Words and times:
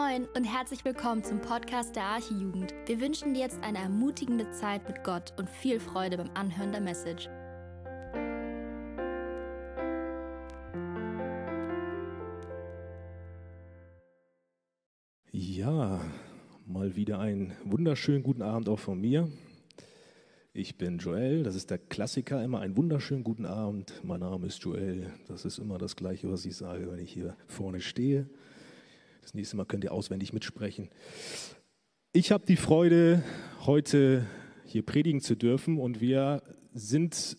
Moin 0.00 0.26
und 0.34 0.44
herzlich 0.44 0.82
willkommen 0.84 1.22
zum 1.22 1.42
Podcast 1.42 1.94
der 1.94 2.04
Archijugend. 2.04 2.72
Wir 2.86 3.00
wünschen 3.00 3.34
dir 3.34 3.40
jetzt 3.40 3.62
eine 3.62 3.78
ermutigende 3.78 4.50
Zeit 4.50 4.88
mit 4.88 5.04
Gott 5.04 5.34
und 5.36 5.50
viel 5.50 5.78
Freude 5.78 6.16
beim 6.16 6.30
Anhören 6.32 6.72
der 6.72 6.80
Message. 6.80 7.28
Ja, 15.32 16.00
mal 16.64 16.96
wieder 16.96 17.18
einen 17.18 17.52
wunderschönen 17.64 18.22
guten 18.22 18.42
Abend 18.42 18.70
auch 18.70 18.78
von 18.78 18.98
mir. 18.98 19.30
Ich 20.54 20.78
bin 20.78 20.96
Joel, 20.96 21.42
das 21.42 21.56
ist 21.56 21.70
der 21.70 21.78
Klassiker, 21.78 22.42
immer 22.42 22.60
einen 22.60 22.76
wunderschönen 22.76 23.22
guten 23.22 23.44
Abend. 23.44 24.00
Mein 24.02 24.20
Name 24.20 24.46
ist 24.46 24.62
Joel, 24.62 25.12
das 25.28 25.44
ist 25.44 25.58
immer 25.58 25.76
das 25.76 25.94
Gleiche, 25.94 26.32
was 26.32 26.46
ich 26.46 26.56
sage, 26.56 26.90
wenn 26.90 27.00
ich 27.00 27.12
hier 27.12 27.36
vorne 27.48 27.82
stehe. 27.82 28.30
Das 29.20 29.34
nächste 29.34 29.56
Mal 29.56 29.64
könnt 29.64 29.84
ihr 29.84 29.92
auswendig 29.92 30.32
mitsprechen. 30.32 30.90
Ich 32.12 32.32
habe 32.32 32.46
die 32.46 32.56
Freude, 32.56 33.22
heute 33.66 34.26
hier 34.64 34.84
predigen 34.84 35.20
zu 35.20 35.36
dürfen 35.36 35.78
und 35.78 36.00
wir 36.00 36.42
sind 36.72 37.36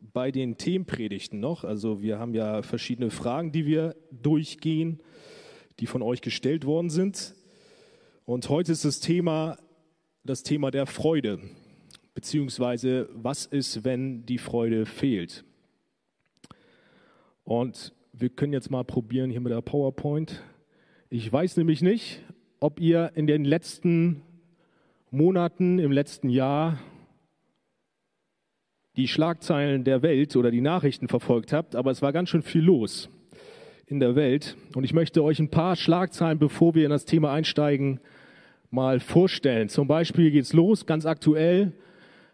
bei 0.00 0.30
den 0.30 0.56
Themenpredigten 0.56 1.38
noch. 1.38 1.64
Also 1.64 2.02
wir 2.02 2.18
haben 2.18 2.34
ja 2.34 2.62
verschiedene 2.62 3.10
Fragen, 3.10 3.52
die 3.52 3.66
wir 3.66 3.96
durchgehen, 4.10 5.00
die 5.78 5.86
von 5.86 6.02
euch 6.02 6.22
gestellt 6.22 6.64
worden 6.64 6.90
sind. 6.90 7.34
Und 8.24 8.48
heute 8.48 8.72
ist 8.72 8.84
das 8.84 9.00
Thema 9.00 9.58
das 10.24 10.42
Thema 10.42 10.70
der 10.70 10.86
Freude, 10.86 11.40
beziehungsweise 12.14 13.08
was 13.14 13.46
ist, 13.46 13.84
wenn 13.84 14.26
die 14.26 14.38
Freude 14.38 14.86
fehlt. 14.86 15.44
Und 17.44 17.94
wir 18.12 18.28
können 18.28 18.52
jetzt 18.52 18.70
mal 18.70 18.84
probieren 18.84 19.30
hier 19.30 19.40
mit 19.40 19.52
der 19.52 19.62
PowerPoint. 19.62 20.42
Ich 21.12 21.32
weiß 21.32 21.56
nämlich 21.56 21.82
nicht, 21.82 22.22
ob 22.60 22.78
ihr 22.78 23.10
in 23.16 23.26
den 23.26 23.44
letzten 23.44 24.22
Monaten, 25.10 25.80
im 25.80 25.90
letzten 25.90 26.28
Jahr 26.28 26.78
die 28.94 29.08
Schlagzeilen 29.08 29.82
der 29.82 30.02
Welt 30.02 30.36
oder 30.36 30.52
die 30.52 30.60
Nachrichten 30.60 31.08
verfolgt 31.08 31.52
habt, 31.52 31.74
aber 31.74 31.90
es 31.90 32.00
war 32.00 32.12
ganz 32.12 32.28
schön 32.28 32.42
viel 32.42 32.62
los 32.62 33.10
in 33.86 33.98
der 33.98 34.14
Welt. 34.14 34.56
Und 34.76 34.84
ich 34.84 34.92
möchte 34.92 35.24
euch 35.24 35.40
ein 35.40 35.50
paar 35.50 35.74
Schlagzeilen, 35.74 36.38
bevor 36.38 36.76
wir 36.76 36.84
in 36.84 36.90
das 36.90 37.06
Thema 37.06 37.32
einsteigen, 37.32 37.98
mal 38.70 39.00
vorstellen. 39.00 39.68
Zum 39.68 39.88
Beispiel 39.88 40.30
geht 40.30 40.44
es 40.44 40.52
los, 40.52 40.86
ganz 40.86 41.06
aktuell, 41.06 41.72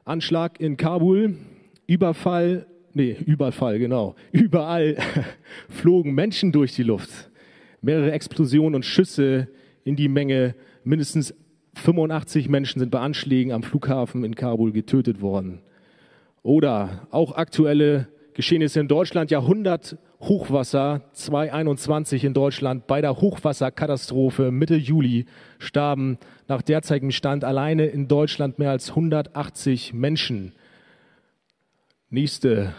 Anschlag 0.04 0.60
in 0.60 0.76
Kabul, 0.76 1.38
Überfall, 1.86 2.66
nee, 2.92 3.16
Überfall, 3.24 3.78
genau. 3.78 4.16
Überall 4.32 4.98
flogen 5.70 6.12
Menschen 6.12 6.52
durch 6.52 6.74
die 6.74 6.82
Luft 6.82 7.30
mehrere 7.82 8.12
Explosionen 8.12 8.74
und 8.74 8.84
Schüsse 8.84 9.48
in 9.84 9.96
die 9.96 10.08
Menge. 10.08 10.54
Mindestens 10.84 11.34
85 11.74 12.48
Menschen 12.48 12.80
sind 12.80 12.90
bei 12.90 13.00
Anschlägen 13.00 13.52
am 13.52 13.62
Flughafen 13.62 14.24
in 14.24 14.34
Kabul 14.34 14.72
getötet 14.72 15.20
worden. 15.20 15.60
Oder 16.42 17.06
auch 17.10 17.36
aktuelle 17.36 18.08
Geschehnisse 18.34 18.80
in 18.80 18.88
Deutschland, 18.88 19.30
Jahrhundert 19.30 19.98
Hochwasser 20.20 21.02
2021 21.12 22.24
in 22.24 22.34
Deutschland. 22.34 22.86
Bei 22.86 23.00
der 23.00 23.20
Hochwasserkatastrophe 23.20 24.50
Mitte 24.50 24.76
Juli 24.76 25.26
starben 25.58 26.18
nach 26.48 26.62
derzeitigem 26.62 27.10
Stand 27.10 27.44
alleine 27.44 27.86
in 27.86 28.08
Deutschland 28.08 28.58
mehr 28.58 28.70
als 28.70 28.90
180 28.90 29.92
Menschen. 29.92 30.52
Nächste 32.08 32.74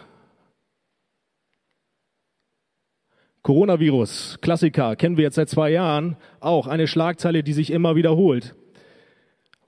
Coronavirus, 3.48 4.40
Klassiker, 4.42 4.98
kennen 4.98 5.16
wir 5.16 5.24
jetzt 5.24 5.36
seit 5.36 5.48
zwei 5.48 5.70
Jahren. 5.70 6.18
Auch 6.42 6.68
eine 6.68 6.86
Schlagzeile, 6.86 7.44
die 7.44 7.54
sich 7.54 7.72
immer 7.72 7.96
wiederholt. 7.96 8.56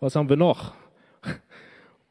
Was 0.01 0.17
haben 0.17 0.27
wir 0.27 0.35
noch? 0.35 0.73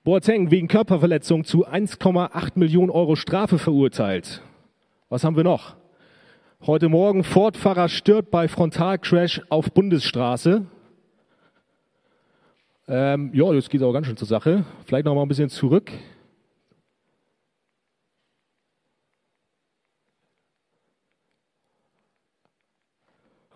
Boateng 0.02 0.50
wegen 0.50 0.66
Körperverletzung 0.66 1.44
zu 1.44 1.68
1,8 1.68 2.52
Millionen 2.54 2.88
Euro 2.88 3.16
Strafe 3.16 3.58
verurteilt. 3.58 4.40
Was 5.10 5.24
haben 5.24 5.36
wir 5.36 5.44
noch? 5.44 5.76
Heute 6.64 6.88
Morgen 6.88 7.22
Ford-Fahrer 7.22 7.90
bei 8.30 8.48
Frontalcrash 8.48 9.42
auf 9.50 9.70
Bundesstraße. 9.70 10.64
Ähm, 12.88 13.30
ja, 13.34 13.52
das 13.52 13.68
geht 13.68 13.82
auch 13.82 13.92
ganz 13.92 14.06
schön 14.06 14.16
zur 14.16 14.26
Sache. 14.26 14.64
Vielleicht 14.86 15.04
noch 15.04 15.14
mal 15.14 15.20
ein 15.20 15.28
bisschen 15.28 15.50
zurück. 15.50 15.92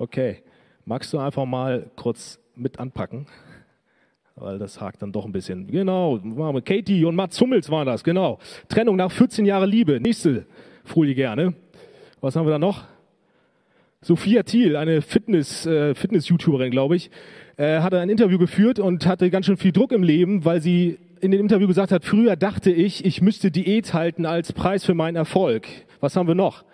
Okay, 0.03 0.39
magst 0.85 1.13
du 1.13 1.21
einfach 1.21 1.45
mal 1.45 1.89
kurz 1.95 2.41
mit 2.57 2.81
anpacken? 2.81 3.27
Weil 4.35 4.59
das 4.59 4.81
hakt 4.81 5.01
dann 5.01 5.13
doch 5.13 5.25
ein 5.25 5.31
bisschen. 5.31 5.69
Genau, 5.69 6.19
Katie 6.65 7.05
und 7.05 7.15
Mats 7.15 7.41
Hummels 7.41 7.71
waren 7.71 7.87
das, 7.87 8.03
genau. 8.03 8.41
Trennung 8.67 8.97
nach 8.97 9.13
14 9.13 9.45
Jahren 9.45 9.71
Liebe. 9.71 10.01
Nächste 10.01 10.45
Folie 10.83 11.15
gerne. 11.15 11.55
Was 12.21 12.35
haben 12.35 12.47
wir 12.47 12.51
da 12.51 12.59
noch? 12.59 12.83
Sophia 14.01 14.43
Thiel, 14.43 14.75
eine 14.75 15.03
Fitness, 15.03 15.67
äh, 15.67 15.95
Fitness-YouTuberin, 15.95 16.73
glaube 16.73 16.97
ich, 16.97 17.09
äh, 17.57 17.79
hatte 17.79 18.01
ein 18.01 18.11
Interview 18.11 18.39
geführt 18.39 18.81
und 18.81 19.07
hatte 19.07 19.31
ganz 19.31 19.47
schön 19.47 19.57
viel 19.57 19.71
Druck 19.71 19.93
im 19.93 20.03
Leben, 20.03 20.45
weil 20.45 20.61
sie 20.61 20.99
in 21.21 21.31
dem 21.31 21.43
Interview 21.43 21.69
gesagt 21.69 21.93
hat, 21.93 22.05
früher 22.05 22.35
dachte 22.35 22.73
ich, 22.73 23.05
ich 23.05 23.23
müsste 23.23 23.53
Diät 23.53 23.95
halten 23.95 24.27
als 24.27 24.53
Preis 24.53 24.85
für 24.85 24.95
meinen 24.95 25.15
Erfolg. 25.15 25.69
Was 26.01 26.17
haben 26.17 26.27
wir 26.27 26.35
noch? 26.35 26.65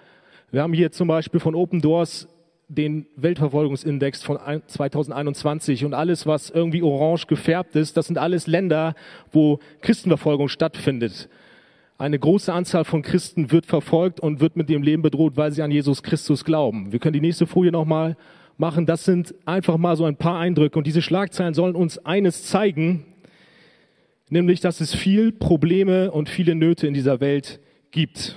Wir 0.51 0.63
haben 0.63 0.73
hier 0.73 0.93
zum 0.93 1.09
Beispiel 1.09 1.41
von 1.41 1.55
Open 1.55 1.83
Doors 1.83 2.27
den 2.69 3.07
Weltverfolgungsindex 3.17 4.23
von 4.23 4.39
2021 4.67 5.87
und 5.87 5.95
alles, 5.95 6.27
was 6.27 6.51
irgendwie 6.51 6.83
orange 6.83 7.27
gefärbt 7.27 7.75
ist, 7.77 7.97
das 7.97 8.07
sind 8.07 8.19
alles 8.19 8.47
Länder, 8.47 8.95
wo 9.33 9.59
Christenverfolgung 9.81 10.49
stattfindet. 10.49 11.31
Eine 11.97 12.19
große 12.19 12.53
Anzahl 12.53 12.85
von 12.85 13.03
Christen 13.03 13.51
wird 13.51 13.67
verfolgt 13.67 14.21
und 14.21 14.41
wird 14.41 14.57
mit 14.57 14.69
dem 14.69 14.83
Leben 14.83 15.03
bedroht, 15.03 15.37
weil 15.37 15.51
sie 15.51 15.63
an 15.63 15.71
Jesus 15.71 16.03
Christus 16.03 16.45
glauben. 16.45 16.93
Wir 16.93 16.99
können 16.99 17.15
die 17.15 17.21
nächste 17.21 17.47
Folie 17.47 17.73
nochmal 17.73 18.17
machen. 18.59 18.87
Das 18.87 19.05
sind 19.05 19.35
einfach 19.47 19.79
mal 19.79 19.97
so 19.97 20.05
ein 20.05 20.17
paar 20.17 20.39
Eindrücke 20.39 20.79
und 20.79 20.87
diese 20.87 21.03
Schlagzeilen 21.03 21.55
sollen 21.55 21.75
uns 21.75 21.99
eines 21.99 22.45
zeigen, 22.45 23.05
nämlich, 24.29 24.61
dass 24.61 24.81
es 24.81 24.95
viel 24.95 25.33
Probleme 25.33 26.11
und 26.11 26.29
viele 26.29 26.55
Nöte 26.55 26.87
in 26.87 26.95
dieser 26.95 27.21
Welt 27.21 27.61
gibt. 27.91 28.37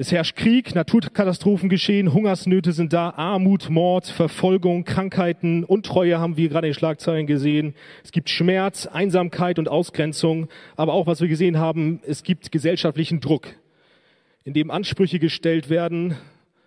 Es 0.00 0.12
herrscht 0.12 0.36
Krieg, 0.36 0.76
Naturkatastrophen 0.76 1.68
geschehen, 1.68 2.12
Hungersnöte 2.12 2.70
sind 2.70 2.92
da, 2.92 3.10
Armut, 3.10 3.68
Mord, 3.68 4.06
Verfolgung, 4.06 4.84
Krankheiten, 4.84 5.64
Untreue 5.64 6.20
haben 6.20 6.36
wir 6.36 6.48
gerade 6.48 6.68
in 6.68 6.70
den 6.70 6.78
Schlagzeilen 6.78 7.26
gesehen. 7.26 7.74
Es 8.04 8.12
gibt 8.12 8.30
Schmerz, 8.30 8.86
Einsamkeit 8.86 9.58
und 9.58 9.68
Ausgrenzung, 9.68 10.46
aber 10.76 10.92
auch, 10.92 11.08
was 11.08 11.20
wir 11.20 11.26
gesehen 11.26 11.58
haben, 11.58 12.00
es 12.06 12.22
gibt 12.22 12.52
gesellschaftlichen 12.52 13.18
Druck, 13.18 13.48
in 14.44 14.52
dem 14.52 14.70
Ansprüche 14.70 15.18
gestellt 15.18 15.68
werden, 15.68 16.14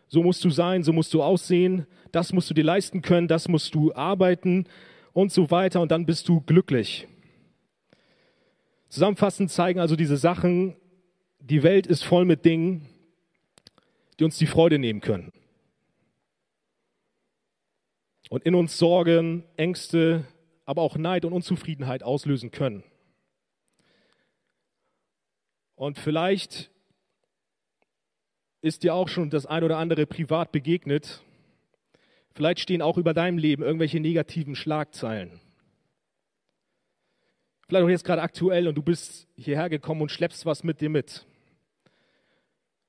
so 0.09 0.24
musst 0.24 0.44
du 0.44 0.50
sein, 0.50 0.84
so 0.84 0.92
musst 0.92 1.13
du 1.13 1.24
aussehen, 1.24 1.88
das 2.12 2.34
musst 2.34 2.50
du 2.50 2.53
dir 2.53 2.66
leisten 2.66 3.02
können, 3.02 3.30
das 3.30 3.48
musst 3.48 3.74
du 3.74 3.94
arbeiten 3.94 4.66
und 5.13 5.31
so 5.31 5.52
weiter 5.52 5.80
und 5.80 5.90
dann 5.90 6.06
bist 6.06 6.28
du 6.28 6.42
glücklich. 6.42 7.08
Zusammenfassend 8.90 9.52
zeigen 9.52 9.80
also 9.80 9.96
diese 9.96 10.18
Sachen, 10.18 10.75
die 11.40 11.63
Welt 11.63 11.88
ist 11.88 12.03
voll 12.03 12.25
mit 12.25 12.44
Dingen, 12.44 12.90
die 14.22 14.26
uns 14.26 14.38
die 14.38 14.46
Freude 14.46 14.78
nehmen 14.78 15.02
können. 15.02 15.34
Und 18.30 18.44
in 18.44 18.54
uns 18.54 18.78
Sorgen, 18.78 19.44
Ängste, 19.58 20.28
aber 20.64 20.84
auch 20.84 20.96
Neid 20.96 21.26
und 21.26 21.34
Unzufriedenheit 21.34 22.04
auslösen 22.04 22.52
können. 22.52 22.84
Und 25.74 25.98
vielleicht 25.98 26.70
ist 28.62 28.84
dir 28.84 28.94
auch 28.94 29.07
schon 29.07 29.31
das 29.31 29.48
ein 29.48 29.63
oder 29.63 29.80
andere 29.80 30.06
privat 30.06 30.51
begegnet. 30.51 31.24
Vielleicht 32.36 32.60
stehen 32.60 32.84
auch 32.84 33.00
über 33.00 33.16
deinem 33.16 33.40
Leben 33.40 33.63
irgendwelche 33.63 34.00
negativen 34.00 34.54
Schlagzeilen. 34.56 35.42
Vielleicht 37.68 37.86
auch 37.86 37.90
jetzt 37.90 38.06
gerade 38.06 38.22
aktuell 38.22 38.68
und 38.68 38.75
du 38.75 38.84
bist 38.84 39.28
hierher 39.36 39.68
gekommen 39.68 40.04
und 40.04 40.12
schleppst 40.12 40.45
was 40.45 40.63
mit 40.63 40.80
dir 40.80 40.92
mit 40.92 41.25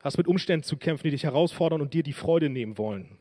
hast 0.03 0.19
mit 0.19 0.27
Umständen 0.27 0.65
zu 0.65 0.77
kämpfen, 0.77 1.05
die 1.05 1.13
dich 1.13 1.23
herausfordern 1.23 1.81
und 1.81 1.95
dir 1.95 2.03
die 2.03 2.13
Freude 2.13 2.51
nehmen 2.51 2.77
wollen. 2.77 3.17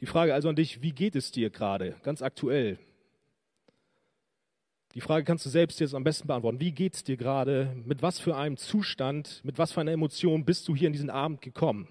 Die 0.00 0.06
Frage 0.06 0.32
also 0.32 0.48
an 0.48 0.56
dich, 0.56 0.80
wie 0.80 0.92
geht 0.92 1.16
es 1.16 1.32
dir 1.32 1.50
gerade, 1.50 1.96
ganz 2.02 2.22
aktuell? 2.22 2.78
Die 4.94 5.00
Frage 5.00 5.24
kannst 5.24 5.44
du 5.44 5.50
selbst 5.50 5.80
jetzt 5.80 5.94
am 5.94 6.04
besten 6.04 6.28
beantworten. 6.28 6.60
Wie 6.60 6.72
geht 6.72 6.94
es 6.94 7.04
dir 7.04 7.16
gerade? 7.16 7.76
Mit 7.84 8.00
was 8.00 8.20
für 8.20 8.36
einem 8.36 8.56
Zustand, 8.56 9.40
mit 9.44 9.58
was 9.58 9.72
für 9.72 9.80
einer 9.80 9.92
Emotion 9.92 10.44
bist 10.44 10.66
du 10.68 10.74
hier 10.74 10.86
in 10.86 10.92
diesen 10.92 11.10
Abend 11.10 11.42
gekommen? 11.42 11.88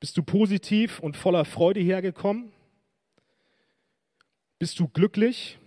Bist 0.00 0.16
du 0.16 0.22
positiv 0.22 1.00
und 1.00 1.16
voller 1.16 1.44
Freude 1.44 1.80
hergekommen? 1.80 2.52
Bist 4.58 4.78
du 4.78 4.88
glücklich? 4.88 5.58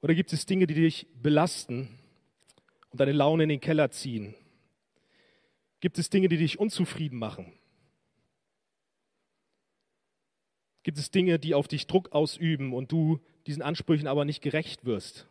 Oder 0.00 0.14
gibt 0.14 0.32
es 0.32 0.46
Dinge, 0.46 0.66
die 0.66 0.74
dich 0.74 1.06
belasten 1.20 1.98
und 2.92 3.00
deine 3.00 3.12
Laune 3.12 3.44
in 3.44 3.48
den 3.48 3.60
Keller 3.60 3.90
ziehen? 3.90 4.34
Gibt 5.80 5.98
es 5.98 6.10
Dinge, 6.10 6.28
die 6.28 6.36
dich 6.36 6.60
unzufrieden 6.60 7.18
machen? 7.18 7.52
Gibt 10.84 10.98
es 10.98 11.10
Dinge, 11.10 11.38
die 11.38 11.54
auf 11.54 11.68
dich 11.68 11.86
Druck 11.86 12.12
ausüben 12.12 12.72
und 12.72 12.92
du 12.92 13.20
diesen 13.46 13.62
Ansprüchen 13.62 14.06
aber 14.06 14.24
nicht 14.24 14.42
gerecht 14.42 14.84
wirst? 14.84 15.26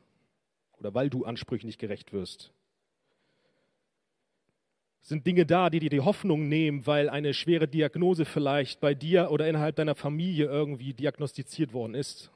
Oder 0.77 0.93
weil 0.93 1.09
du 1.09 1.25
Ansprüchen 1.25 1.67
nicht 1.67 1.79
gerecht 1.79 2.13
wirst? 2.13 2.51
Sind 5.01 5.25
Dinge 5.25 5.45
da, 5.45 5.69
die 5.69 5.79
dir 5.79 5.89
die 5.89 6.01
Hoffnung 6.01 6.47
nehmen, 6.47 6.85
weil 6.85 7.09
eine 7.09 7.33
schwere 7.33 7.67
Diagnose 7.67 8.25
vielleicht 8.25 8.79
bei 8.79 8.93
dir 8.93 9.31
oder 9.31 9.47
innerhalb 9.47 9.75
deiner 9.75 9.95
Familie 9.95 10.45
irgendwie 10.45 10.93
diagnostiziert 10.93 11.73
worden 11.73 11.95
ist? 11.95 12.31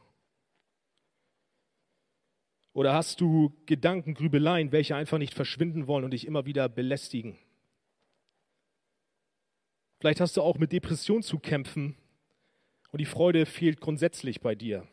Oder 2.76 2.94
hast 2.94 3.22
du 3.22 3.54
Gedanken, 3.66 4.16
Grübeleien, 4.16 4.74
welche 4.74 4.98
einfach 4.98 5.18
nicht 5.18 5.34
verschwinden 5.34 5.88
wollen 5.88 6.04
und 6.04 6.12
dich 6.12 6.28
immer 6.28 6.46
wieder 6.46 6.68
belästigen? 6.68 7.38
Vielleicht 10.02 10.20
hast 10.20 10.36
du 10.36 10.42
auch 10.42 10.58
mit 10.58 10.74
Depression 10.74 11.24
zu 11.24 11.40
kämpfen 11.40 11.96
und 12.92 13.00
die 13.00 13.06
Freude 13.06 13.46
fehlt 13.46 13.80
grundsätzlich 13.80 14.42
bei 14.42 14.56
dir. 14.56 14.86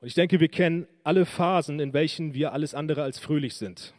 Und 0.00 0.08
ich 0.08 0.12
denke, 0.12 0.38
wir 0.38 0.48
kennen 0.48 0.86
alle 1.02 1.24
Phasen, 1.24 1.80
in 1.80 1.94
welchen 1.94 2.34
wir 2.34 2.52
alles 2.52 2.74
andere 2.74 3.02
als 3.02 3.18
fröhlich 3.18 3.54
sind. 3.54 3.94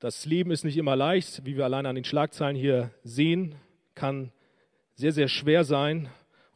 Das 0.00 0.26
Leben 0.26 0.50
ist 0.50 0.64
nicht 0.64 0.78
immer 0.78 0.96
leicht, 0.96 1.46
wie 1.46 1.56
wir 1.56 1.64
allein 1.64 1.86
an 1.86 1.94
den 1.94 2.04
Schlagzeilen 2.04 2.56
hier 2.56 2.90
sehen, 3.04 3.54
kann 3.94 4.32
sehr, 4.96 5.12
sehr 5.12 5.28
schwer 5.28 5.62
sein. 5.62 6.08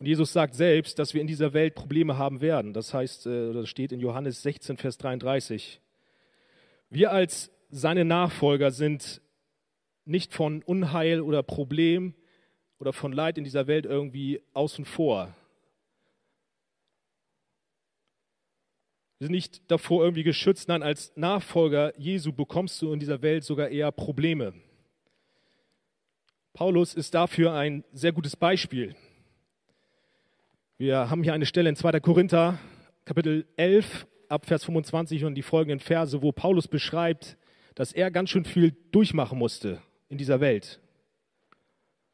Und 0.05 0.09
Jesus 0.09 0.35
sagt 0.35 0.55
selbst, 0.55 0.99
dass 0.99 1.15
wir 1.15 1.23
in 1.23 1.27
dieser 1.27 1.55
Welt 1.55 1.75
Probleme 1.75 2.19
haben 2.19 2.43
werden. 2.43 2.75
Das 2.75 2.93
heißt, 2.93 3.25
äh, 3.25 3.55
das 3.55 3.71
steht 3.71 3.91
in 3.91 4.01
Johannes 4.01 4.43
16, 4.43 4.77
Vers 4.77 4.99
33. 4.99 5.81
Wir 6.91 7.11
als 7.11 7.51
seine 7.71 8.05
Nachfolger 8.05 8.71
sind 8.71 9.23
nicht 10.05 10.35
von 10.35 10.63
Unheil 10.63 11.23
oder 11.23 11.43
Problem 11.43 12.13
oder 12.79 12.93
von 12.93 13.15
Leid 13.15 13.39
in 13.39 13.45
dieser 13.45 13.67
Welt 13.67 13.87
irgendwie 13.87 14.43
außen 14.53 14.85
vor, 14.85 15.35
Wir 19.19 19.29
sind 19.29 19.33
nicht 19.33 19.71
davor 19.71 20.05
irgendwie 20.05 20.23
geschützt, 20.23 20.69
nein, 20.69 20.83
als 20.83 21.17
Nachfolger 21.17 21.99
Jesu 21.99 22.31
bekommst 22.31 22.83
du 22.83 22.93
in 22.93 23.01
dieser 23.01 23.23
Welt 23.23 23.43
sogar 23.43 23.71
eher 23.71 23.91
Probleme. 23.91 24.53
Paulus 26.53 26.93
ist 26.93 27.15
dafür 27.15 27.55
ein 27.55 27.85
sehr 27.93 28.13
gutes 28.13 28.37
Beispiel. 28.37 28.95
Wir 30.77 31.09
haben 31.09 31.23
hier 31.23 31.35
eine 31.35 31.47
Stelle 31.47 31.69
in 31.69 31.77
2. 31.77 32.01
Korinther, 32.01 32.59
Kapitel 33.05 33.47
11, 33.57 34.09
ab 34.29 34.45
Vers 34.45 34.65
25 34.65 35.25
und 35.25 35.37
die 35.37 35.43
folgenden 35.43 35.79
Verse, 35.79 36.21
wo 36.21 36.33
Paulus 36.33 36.67
beschreibt, 36.67 37.37
dass 37.77 37.93
er 37.93 38.11
ganz 38.11 38.31
schön 38.31 38.45
viel 38.45 38.75
durchmachen 38.91 39.39
musste 39.39 39.81
in 40.09 40.19
dieser 40.19 40.41
Welt. 40.41 40.81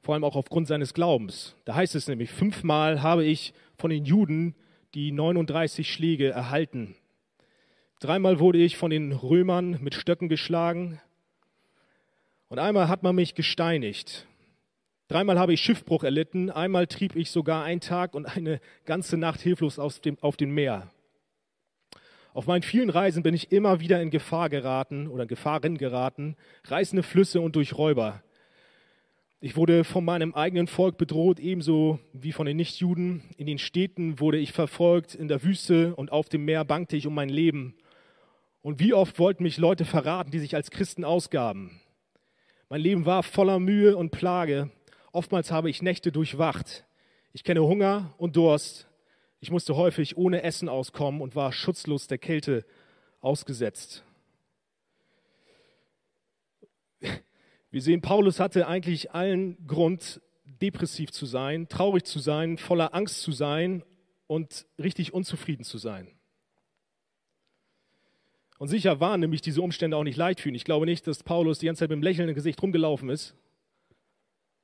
Vor 0.03 0.13
allem 0.13 0.25
auch 0.25 0.37
aufgrund 0.37 0.69
seines 0.69 0.93
Glaubens. 0.93 1.57
Da 1.65 1.75
heißt 1.75 1.95
es 1.95 2.07
nämlich, 2.07 2.33
fünfmal 2.33 3.03
habe 3.03 3.25
ich 3.25 3.55
von 3.79 3.89
den 3.89 4.05
Juden 4.05 4.55
die 4.93 5.11
39 5.11 5.91
Schläge 5.91 6.29
erhalten. 6.29 6.97
Dreimal 7.99 8.41
wurde 8.41 8.59
ich 8.59 8.77
von 8.77 8.91
den 8.91 9.13
Römern 9.13 9.79
mit 9.81 9.95
Stöcken 9.95 10.29
geschlagen 10.29 11.01
und 12.49 12.59
einmal 12.59 12.89
hat 12.89 13.03
man 13.03 13.15
mich 13.15 13.35
gesteinigt. 13.35 14.27
Dreimal 15.11 15.41
habe 15.41 15.53
ich 15.53 15.61
Schiffbruch 15.61 16.05
erlitten, 16.05 16.51
einmal 16.51 16.87
trieb 16.87 17.17
ich 17.17 17.33
sogar 17.33 17.65
einen 17.65 17.81
Tag 17.81 18.15
und 18.15 18.27
eine 18.27 18.61
ganze 18.85 19.17
Nacht 19.17 19.41
hilflos 19.41 19.81
auf 19.81 19.99
dem, 19.99 20.17
auf 20.21 20.37
dem 20.37 20.55
Meer. 20.55 20.89
Auf 22.33 22.47
meinen 22.47 22.63
vielen 22.63 22.91
Reisen 22.91 23.25
bin 23.25 23.35
ich 23.35 23.51
immer 23.51 23.81
wieder 23.81 24.01
in 24.01 24.11
Gefahr 24.11 24.49
geraten 24.49 25.09
oder 25.09 25.27
Gefahren 25.27 25.79
geraten, 25.79 26.37
reißende 26.63 27.03
Flüsse 27.03 27.41
und 27.41 27.57
durch 27.57 27.77
Räuber. 27.77 28.23
Ich 29.41 29.57
wurde 29.57 29.83
von 29.83 30.05
meinem 30.05 30.33
eigenen 30.33 30.69
Volk 30.69 30.97
bedroht, 30.97 31.41
ebenso 31.41 31.99
wie 32.13 32.31
von 32.31 32.47
den 32.47 32.59
Nichtjuden. 32.59 33.25
In 33.37 33.47
den 33.47 33.59
Städten 33.59 34.21
wurde 34.21 34.39
ich 34.39 34.53
verfolgt, 34.53 35.17
in 35.17 35.27
der 35.27 35.43
Wüste 35.43 35.97
und 35.97 36.13
auf 36.13 36.29
dem 36.29 36.45
Meer 36.45 36.65
bangte 36.65 36.95
ich 36.95 37.09
um 37.09 37.17
mein 37.17 37.31
Leben. 37.31 37.75
Und 38.63 38.79
wie 38.79 38.95
oft 38.95 39.19
wollten 39.19 39.43
mich 39.43 39.59
Leute 39.59 39.85
verraten, 39.85 40.31
die 40.31 40.39
sich 40.39 40.55
als 40.55 40.71
Christen 40.71 41.05
ausgaben. 41.05 41.81
Mein 42.69 42.83
Leben 42.83 43.07
war 43.07 43.25
voller 43.25 43.59
Mühe 43.59 43.97
und 43.97 44.13
Plage. 44.13 44.71
Oftmals 45.13 45.51
habe 45.51 45.71
ich 45.71 45.83
Nächte 45.83 46.13
durchwacht. 46.13 46.85
Ich 47.33 47.43
kenne 47.43 47.63
Hunger 47.63 48.15
und 48.19 48.37
Durst. 48.37 48.87
Ich 49.41 49.51
musste 49.51 49.77
häufig 49.77 50.17
ohne 50.17 50.43
Essen 50.43 50.69
auskommen 50.69 51.21
und 51.21 51.35
war 51.35 51.53
schutzlos 51.53 52.07
der 52.07 52.19
Kälte 52.19 52.65
ausgesetzt. 53.21 54.05
Wir 57.71 57.83
sehen, 57.83 58.01
Paulus 58.01 58.41
hatte 58.41 58.67
eigentlich 58.67 59.13
allen 59.13 59.67
Grund, 59.67 60.21
depressiv 60.61 61.11
zu 61.13 61.25
sein, 61.27 61.69
traurig 61.69 62.05
zu 62.05 62.19
sein, 62.19 62.59
voller 62.59 62.95
Angst 62.95 63.23
zu 63.23 63.33
sein 63.33 63.83
und 64.27 64.67
richtig 64.79 65.15
unzufrieden 65.15 65.65
zu 65.65 65.79
sein. 65.79 66.09
Und 68.59 68.69
sicher 68.69 69.01
waren 69.01 69.21
nämlich 69.21 69.41
diese 69.41 69.63
Umstände 69.63 69.97
auch 69.97 70.05
nicht 70.05 70.17
leicht 70.17 70.41
für 70.41 70.51
ihn. 70.51 70.55
Ich 70.55 70.65
glaube 70.65 70.85
nicht, 70.85 71.07
dass 71.07 71.23
Paulus 71.23 71.61
die 71.61 71.67
ganze 71.67 71.81
Zeit 71.81 71.89
mit 71.89 71.97
einem 71.97 72.03
lächelnden 72.03 72.35
Gesicht 72.35 72.63
rumgelaufen 72.63 73.09
ist 73.09 73.35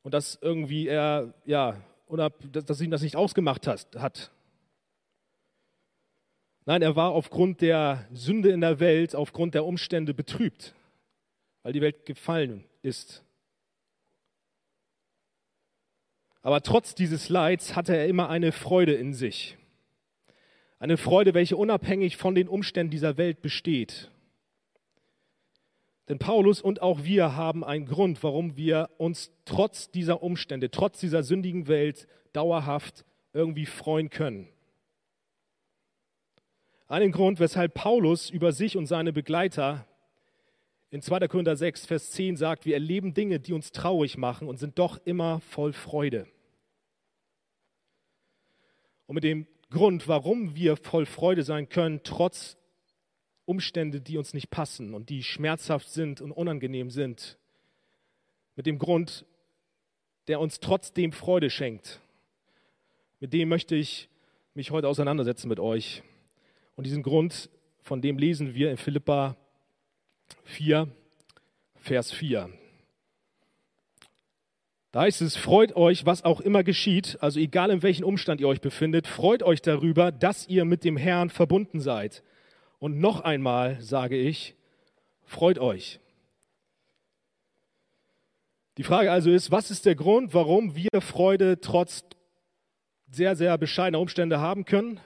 und 0.07 0.15
dass 0.15 0.39
irgendwie 0.41 0.87
er, 0.87 1.35
ja, 1.47 1.83
oder 2.07 2.31
dass 2.31 2.81
ihm 2.81 2.93
das 2.93 3.03
nicht 3.03 3.17
ausgemacht 3.17 3.67
hat. 3.67 4.31
Nein, 6.65 6.81
er 6.81 6.95
war 6.95 7.11
aufgrund 7.11 7.61
der 7.61 8.07
Sünde 8.13 8.51
in 8.51 8.61
der 8.61 8.79
Welt, 8.79 9.17
aufgrund 9.17 9.55
der 9.55 9.65
Umstände 9.65 10.15
betrübt, 10.15 10.77
weil 11.65 11.73
die 11.73 11.81
Welt 11.81 12.07
gefallen 12.07 12.63
ist. 12.83 13.25
Aber 16.41 16.63
trotz 16.63 16.95
dieses 16.95 17.29
Leids 17.29 17.75
hatte 17.75 17.97
er 17.97 18.07
immer 18.07 18.29
eine 18.29 18.53
Freude 18.53 18.95
in 18.95 19.13
sich. 19.13 19.59
Eine 20.79 20.99
Freude, 20.99 21.35
welche 21.35 21.57
unabhängig 21.57 22.17
von 22.17 22.37
den 22.37 22.47
Umständen 22.47 22.93
dieser 22.93 23.17
Welt 23.17 23.43
besteht. 23.43 24.13
Denn 26.09 26.19
Paulus 26.19 26.61
und 26.61 26.83
auch 26.83 27.03
wir 27.03 27.35
haben 27.35 27.65
einen 27.65 27.87
Grund, 27.87 28.23
warum 28.23 28.57
wir 28.57 28.91
uns 28.97 29.33
trotz 29.45 29.91
dieser 29.91 30.23
Umstände, 30.23 30.71
trotz 30.71 31.01
dieser 31.01 31.23
sündigen 31.23 31.67
Welt 31.67 32.07
dauerhaft 32.33 33.05
irgendwie 33.33 33.67
freuen 33.67 34.11
können. 34.11 34.49
Einen 36.87 37.11
Grund, 37.11 37.41
weshalb 37.41 37.75
Paulus 37.75 38.31
über 38.31 38.53
sich 38.53 38.77
und 38.77 38.87
seine 38.87 39.13
Begleiter 39.13 39.87
in 40.91 41.03
2. 41.03 41.27
Korinther 41.27 41.57
6, 41.57 41.87
Vers 41.87 42.13
10 42.13 42.37
sagt, 42.37 42.65
wir 42.65 42.75
erleben 42.75 43.13
Dinge, 43.13 43.41
die 43.41 43.53
uns 43.53 43.73
traurig 43.73 44.17
machen 44.17 44.49
und 44.49 44.59
sind 44.59 44.79
doch 44.79 44.99
immer 45.05 45.41
voll 45.41 45.73
Freude. 45.73 46.29
Und 49.07 49.17
mit 49.17 49.25
dem 49.25 49.49
Grund, 49.71 50.07
warum 50.07 50.55
wir 50.55 50.77
voll 50.77 51.07
Freude 51.07 51.43
sein 51.43 51.69
können, 51.69 52.01
trotz 52.05 52.57
Umstände, 53.47 54.01
die 54.01 54.19
uns 54.19 54.35
nicht 54.35 54.51
passen 54.51 54.93
und 54.93 55.09
die 55.09 55.23
schmerzhaft 55.23 55.89
sind 55.89 56.21
und 56.21 56.33
unangenehm 56.33 56.91
sind, 56.91 57.39
mit 58.57 58.67
dem 58.67 58.79
Grund, 58.79 59.25
der 60.29 60.41
uns 60.41 60.61
trotzdem 60.61 61.13
Freude 61.13 61.51
schenkt, 61.51 62.01
mit 63.21 63.33
dem 63.33 63.49
möchte 63.49 63.77
ich 63.77 64.09
mich 64.55 64.71
heute 64.71 64.89
auseinandersetzen 64.89 65.49
mit 65.49 65.61
euch. 65.61 66.03
Und 66.75 66.87
diesen 66.87 67.03
Grund, 67.03 67.49
von 67.81 68.03
dem 68.03 68.19
lesen 68.19 68.55
wir 68.55 68.71
in 68.71 68.77
Philippa 68.77 69.37
4, 70.45 70.89
Vers 71.77 72.13
4. 72.13 72.51
Da 74.93 75.03
heißt 75.03 75.21
es, 75.23 75.37
freut 75.37 75.77
euch, 75.77 76.07
was 76.07 76.25
auch 76.25 76.41
immer 76.41 76.65
geschieht, 76.65 77.19
also 77.21 77.39
egal 77.39 77.71
in 77.71 77.83
welchem 77.83 78.05
Umstand 78.05 78.41
ihr 78.41 78.49
euch 78.49 78.61
befindet, 78.61 79.07
freut 79.07 79.43
euch 79.43 79.61
darüber, 79.61 80.11
dass 80.11 80.49
ihr 80.49 80.65
mit 80.65 80.85
dem 80.85 80.97
Herrn 80.97 81.29
verbunden 81.31 81.81
seid. 81.81 82.23
Und 82.79 82.99
noch 82.99 83.21
einmal 83.21 83.81
sage 83.81 84.17
ich, 84.17 84.55
freut 85.25 85.59
euch. 85.59 86.01
Die 88.77 88.83
Frage 88.83 89.11
also 89.11 89.31
ist, 89.31 89.51
was 89.51 89.71
ist 89.71 89.87
der 89.87 89.95
Grund, 89.95 90.35
warum 90.35 90.77
wir 90.77 91.01
Freude 91.01 91.61
trotz 91.61 92.05
sehr, 93.11 93.35
sehr 93.35 93.57
bescheidener 93.57 94.01
Umstände 94.01 94.41
haben 94.41 94.67
können? 94.67 95.01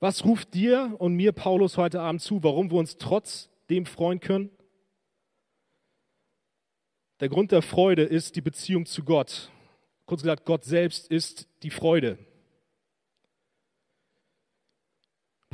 Was 0.00 0.24
ruft 0.24 0.54
dir 0.54 0.96
und 0.98 1.14
mir 1.14 1.32
Paulus 1.32 1.76
heute 1.76 2.00
Abend 2.00 2.22
zu, 2.22 2.42
warum 2.42 2.70
wir 2.70 2.78
uns 2.78 2.96
trotzdem 2.96 3.84
freuen 3.84 4.20
können? 4.20 4.50
Der 7.20 7.28
Grund 7.28 7.52
der 7.52 7.62
Freude 7.62 8.02
ist 8.02 8.36
die 8.36 8.40
Beziehung 8.40 8.86
zu 8.86 9.04
Gott. 9.04 9.50
Kurz 10.06 10.22
gesagt, 10.22 10.44
Gott 10.44 10.64
selbst 10.64 11.08
ist 11.08 11.48
die 11.62 11.70
Freude. 11.70 12.18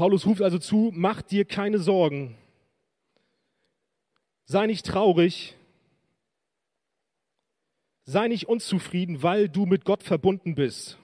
Paulus 0.01 0.25
ruft 0.25 0.41
also 0.41 0.59
zu, 0.59 0.91
mach 0.95 1.21
dir 1.21 1.45
keine 1.45 1.79
Sorgen. 1.79 2.35
Sei 4.47 4.67
nicht 4.67 4.87
traurig. 4.87 5.59
Sei 8.07 8.27
nicht 8.29 8.49
unzufrieden, 8.49 9.23
weil 9.23 9.51
du 9.51 9.67
mit 9.67 9.85
Gott 9.85 10.03
verbunden 10.03 10.55
bist. 10.55 10.99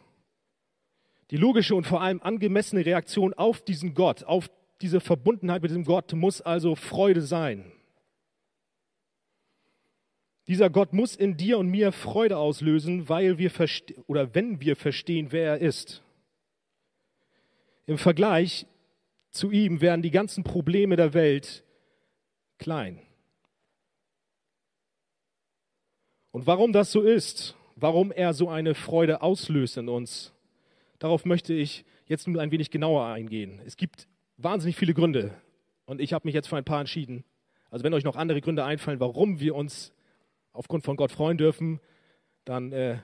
Die 1.30 1.36
logische 1.36 1.74
und 1.74 1.86
vor 1.86 2.00
allem 2.00 2.22
angemessene 2.22 2.86
Reaktion 2.86 3.34
auf 3.34 3.60
diesen 3.60 3.92
Gott, 3.92 4.24
auf 4.24 4.48
diese 4.80 5.00
Verbundenheit 5.00 5.60
mit 5.60 5.72
diesem 5.72 5.84
Gott 5.84 6.14
muss 6.14 6.40
also 6.40 6.74
Freude 6.74 7.20
sein. 7.20 7.70
Dieser 10.48 10.70
Gott 10.70 10.94
muss 10.94 11.16
in 11.16 11.36
dir 11.36 11.58
und 11.58 11.68
mir 11.68 11.92
Freude 11.92 12.38
auslösen, 12.38 13.10
weil 13.10 13.36
wir 13.36 13.52
oder 14.06 14.34
wenn 14.34 14.62
wir 14.62 14.74
verstehen, 14.74 15.32
wer 15.32 15.50
er 15.50 15.58
ist. 15.58 16.02
Im 17.84 17.98
Vergleich 17.98 18.66
zu 19.36 19.50
ihm 19.50 19.80
werden 19.80 20.02
die 20.02 20.10
ganzen 20.10 20.44
Probleme 20.44 20.96
der 20.96 21.14
Welt 21.14 21.64
klein. 22.58 23.00
Und 26.30 26.46
warum 26.46 26.72
das 26.72 26.92
so 26.92 27.00
ist, 27.00 27.56
warum 27.76 28.12
er 28.12 28.34
so 28.34 28.48
eine 28.48 28.74
Freude 28.74 29.22
auslöst 29.22 29.76
in 29.76 29.88
uns, 29.88 30.34
darauf 30.98 31.24
möchte 31.24 31.54
ich 31.54 31.84
jetzt 32.06 32.26
nun 32.26 32.38
ein 32.38 32.50
wenig 32.50 32.70
genauer 32.70 33.06
eingehen. 33.06 33.60
Es 33.64 33.76
gibt 33.76 34.08
wahnsinnig 34.36 34.76
viele 34.76 34.94
Gründe 34.94 35.34
und 35.86 36.00
ich 36.00 36.12
habe 36.12 36.26
mich 36.26 36.34
jetzt 36.34 36.48
für 36.48 36.56
ein 36.56 36.64
paar 36.64 36.80
entschieden. 36.80 37.24
Also 37.70 37.84
wenn 37.84 37.94
euch 37.94 38.04
noch 38.04 38.16
andere 38.16 38.40
Gründe 38.40 38.64
einfallen, 38.64 39.00
warum 39.00 39.40
wir 39.40 39.54
uns 39.54 39.92
aufgrund 40.52 40.84
von 40.84 40.96
Gott 40.96 41.10
freuen 41.10 41.38
dürfen, 41.38 41.80
dann 42.44 42.72
äh, 42.72 42.98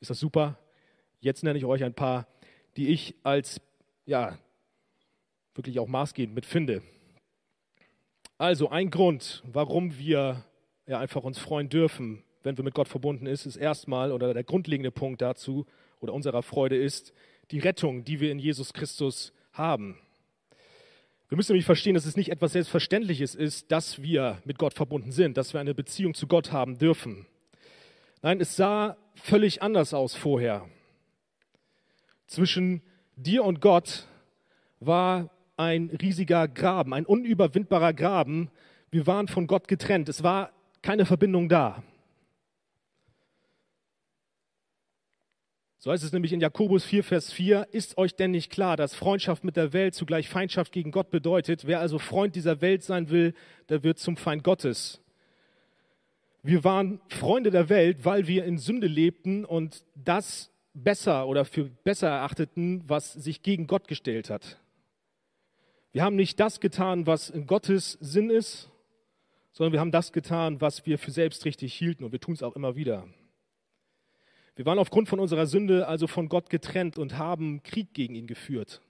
ist 0.00 0.10
das 0.10 0.20
super. 0.20 0.58
Jetzt 1.20 1.44
nenne 1.44 1.58
ich 1.58 1.64
euch 1.64 1.84
ein 1.84 1.94
paar, 1.94 2.26
die 2.76 2.88
ich 2.88 3.14
als 3.22 3.60
ja 4.06 4.38
wirklich 5.54 5.78
auch 5.78 5.88
maßgebend 5.88 6.34
mitfinde. 6.34 6.82
Also 8.38 8.70
ein 8.70 8.90
Grund, 8.90 9.42
warum 9.46 9.98
wir 9.98 10.44
ja 10.86 10.98
einfach 10.98 11.22
uns 11.24 11.38
freuen 11.38 11.68
dürfen, 11.68 12.24
wenn 12.42 12.56
wir 12.56 12.64
mit 12.64 12.74
Gott 12.74 12.88
verbunden 12.88 13.26
ist, 13.26 13.46
ist 13.46 13.56
erstmal 13.56 14.12
oder 14.12 14.32
der 14.32 14.44
grundlegende 14.44 14.90
Punkt 14.90 15.20
dazu 15.20 15.66
oder 16.00 16.14
unserer 16.14 16.42
Freude 16.42 16.76
ist 16.76 17.12
die 17.50 17.58
Rettung, 17.58 18.04
die 18.04 18.20
wir 18.20 18.32
in 18.32 18.38
Jesus 18.38 18.72
Christus 18.72 19.32
haben. 19.52 19.98
Wir 21.28 21.36
müssen 21.36 21.52
nämlich 21.52 21.66
verstehen, 21.66 21.94
dass 21.94 22.06
es 22.06 22.16
nicht 22.16 22.30
etwas 22.30 22.52
Selbstverständliches 22.52 23.34
ist, 23.34 23.70
dass 23.70 24.02
wir 24.02 24.42
mit 24.44 24.58
Gott 24.58 24.74
verbunden 24.74 25.12
sind, 25.12 25.36
dass 25.36 25.52
wir 25.52 25.60
eine 25.60 25.74
Beziehung 25.74 26.14
zu 26.14 26.26
Gott 26.26 26.50
haben 26.50 26.78
dürfen. 26.78 27.26
Nein, 28.22 28.40
es 28.40 28.56
sah 28.56 28.96
völlig 29.14 29.62
anders 29.62 29.94
aus 29.94 30.14
vorher. 30.14 30.68
Zwischen 32.26 32.82
dir 33.16 33.44
und 33.44 33.60
Gott 33.60 34.06
war 34.80 35.30
ein 35.60 35.90
riesiger 36.00 36.48
Graben, 36.48 36.94
ein 36.94 37.04
unüberwindbarer 37.04 37.92
Graben. 37.92 38.50
Wir 38.90 39.06
waren 39.06 39.28
von 39.28 39.46
Gott 39.46 39.68
getrennt. 39.68 40.08
Es 40.08 40.22
war 40.22 40.52
keine 40.80 41.04
Verbindung 41.04 41.50
da. 41.50 41.82
So 45.78 45.90
heißt 45.90 46.02
es 46.02 46.12
nämlich 46.12 46.32
in 46.32 46.40
Jakobus 46.40 46.84
4, 46.84 47.04
Vers 47.04 47.32
4, 47.32 47.68
ist 47.72 47.98
euch 47.98 48.14
denn 48.14 48.30
nicht 48.30 48.50
klar, 48.50 48.76
dass 48.76 48.94
Freundschaft 48.94 49.44
mit 49.44 49.56
der 49.56 49.72
Welt 49.72 49.94
zugleich 49.94 50.28
Feindschaft 50.28 50.72
gegen 50.72 50.90
Gott 50.92 51.10
bedeutet? 51.10 51.66
Wer 51.66 51.80
also 51.80 51.98
Freund 51.98 52.36
dieser 52.36 52.60
Welt 52.62 52.82
sein 52.82 53.10
will, 53.10 53.34
der 53.68 53.82
wird 53.82 53.98
zum 53.98 54.16
Feind 54.16 54.44
Gottes. 54.44 55.00
Wir 56.42 56.64
waren 56.64 57.00
Freunde 57.08 57.50
der 57.50 57.68
Welt, 57.68 58.04
weil 58.04 58.26
wir 58.26 58.44
in 58.44 58.56
Sünde 58.56 58.86
lebten 58.86 59.44
und 59.44 59.84
das 59.94 60.50
besser 60.72 61.26
oder 61.26 61.44
für 61.44 61.64
besser 61.64 62.08
erachteten, 62.08 62.82
was 62.86 63.12
sich 63.12 63.42
gegen 63.42 63.66
Gott 63.66 63.88
gestellt 63.88 64.30
hat. 64.30 64.58
Wir 65.92 66.04
haben 66.04 66.16
nicht 66.16 66.38
das 66.38 66.60
getan, 66.60 67.06
was 67.06 67.30
in 67.30 67.46
Gottes 67.46 67.98
Sinn 68.00 68.30
ist, 68.30 68.70
sondern 69.52 69.72
wir 69.72 69.80
haben 69.80 69.90
das 69.90 70.12
getan, 70.12 70.60
was 70.60 70.86
wir 70.86 70.98
für 70.98 71.10
selbst 71.10 71.44
richtig 71.44 71.74
hielten 71.74 72.04
und 72.04 72.12
wir 72.12 72.20
tun 72.20 72.34
es 72.34 72.42
auch 72.42 72.54
immer 72.54 72.76
wieder. 72.76 73.08
Wir 74.54 74.66
waren 74.66 74.78
aufgrund 74.78 75.08
von 75.08 75.18
unserer 75.18 75.46
Sünde 75.46 75.88
also 75.88 76.06
von 76.06 76.28
Gott 76.28 76.50
getrennt 76.50 76.98
und 76.98 77.18
haben 77.18 77.62
Krieg 77.62 77.92
gegen 77.94 78.14
ihn 78.14 78.26
geführt. 78.26 78.80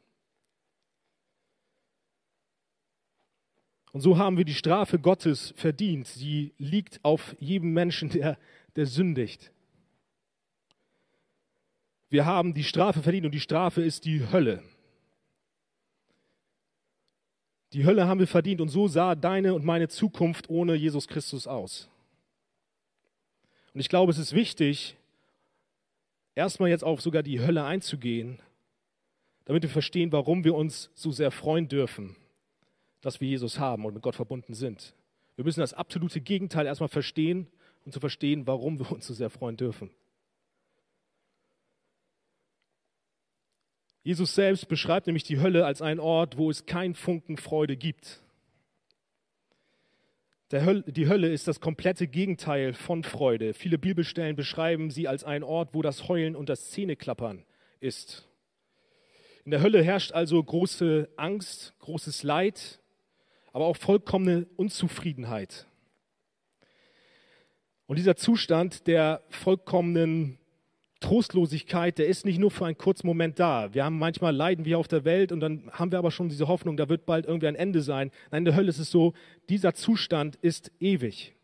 Und 3.93 4.01
so 4.03 4.19
haben 4.19 4.37
wir 4.37 4.45
die 4.45 4.55
Strafe 4.55 4.99
Gottes 4.99 5.53
verdient. 5.57 6.07
Sie 6.07 6.55
liegt 6.59 7.05
auf 7.05 7.35
jedem 7.41 7.73
Menschen, 7.73 8.09
der, 8.11 8.39
der 8.77 8.87
sündigt. 8.87 9.53
Wir 12.09 12.25
haben 12.25 12.55
die 12.55 12.65
Strafe 12.65 13.03
verdient 13.03 13.27
und 13.27 13.33
die 13.33 13.41
Strafe 13.41 13.83
ist 13.83 14.05
die 14.05 14.29
Hölle. 14.31 14.63
Die 17.73 17.85
Hölle 17.85 18.07
haben 18.07 18.21
wir 18.21 18.27
verdient 18.27 18.61
und 18.61 18.69
so 18.69 18.89
sah 18.89 19.15
deine 19.15 19.55
und 19.55 19.65
meine 19.65 19.89
Zukunft 19.89 20.51
ohne 20.51 20.75
Jesus 20.75 21.07
Christus 21.07 21.47
aus. 21.47 21.89
Und 23.73 23.81
ich 23.81 23.89
glaube, 23.89 24.11
es 24.11 24.19
ist 24.19 24.35
wichtig, 24.35 24.97
erstmal 26.35 26.71
jetzt 26.71 26.83
auf 26.83 27.01
sogar 27.01 27.23
die 27.23 27.41
Hölle 27.41 27.65
einzugehen, 27.65 28.41
damit 29.45 29.63
wir 29.63 29.71
verstehen, 29.71 30.11
warum 30.11 30.45
wir 30.45 30.55
uns 30.55 30.91
so 30.95 31.13
sehr 31.13 31.31
freuen 31.31 31.69
dürfen, 31.69 32.17
dass 33.01 33.21
wir 33.21 33.29
Jesus 33.29 33.59
haben 33.59 33.85
und 33.85 33.95
mit 33.95 34.03
Gott 34.03 34.17
verbunden 34.17 34.55
sind. 34.55 34.95
Wir 35.37 35.45
müssen 35.45 35.61
das 35.61 35.73
absolute 35.73 36.21
Gegenteil 36.21 36.67
erstmal 36.67 36.89
verstehen 36.89 37.47
und 37.85 37.93
zu 37.93 38.01
verstehen, 38.01 38.47
warum 38.47 38.79
wir 38.79 38.91
uns 38.91 39.07
so 39.07 39.15
sehr 39.15 39.31
freuen 39.31 39.57
dürfen. 39.57 39.91
Jesus 44.03 44.35
selbst 44.35 44.69
beschreibt 44.69 45.07
nämlich 45.07 45.25
die 45.25 45.41
Hölle 45.41 45.67
als 45.67 45.83
einen 45.83 46.01
Ort, 46.01 46.39
wo 46.39 46.51
es 46.51 46.65
kein 46.65 46.95
Funken 46.95 47.37
Freude 47.37 47.77
gibt. 47.77 48.23
Hölle, 50.53 50.83
die 50.83 51.07
Hölle 51.07 51.29
ist 51.29 51.47
das 51.47 51.61
komplette 51.61 52.09
Gegenteil 52.09 52.73
von 52.73 53.05
Freude. 53.05 53.55
Viele 53.55 53.79
Bibelstellen 53.79 54.35
beschreiben 54.35 54.91
sie 54.91 55.07
als 55.07 55.23
einen 55.23 55.45
Ort, 55.45 55.75
wo 55.75 55.83
das 55.83 56.09
Heulen 56.09 56.35
und 56.35 56.49
das 56.49 56.71
Zähneklappern 56.71 57.45
ist. 57.79 58.27
In 59.45 59.53
der 59.53 59.63
Hölle 59.63 59.83
herrscht 59.83 60.13
also 60.13 60.43
große 60.43 61.09
Angst, 61.17 61.75
großes 61.79 62.25
Leid, 62.25 62.81
aber 63.53 63.67
auch 63.67 63.77
vollkommene 63.77 64.47
Unzufriedenheit. 64.57 65.67
Und 67.87 67.97
dieser 67.97 68.17
Zustand 68.17 68.87
der 68.89 69.23
vollkommenen 69.29 70.40
Trostlosigkeit, 71.01 71.99
der 71.99 72.07
ist 72.07 72.27
nicht 72.27 72.39
nur 72.39 72.51
für 72.51 72.67
einen 72.67 72.77
kurzen 72.77 73.07
Moment 73.07 73.39
da. 73.39 73.73
Wir 73.73 73.85
haben 73.85 73.99
manchmal 73.99 74.35
Leiden 74.37 74.67
wie 74.67 74.75
auf 74.75 74.87
der 74.87 75.05
Welt 75.05 75.33
und 75.33 75.41
dann 75.41 75.71
haben 75.73 75.91
wir 75.91 75.99
aber 75.99 76.11
schon 76.11 76.29
diese 76.29 76.47
Hoffnung, 76.47 76.77
da 76.77 76.89
wird 76.89 77.07
bald 77.07 77.27
irgendwie 77.27 77.49
ein 77.49 77.55
Ende 77.55 77.81
sein. 77.81 78.11
Nein, 78.31 78.41
in 78.41 78.45
der 78.45 78.55
Hölle 78.55 78.69
ist 78.69 78.79
es 78.79 78.91
so, 78.91 79.15
dieser 79.49 79.75
Zustand 79.75 80.37
ist 80.37 80.71
ewig. 80.79 81.35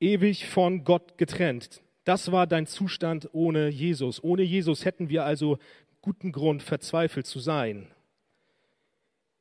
Ewig 0.00 0.46
von 0.46 0.84
Gott 0.84 1.18
getrennt. 1.18 1.82
Das 2.04 2.32
war 2.32 2.46
dein 2.46 2.66
Zustand 2.66 3.28
ohne 3.32 3.68
Jesus. 3.68 4.22
Ohne 4.22 4.42
Jesus 4.42 4.84
hätten 4.84 5.08
wir 5.08 5.24
also 5.24 5.58
guten 6.00 6.32
Grund, 6.32 6.62
verzweifelt 6.62 7.26
zu 7.26 7.40
sein. 7.40 7.88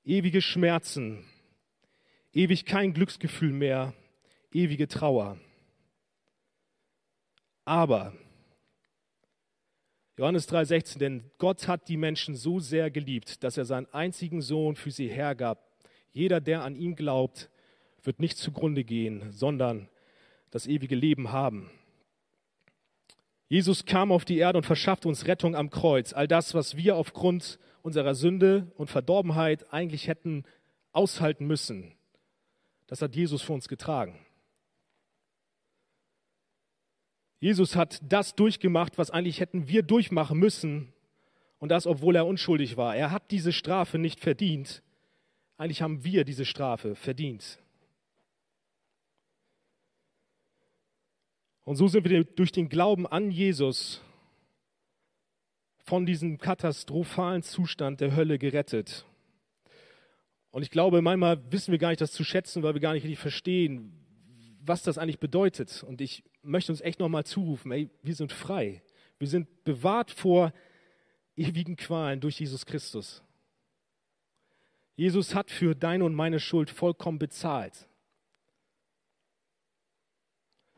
Ewige 0.03 0.41
Schmerzen, 0.41 1.23
ewig 2.33 2.65
kein 2.65 2.93
Glücksgefühl 2.93 3.51
mehr, 3.51 3.93
ewige 4.51 4.87
Trauer. 4.87 5.37
Aber, 7.65 8.13
Johannes 10.17 10.47
3:16, 10.47 10.99
denn 10.99 11.31
Gott 11.39 11.67
hat 11.67 11.89
die 11.89 11.97
Menschen 11.97 12.35
so 12.35 12.59
sehr 12.59 12.89
geliebt, 12.89 13.43
dass 13.43 13.57
er 13.57 13.65
seinen 13.65 13.91
einzigen 13.93 14.41
Sohn 14.41 14.75
für 14.75 14.91
sie 14.91 15.09
hergab. 15.09 15.67
Jeder, 16.13 16.39
der 16.39 16.63
an 16.63 16.75
ihn 16.75 16.95
glaubt, 16.95 17.49
wird 18.03 18.19
nicht 18.19 18.37
zugrunde 18.37 18.83
gehen, 18.83 19.31
sondern 19.31 19.89
das 20.51 20.67
ewige 20.67 20.95
Leben 20.95 21.31
haben. 21.31 21.69
Jesus 23.47 23.85
kam 23.85 24.11
auf 24.11 24.25
die 24.25 24.37
Erde 24.37 24.59
und 24.59 24.63
verschafft 24.63 25.05
uns 25.05 25.27
Rettung 25.27 25.55
am 25.55 25.69
Kreuz. 25.69 26.13
All 26.13 26.27
das, 26.27 26.53
was 26.53 26.77
wir 26.77 26.95
aufgrund 26.95 27.59
unserer 27.81 28.15
Sünde 28.15 28.71
und 28.75 28.89
Verdorbenheit 28.89 29.73
eigentlich 29.73 30.07
hätten 30.07 30.45
aushalten 30.93 31.45
müssen, 31.45 31.93
das 32.87 33.01
hat 33.01 33.15
Jesus 33.15 33.41
für 33.41 33.53
uns 33.53 33.67
getragen. 33.67 34.19
Jesus 37.45 37.75
hat 37.75 38.01
das 38.01 38.33
durchgemacht, 38.33 38.97
was 38.97 39.11
eigentlich 39.11 39.39
hätten 39.39 39.67
wir 39.67 39.83
durchmachen 39.83 40.39
müssen. 40.39 40.91
Und 41.59 41.69
das, 41.69 41.85
obwohl 41.85 42.15
er 42.15 42.25
unschuldig 42.25 42.75
war. 42.75 42.95
Er 42.95 43.11
hat 43.11 43.29
diese 43.29 43.53
Strafe 43.53 43.99
nicht 43.99 44.19
verdient. 44.19 44.81
Eigentlich 45.55 45.83
haben 45.83 46.03
wir 46.03 46.25
diese 46.25 46.43
Strafe 46.43 46.95
verdient. 46.95 47.59
Und 51.65 51.75
so 51.75 51.87
sind 51.87 52.09
wir 52.09 52.23
durch 52.23 52.51
den 52.51 52.67
Glauben 52.67 53.05
an 53.05 53.29
Jesus 53.29 54.01
von 55.83 56.07
diesem 56.07 56.39
katastrophalen 56.39 57.43
Zustand 57.43 58.01
der 58.01 58.15
Hölle 58.15 58.39
gerettet. 58.39 59.05
Und 60.49 60.63
ich 60.63 60.71
glaube, 60.71 61.03
manchmal 61.03 61.39
wissen 61.51 61.71
wir 61.71 61.77
gar 61.77 61.89
nicht 61.89 62.01
das 62.01 62.11
zu 62.11 62.23
schätzen, 62.23 62.63
weil 62.63 62.73
wir 62.73 62.81
gar 62.81 62.93
nicht 62.93 63.03
richtig 63.03 63.19
verstehen, 63.19 63.93
was 64.61 64.81
das 64.81 64.97
eigentlich 64.97 65.19
bedeutet. 65.19 65.83
Und 65.83 66.01
ich 66.01 66.23
möchte 66.45 66.71
uns 66.71 66.81
echt 66.81 66.99
nochmal 66.99 67.25
zurufen, 67.25 67.71
ey, 67.71 67.89
wir 68.03 68.15
sind 68.15 68.31
frei. 68.31 68.81
Wir 69.19 69.27
sind 69.27 69.63
bewahrt 69.63 70.11
vor 70.11 70.53
ewigen 71.35 71.75
Qualen 71.75 72.19
durch 72.21 72.39
Jesus 72.39 72.65
Christus. 72.65 73.23
Jesus 74.95 75.35
hat 75.35 75.51
für 75.51 75.75
deine 75.75 76.05
und 76.05 76.15
meine 76.15 76.39
Schuld 76.39 76.69
vollkommen 76.69 77.19
bezahlt. 77.19 77.87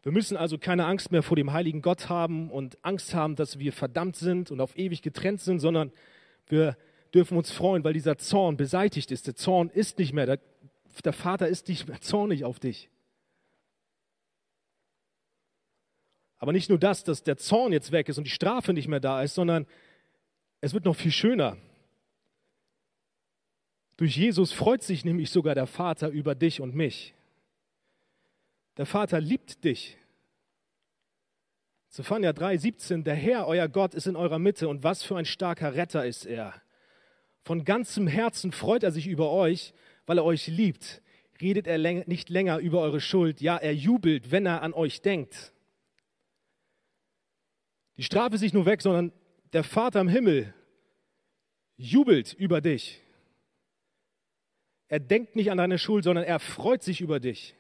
Wir 0.04 0.12
müssen 0.12 0.38
also 0.38 0.58
keine 0.58 0.86
Angst 0.86 1.12
mehr 1.12 1.22
vor 1.22 1.36
dem 1.36 1.52
heiligen 1.52 1.82
Gott 1.82 2.10
haben 2.10 2.50
und 2.50 2.84
Angst 2.84 3.14
haben, 3.14 3.36
dass 3.36 3.60
wir 3.60 3.74
verdammt 3.74 4.16
sind 4.16 4.52
und 4.52 4.62
auf 4.62 4.78
ewig 4.78 5.02
getrennt 5.02 5.42
sind, 5.42 5.60
sondern 5.60 5.92
wir 6.48 6.78
dürfen 7.14 7.38
uns 7.38 7.52
freuen, 7.52 7.84
weil 7.84 7.94
dieser 7.94 8.18
Zorn 8.18 8.58
beseitigt 8.58 9.12
ist. 9.12 9.28
Der 9.28 9.36
Zorn 9.36 9.70
ist 9.70 10.00
nicht 10.00 10.14
mehr, 10.14 10.26
der, 10.26 10.40
der 11.04 11.14
Vater 11.14 11.48
ist 11.48 11.68
nicht 11.68 11.88
mehr 11.88 12.00
zornig 12.00 12.46
auf 12.46 12.60
dich. 12.60 12.90
Aber 16.40 16.52
nicht 16.52 16.70
nur 16.70 16.78
das, 16.78 17.04
dass 17.04 17.24
der 17.24 17.38
Zorn 17.38 17.74
jetzt 17.74 17.92
weg 17.92 18.10
ist 18.10 18.18
und 18.18 18.26
die 18.26 18.32
Strafe 18.32 18.74
nicht 18.74 18.88
mehr 18.88 19.00
da 19.00 19.24
ist, 19.24 19.36
sondern 19.36 19.66
es 20.62 20.74
wird 20.74 20.86
noch 20.86 20.96
viel 20.96 21.12
schöner. 21.12 21.58
Durch 23.98 24.16
Jesus 24.16 24.52
freut 24.52 24.84
sich 24.84 25.04
nämlich 25.04 25.32
sogar 25.32 25.56
der 25.56 25.66
Vater 25.66 26.10
über 26.10 26.36
dich 26.36 26.62
und 26.62 26.76
mich. 26.76 27.16
Der 28.78 28.86
Vater 28.86 29.20
liebt 29.20 29.64
dich. 29.64 29.98
Zephania 31.90 32.32
3, 32.34 32.58
17, 32.58 33.04
der 33.04 33.16
Herr, 33.16 33.48
euer 33.48 33.68
Gott, 33.68 33.96
ist 33.96 34.06
in 34.06 34.16
eurer 34.16 34.38
Mitte 34.38 34.68
und 34.68 34.84
was 34.84 35.02
für 35.02 35.18
ein 35.18 35.26
starker 35.26 35.74
Retter 35.74 36.06
ist 36.06 36.26
er. 36.26 36.54
Von 37.44 37.64
ganzem 37.64 38.08
Herzen 38.08 38.52
freut 38.52 38.84
er 38.84 38.92
sich 38.92 39.08
über 39.08 39.32
euch, 39.32 39.74
weil 40.06 40.20
er 40.20 40.26
euch 40.26 40.48
liebt. 40.48 41.02
Redet 41.42 41.66
er 41.66 41.78
nicht 41.78 42.30
länger 42.30 42.60
über 42.60 42.82
eure 42.82 43.00
Schuld. 43.02 43.42
Ja, 43.42 43.58
er 43.58 43.74
jubelt, 43.74 44.32
wenn 44.32 44.46
er 44.46 44.62
an 44.62 44.74
euch 44.74 45.02
denkt. 45.02 45.54
Die 47.98 48.04
Strafe 48.04 48.36
ist 48.36 48.42
nicht 48.42 48.54
nur 48.54 48.66
weg, 48.66 48.82
sondern 48.82 49.12
der 49.54 49.64
Vater 49.64 50.00
im 50.00 50.08
Himmel 50.08 50.54
jubelt 51.78 52.34
über 52.34 52.62
dich. 52.62 53.02
Er 54.88 55.00
denkt 55.00 55.36
nicht 55.36 55.52
an 55.52 55.58
deine 55.58 55.78
Schuld, 55.78 56.04
sondern 56.04 56.24
er 56.24 56.40
freut 56.40 56.84
sich 56.84 57.02
über 57.02 57.20
dich. 57.20 57.56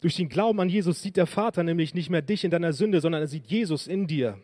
Durch 0.00 0.16
den 0.16 0.28
Glauben 0.28 0.60
an 0.60 0.68
Jesus 0.68 1.02
sieht 1.02 1.16
der 1.16 1.26
Vater 1.26 1.62
nämlich 1.62 1.94
nicht 1.94 2.10
mehr 2.10 2.22
dich 2.22 2.44
in 2.44 2.50
deiner 2.50 2.72
Sünde, 2.72 3.00
sondern 3.00 3.22
er 3.22 3.28
sieht 3.28 3.46
Jesus 3.46 3.86
in 3.86 4.06
dir. 4.06 4.40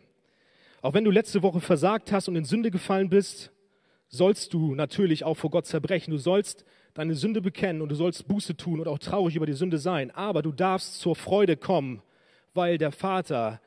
Auch 0.81 0.93
wenn 0.93 1.05
du 1.05 1.11
letzte 1.11 1.41
Woche 1.41 1.61
versagt 1.61 2.11
hast 2.11 2.27
und 2.27 2.35
in 2.35 2.43
Sünde 2.43 2.71
gefallen 2.71 3.09
bist, 3.09 3.51
sollst 4.09 4.53
du 4.53 4.75
natürlich 4.75 5.23
auch 5.23 5.35
vor 5.35 5.49
Gott 5.49 5.65
zerbrechen. 5.65 6.11
Du 6.11 6.17
sollst 6.17 6.65
deine 6.93 7.15
Sünde 7.15 7.41
bekennen 7.41 7.81
und 7.81 7.89
du 7.89 7.95
sollst 7.95 8.27
Buße 8.27 8.57
tun 8.57 8.79
und 8.79 8.87
auch 8.87 8.99
traurig 8.99 9.35
über 9.35 9.45
die 9.45 9.53
Sünde 9.53 9.77
sein. 9.77 10.11
Aber 10.11 10.41
du 10.41 10.51
darfst 10.51 10.99
zur 10.99 11.15
Freude 11.15 11.55
kommen, 11.55 12.01
weil 12.53 12.77
der 12.77 12.91
Vater, 12.91 13.61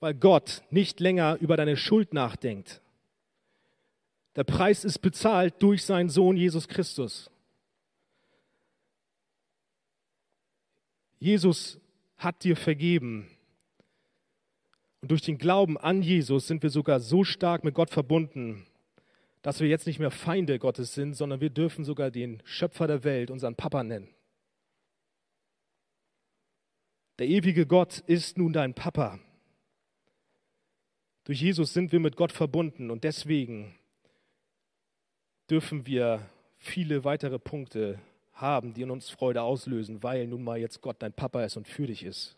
weil 0.00 0.14
Gott 0.14 0.62
nicht 0.70 1.00
länger 1.00 1.38
über 1.40 1.56
deine 1.56 1.76
Schuld 1.76 2.12
nachdenkt. 2.12 2.80
Der 4.36 4.44
Preis 4.44 4.84
ist 4.84 4.98
bezahlt 4.98 5.54
durch 5.60 5.84
seinen 5.84 6.08
Sohn 6.08 6.36
Jesus 6.36 6.68
Christus. 6.68 7.30
Jesus 11.18 11.80
hat 12.16 12.44
dir 12.44 12.56
vergeben. 12.56 13.30
Und 15.00 15.10
durch 15.10 15.22
den 15.22 15.38
Glauben 15.38 15.76
an 15.78 16.02
Jesus 16.02 16.46
sind 16.46 16.62
wir 16.62 16.70
sogar 16.70 17.00
so 17.00 17.24
stark 17.24 17.64
mit 17.64 17.74
Gott 17.74 17.90
verbunden, 17.90 18.66
dass 19.42 19.60
wir 19.60 19.68
jetzt 19.68 19.86
nicht 19.86 19.98
mehr 19.98 20.10
Feinde 20.10 20.58
Gottes 20.58 20.94
sind, 20.94 21.14
sondern 21.14 21.40
wir 21.40 21.50
dürfen 21.50 21.84
sogar 21.84 22.10
den 22.10 22.42
Schöpfer 22.44 22.86
der 22.86 23.04
Welt 23.04 23.30
unseren 23.30 23.54
Papa 23.54 23.84
nennen. 23.84 24.13
Der 27.18 27.28
ewige 27.28 27.66
Gott 27.66 28.00
ist 28.00 28.38
nun 28.38 28.52
dein 28.52 28.74
Papa. 28.74 29.20
Durch 31.24 31.40
Jesus 31.40 31.72
sind 31.72 31.92
wir 31.92 32.00
mit 32.00 32.16
Gott 32.16 32.32
verbunden 32.32 32.90
und 32.90 33.04
deswegen 33.04 33.74
dürfen 35.48 35.86
wir 35.86 36.28
viele 36.56 37.04
weitere 37.04 37.38
Punkte 37.38 38.00
haben, 38.32 38.74
die 38.74 38.82
in 38.82 38.90
uns 38.90 39.10
Freude 39.10 39.42
auslösen, 39.42 40.02
weil 40.02 40.26
nun 40.26 40.42
mal 40.42 40.58
jetzt 40.58 40.80
Gott 40.80 40.96
dein 40.98 41.12
Papa 41.12 41.44
ist 41.44 41.56
und 41.56 41.68
für 41.68 41.86
dich 41.86 42.02
ist. 42.02 42.36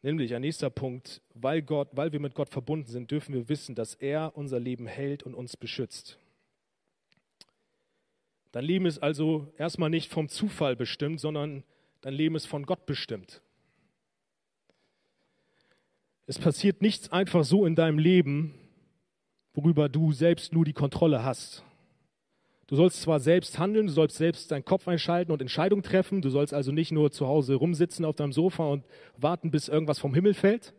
Nämlich 0.00 0.34
ein 0.34 0.42
nächster 0.42 0.70
Punkt, 0.70 1.20
weil, 1.34 1.60
Gott, 1.60 1.88
weil 1.92 2.12
wir 2.12 2.20
mit 2.20 2.34
Gott 2.34 2.48
verbunden 2.48 2.88
sind, 2.88 3.10
dürfen 3.10 3.34
wir 3.34 3.48
wissen, 3.48 3.74
dass 3.74 3.94
er 3.94 4.36
unser 4.36 4.60
Leben 4.60 4.86
hält 4.86 5.24
und 5.24 5.34
uns 5.34 5.56
beschützt. 5.56 6.18
Dein 8.52 8.64
Leben 8.64 8.86
ist 8.86 8.98
also 8.98 9.52
erstmal 9.58 9.90
nicht 9.90 10.10
vom 10.10 10.28
Zufall 10.28 10.74
bestimmt, 10.74 11.20
sondern 11.20 11.64
dein 12.00 12.14
Leben 12.14 12.34
ist 12.34 12.46
von 12.46 12.64
Gott 12.64 12.86
bestimmt. 12.86 13.42
Es 16.26 16.38
passiert 16.38 16.82
nichts 16.82 17.10
einfach 17.10 17.44
so 17.44 17.66
in 17.66 17.74
deinem 17.74 17.98
Leben, 17.98 18.54
worüber 19.54 19.88
du 19.88 20.12
selbst 20.12 20.52
nur 20.52 20.64
die 20.64 20.72
Kontrolle 20.72 21.24
hast. 21.24 21.64
Du 22.66 22.76
sollst 22.76 23.00
zwar 23.00 23.18
selbst 23.18 23.58
handeln, 23.58 23.86
du 23.86 23.92
sollst 23.92 24.16
selbst 24.16 24.50
deinen 24.50 24.64
Kopf 24.64 24.86
einschalten 24.88 25.32
und 25.32 25.40
Entscheidungen 25.40 25.82
treffen, 25.82 26.20
du 26.20 26.28
sollst 26.28 26.52
also 26.52 26.70
nicht 26.70 26.92
nur 26.92 27.10
zu 27.10 27.26
Hause 27.26 27.54
rumsitzen 27.54 28.04
auf 28.04 28.14
deinem 28.14 28.32
Sofa 28.32 28.68
und 28.68 28.84
warten, 29.16 29.50
bis 29.50 29.68
irgendwas 29.68 29.98
vom 29.98 30.14
Himmel 30.14 30.34
fällt. 30.34 30.74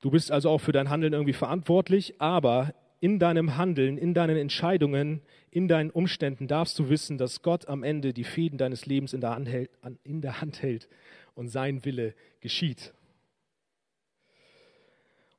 Du 0.00 0.10
bist 0.10 0.30
also 0.30 0.48
auch 0.48 0.60
für 0.60 0.72
dein 0.72 0.90
Handeln 0.90 1.12
irgendwie 1.12 1.32
verantwortlich, 1.32 2.20
aber 2.20 2.72
in 3.00 3.18
deinem 3.18 3.56
Handeln, 3.56 3.96
in 3.96 4.14
deinen 4.14 4.36
Entscheidungen, 4.36 5.22
in 5.50 5.68
deinen 5.68 5.90
Umständen 5.90 6.46
darfst 6.46 6.78
du 6.78 6.90
wissen, 6.90 7.18
dass 7.18 7.42
Gott 7.42 7.66
am 7.66 7.82
Ende 7.82 8.12
die 8.12 8.24
Fäden 8.24 8.58
deines 8.58 8.86
Lebens 8.86 9.14
in 9.14 9.20
der 9.20 9.34
Hand 9.34 9.48
hält, 9.48 9.70
in 10.04 10.20
der 10.20 10.40
Hand 10.40 10.62
hält 10.62 10.88
und 11.34 11.48
sein 11.48 11.84
Wille 11.84 12.14
geschieht. 12.40 12.92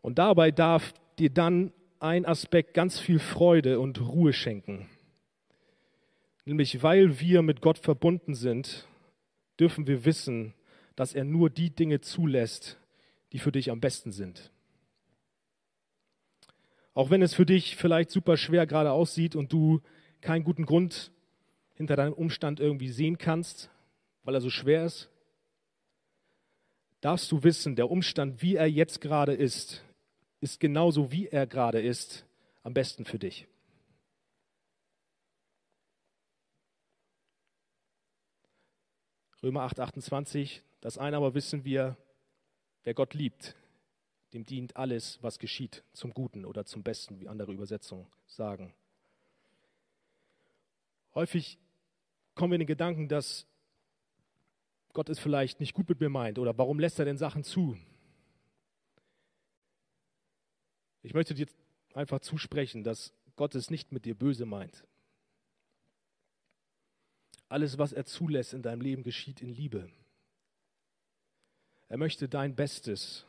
Und 0.02 0.18
dabei 0.18 0.50
darf 0.50 0.94
dir 1.20 1.30
dann 1.30 1.72
ein 2.00 2.26
Aspekt 2.26 2.74
ganz 2.74 3.00
viel 3.00 3.20
Freude 3.20 3.80
und 3.80 4.02
Ruhe 4.02 4.34
schenken. 4.34 4.90
Nämlich 6.46 6.82
weil 6.82 7.20
wir 7.20 7.44
mit 7.44 7.62
Gott 7.62 7.78
verbunden 7.78 8.34
sind, 8.34 8.88
dürfen 9.60 9.86
wir 9.86 10.04
wissen, 10.06 10.56
dass 10.96 11.14
er 11.14 11.24
nur 11.24 11.52
die 11.52 11.70
Dinge 11.70 12.02
zulässt, 12.02 12.80
die 13.32 13.40
für 13.40 13.52
dich 13.52 13.70
am 13.70 13.80
besten 13.80 14.12
sind. 14.12 14.51
Auch 16.94 17.10
wenn 17.10 17.22
es 17.22 17.34
für 17.34 17.46
dich 17.46 17.76
vielleicht 17.78 18.12
super 18.12 18.38
schwer 18.38 18.68
gerade 18.68 18.92
aussieht 18.92 19.36
und 19.36 19.54
du 19.54 19.82
keinen 20.20 20.44
guten 20.44 20.66
Grund 20.66 21.12
hinter 21.76 21.96
deinem 21.96 22.14
Umstand 22.14 22.60
irgendwie 22.60 22.90
sehen 22.90 23.18
kannst, 23.18 23.70
weil 24.24 24.36
er 24.36 24.42
so 24.42 24.50
schwer 24.50 24.86
ist, 24.86 25.10
darfst 27.00 27.32
du 27.32 27.44
wissen, 27.44 27.76
der 27.76 27.90
Umstand, 27.90 28.42
wie 28.42 28.56
er 28.56 28.70
jetzt 28.70 29.02
gerade 29.02 29.34
ist, 29.34 29.84
ist 30.42 30.60
genauso, 30.60 31.12
wie 31.12 31.28
er 31.28 31.48
gerade 31.48 31.82
ist, 31.82 32.26
am 32.64 32.74
besten 32.74 33.06
für 33.06 33.20
dich. 33.20 33.48
Römer 39.42 39.62
8, 39.62 39.80
28, 39.80 40.62
das 40.82 41.00
eine 41.00 41.18
aber 41.18 41.34
wissen 41.34 41.66
wir, 41.66 41.98
wer 42.84 42.94
Gott 42.94 43.16
liebt, 43.16 43.56
dem 44.34 44.46
dient 44.46 44.76
alles, 44.78 45.22
was 45.22 45.40
geschieht, 45.40 45.84
zum 45.94 46.14
Guten 46.14 46.46
oder 46.46 46.66
zum 46.66 46.84
Besten, 46.84 47.20
wie 47.20 47.28
andere 47.28 47.52
Übersetzungen 47.52 48.08
sagen. 48.28 48.74
Häufig 51.14 51.60
kommen 52.36 52.52
wir 52.52 52.56
in 52.56 52.62
den 52.62 52.68
Gedanken, 52.68 53.10
dass 53.10 53.46
Gott 54.94 55.10
es 55.10 55.20
vielleicht 55.20 55.60
nicht 55.60 55.74
gut 55.74 55.90
mit 55.90 56.00
mir 56.00 56.10
meint 56.10 56.40
oder 56.40 56.58
warum 56.58 56.80
lässt 56.80 57.00
er 57.00 57.06
denn 57.06 57.18
Sachen 57.18 57.44
zu? 57.44 57.78
Ich 61.04 61.14
möchte 61.14 61.34
dir 61.34 61.48
einfach 61.94 62.20
zusprechen, 62.20 62.84
dass 62.84 63.14
Gott 63.36 63.56
es 63.56 63.70
nicht 63.70 63.92
mit 63.92 64.06
dir 64.06 64.16
böse 64.16 64.46
meint. 64.46 64.86
Alles, 67.50 67.78
was 67.78 67.92
er 67.92 68.06
zulässt 68.06 68.54
in 68.54 68.62
deinem 68.62 68.82
Leben, 68.82 69.04
geschieht 69.04 69.42
in 69.42 69.50
Liebe. 69.50 69.90
Er 71.90 71.98
möchte 71.98 72.30
dein 72.30 72.56
Bestes 72.56 73.26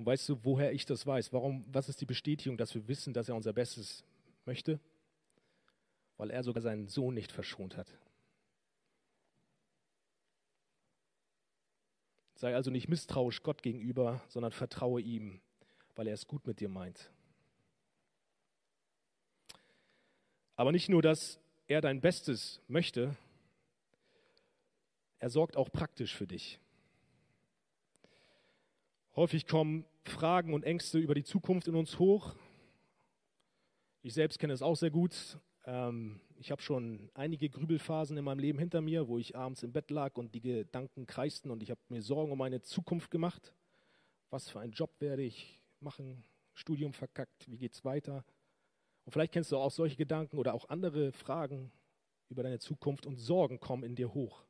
und 0.00 0.06
weißt 0.06 0.30
du, 0.30 0.44
woher 0.46 0.72
ich 0.72 0.86
das 0.86 1.06
weiß? 1.06 1.30
Warum, 1.34 1.62
was 1.70 1.90
ist 1.90 2.00
die 2.00 2.06
Bestätigung, 2.06 2.56
dass 2.56 2.74
wir 2.74 2.88
wissen, 2.88 3.12
dass 3.12 3.28
er 3.28 3.36
unser 3.36 3.52
Bestes 3.52 4.02
möchte? 4.46 4.80
Weil 6.16 6.30
er 6.30 6.42
sogar 6.42 6.62
seinen 6.62 6.88
Sohn 6.88 7.12
nicht 7.12 7.30
verschont 7.30 7.76
hat. 7.76 7.86
Sei 12.34 12.54
also 12.54 12.70
nicht 12.70 12.88
misstrauisch 12.88 13.42
Gott 13.42 13.62
gegenüber, 13.62 14.22
sondern 14.28 14.52
vertraue 14.52 15.02
ihm, 15.02 15.42
weil 15.96 16.06
er 16.06 16.14
es 16.14 16.26
gut 16.26 16.46
mit 16.46 16.60
dir 16.60 16.70
meint. 16.70 17.10
Aber 20.56 20.72
nicht 20.72 20.88
nur, 20.88 21.02
dass 21.02 21.38
er 21.66 21.82
dein 21.82 22.00
Bestes 22.00 22.62
möchte, 22.68 23.18
er 25.18 25.28
sorgt 25.28 25.58
auch 25.58 25.70
praktisch 25.70 26.16
für 26.16 26.26
dich. 26.26 26.58
Häufig 29.16 29.48
kommen 29.48 29.84
Fragen 30.04 30.54
und 30.54 30.62
Ängste 30.62 30.98
über 31.00 31.14
die 31.14 31.24
Zukunft 31.24 31.66
in 31.66 31.74
uns 31.74 31.98
hoch. 31.98 32.36
Ich 34.02 34.14
selbst 34.14 34.38
kenne 34.38 34.52
es 34.52 34.62
auch 34.62 34.76
sehr 34.76 34.92
gut. 34.92 35.36
Ähm, 35.64 36.20
ich 36.36 36.52
habe 36.52 36.62
schon 36.62 37.10
einige 37.14 37.50
Grübelphasen 37.50 38.16
in 38.16 38.24
meinem 38.24 38.38
Leben 38.38 38.60
hinter 38.60 38.80
mir, 38.80 39.08
wo 39.08 39.18
ich 39.18 39.36
abends 39.36 39.64
im 39.64 39.72
Bett 39.72 39.90
lag 39.90 40.16
und 40.16 40.32
die 40.36 40.40
Gedanken 40.40 41.06
kreisten 41.06 41.50
und 41.50 41.60
ich 41.60 41.72
habe 41.72 41.80
mir 41.88 42.02
Sorgen 42.02 42.30
um 42.30 42.38
meine 42.38 42.62
Zukunft 42.62 43.10
gemacht. 43.10 43.52
Was 44.30 44.48
für 44.48 44.60
einen 44.60 44.72
Job 44.72 44.92
werde 45.00 45.22
ich 45.22 45.60
machen? 45.80 46.22
Studium 46.54 46.92
verkackt, 46.92 47.50
wie 47.50 47.58
geht 47.58 47.74
es 47.74 47.84
weiter? 47.84 48.24
Und 49.04 49.12
vielleicht 49.12 49.32
kennst 49.32 49.50
du 49.50 49.56
auch 49.56 49.72
solche 49.72 49.96
Gedanken 49.96 50.38
oder 50.38 50.54
auch 50.54 50.68
andere 50.68 51.10
Fragen 51.10 51.72
über 52.28 52.44
deine 52.44 52.60
Zukunft 52.60 53.06
und 53.06 53.16
Sorgen 53.16 53.58
kommen 53.58 53.82
in 53.82 53.96
dir 53.96 54.14
hoch. 54.14 54.44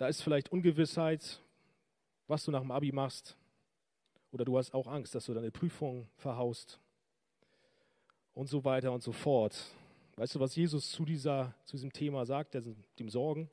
Da 0.00 0.08
ist 0.08 0.22
vielleicht 0.22 0.50
Ungewissheit, 0.50 1.42
was 2.26 2.46
du 2.46 2.50
nach 2.50 2.62
dem 2.62 2.70
Abi 2.70 2.90
machst. 2.90 3.36
Oder 4.32 4.46
du 4.46 4.56
hast 4.56 4.72
auch 4.72 4.86
Angst, 4.86 5.14
dass 5.14 5.26
du 5.26 5.34
deine 5.34 5.50
Prüfung 5.50 6.08
verhaust. 6.16 6.80
und 8.32 8.46
so 8.46 8.64
weiter 8.64 8.92
und 8.92 9.02
so 9.02 9.12
fort. 9.12 9.62
Weißt 10.16 10.36
du, 10.36 10.40
was 10.40 10.56
Jesus 10.56 10.90
zu, 10.90 11.04
dieser, 11.04 11.54
zu 11.66 11.76
diesem 11.76 11.92
Thema 11.92 12.24
sagt, 12.24 12.54
dem 12.98 13.10
Sorgen? 13.10 13.50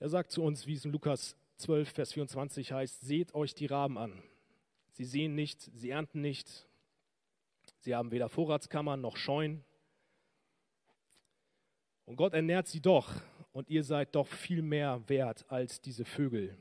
Er 0.00 0.08
sagt 0.08 0.32
zu 0.32 0.42
uns, 0.42 0.66
wie 0.66 0.74
es 0.74 0.84
in 0.84 0.90
Lukas 0.90 1.36
12, 1.58 1.90
Vers 1.90 2.12
24 2.12 2.72
heißt, 2.72 3.02
seht 3.02 3.32
euch 3.36 3.54
die 3.54 3.66
Raben 3.66 3.96
an. 3.96 4.20
Sie 4.90 5.04
sehen 5.04 5.36
nicht, 5.36 5.70
sie 5.72 5.90
ernten 5.90 6.20
nicht, 6.20 6.66
sie 7.78 7.94
haben 7.94 8.10
weder 8.10 8.28
Vorratskammern 8.28 9.00
noch 9.00 9.16
Scheunen. 9.16 9.64
Und 12.06 12.16
Gott 12.16 12.34
ernährt 12.34 12.66
sie 12.66 12.80
doch, 12.80 13.22
und 13.52 13.68
ihr 13.68 13.84
seid 13.84 14.14
doch 14.14 14.26
viel 14.26 14.62
mehr 14.62 15.02
wert 15.08 15.44
als 15.48 15.80
diese 15.80 16.04
Vögel. 16.04 16.56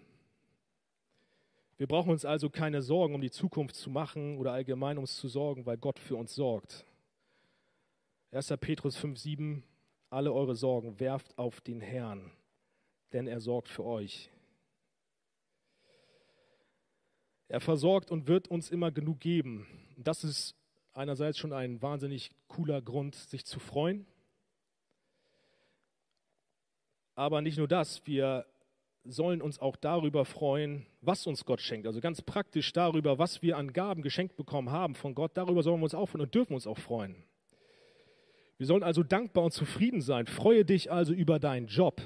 Wir 1.78 1.88
brauchen 1.88 2.12
uns 2.12 2.25
also 2.25 2.49
keine 2.49 2.82
Sorgen 2.82 3.15
um 3.15 3.21
die 3.21 3.32
Zukunft 3.32 3.75
zu 3.75 3.89
machen 3.89 4.38
oder 4.38 4.52
allgemein 4.52 4.97
uns 4.97 5.15
zu 5.15 5.30
sorgen, 5.30 5.65
weil 5.65 5.78
Gott 5.78 5.97
für 5.97 6.17
uns 6.17 6.36
sorgt. 6.36 6.86
1. 8.32 8.54
Petrus 8.60 8.97
5,7 8.97 9.63
Alle 10.10 10.34
eure 10.34 10.56
Sorgen 10.56 10.99
werft 10.99 11.38
auf 11.38 11.62
den 11.62 11.80
Herrn, 11.80 12.32
denn 13.13 13.28
er 13.28 13.39
sorgt 13.39 13.69
für 13.69 13.86
euch. 13.86 14.30
Er 17.47 17.62
versorgt 17.62 18.12
und 18.12 18.28
wird 18.28 18.49
uns 18.49 18.69
immer 18.69 18.91
genug 18.91 19.19
geben. 19.19 19.65
Das 19.97 20.23
ist 20.23 20.56
einerseits 20.93 21.38
schon 21.38 21.54
ein 21.54 21.82
wahnsinnig 21.82 22.32
cooler 22.47 22.82
Grund, 22.82 23.15
sich 23.15 23.45
zu 23.45 23.60
freuen. 23.60 24.06
Aber 27.19 27.41
nicht 27.41 27.58
nur 27.58 27.67
das, 27.67 28.01
wir 28.08 28.45
sollen 29.03 29.41
uns 29.41 29.60
auch 29.60 29.75
darüber 29.75 30.23
freuen, 30.23 30.86
was 31.01 31.27
uns 31.27 31.43
Gott 31.43 31.60
schenkt. 31.60 31.86
Also 31.86 31.99
ganz 31.99 32.21
praktisch 32.21 32.71
darüber, 32.71 33.19
was 33.19 33.41
wir 33.41 33.58
an 33.58 33.73
Gaben 33.73 34.03
geschenkt 34.03 34.38
bekommen 34.38 34.71
haben 34.71 34.95
von 34.95 35.15
Gott. 35.15 35.32
Darüber 35.34 35.62
sollen 35.62 35.82
wir 35.82 35.84
uns 35.84 35.93
auch 35.93 36.05
freuen 36.05 36.21
und 36.21 36.34
dürfen 36.34 36.53
uns 36.53 36.65
auch 36.65 36.77
freuen. 36.77 37.17
Wir 38.58 38.67
sollen 38.67 38.84
also 38.84 39.03
dankbar 39.03 39.43
und 39.43 39.51
zufrieden 39.51 39.99
sein. 39.99 40.27
Freue 40.27 40.63
dich 40.63 40.93
also 40.93 41.12
über 41.12 41.39
deinen 41.39 41.67
Job. 41.67 42.01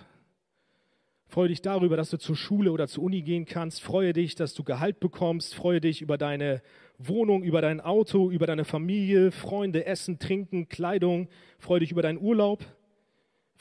Freue 1.27 1.49
dich 1.49 1.61
darüber, 1.61 1.95
dass 1.95 2.09
du 2.09 2.17
zur 2.17 2.35
Schule 2.35 2.71
oder 2.71 2.87
zur 2.87 3.03
Uni 3.03 3.21
gehen 3.21 3.45
kannst. 3.45 3.83
Freue 3.83 4.13
dich, 4.13 4.33
dass 4.33 4.55
du 4.55 4.63
Gehalt 4.63 4.99
bekommst. 4.99 5.53
Freue 5.53 5.79
dich 5.79 6.01
über 6.01 6.17
deine 6.17 6.63
Wohnung, 6.97 7.43
über 7.43 7.61
dein 7.61 7.81
Auto, 7.81 8.31
über 8.31 8.47
deine 8.47 8.65
Familie, 8.65 9.29
Freunde, 9.31 9.85
Essen, 9.85 10.17
Trinken, 10.17 10.69
Kleidung. 10.69 11.27
Freue 11.59 11.81
dich 11.81 11.91
über 11.91 12.01
deinen 12.01 12.17
Urlaub. 12.17 12.65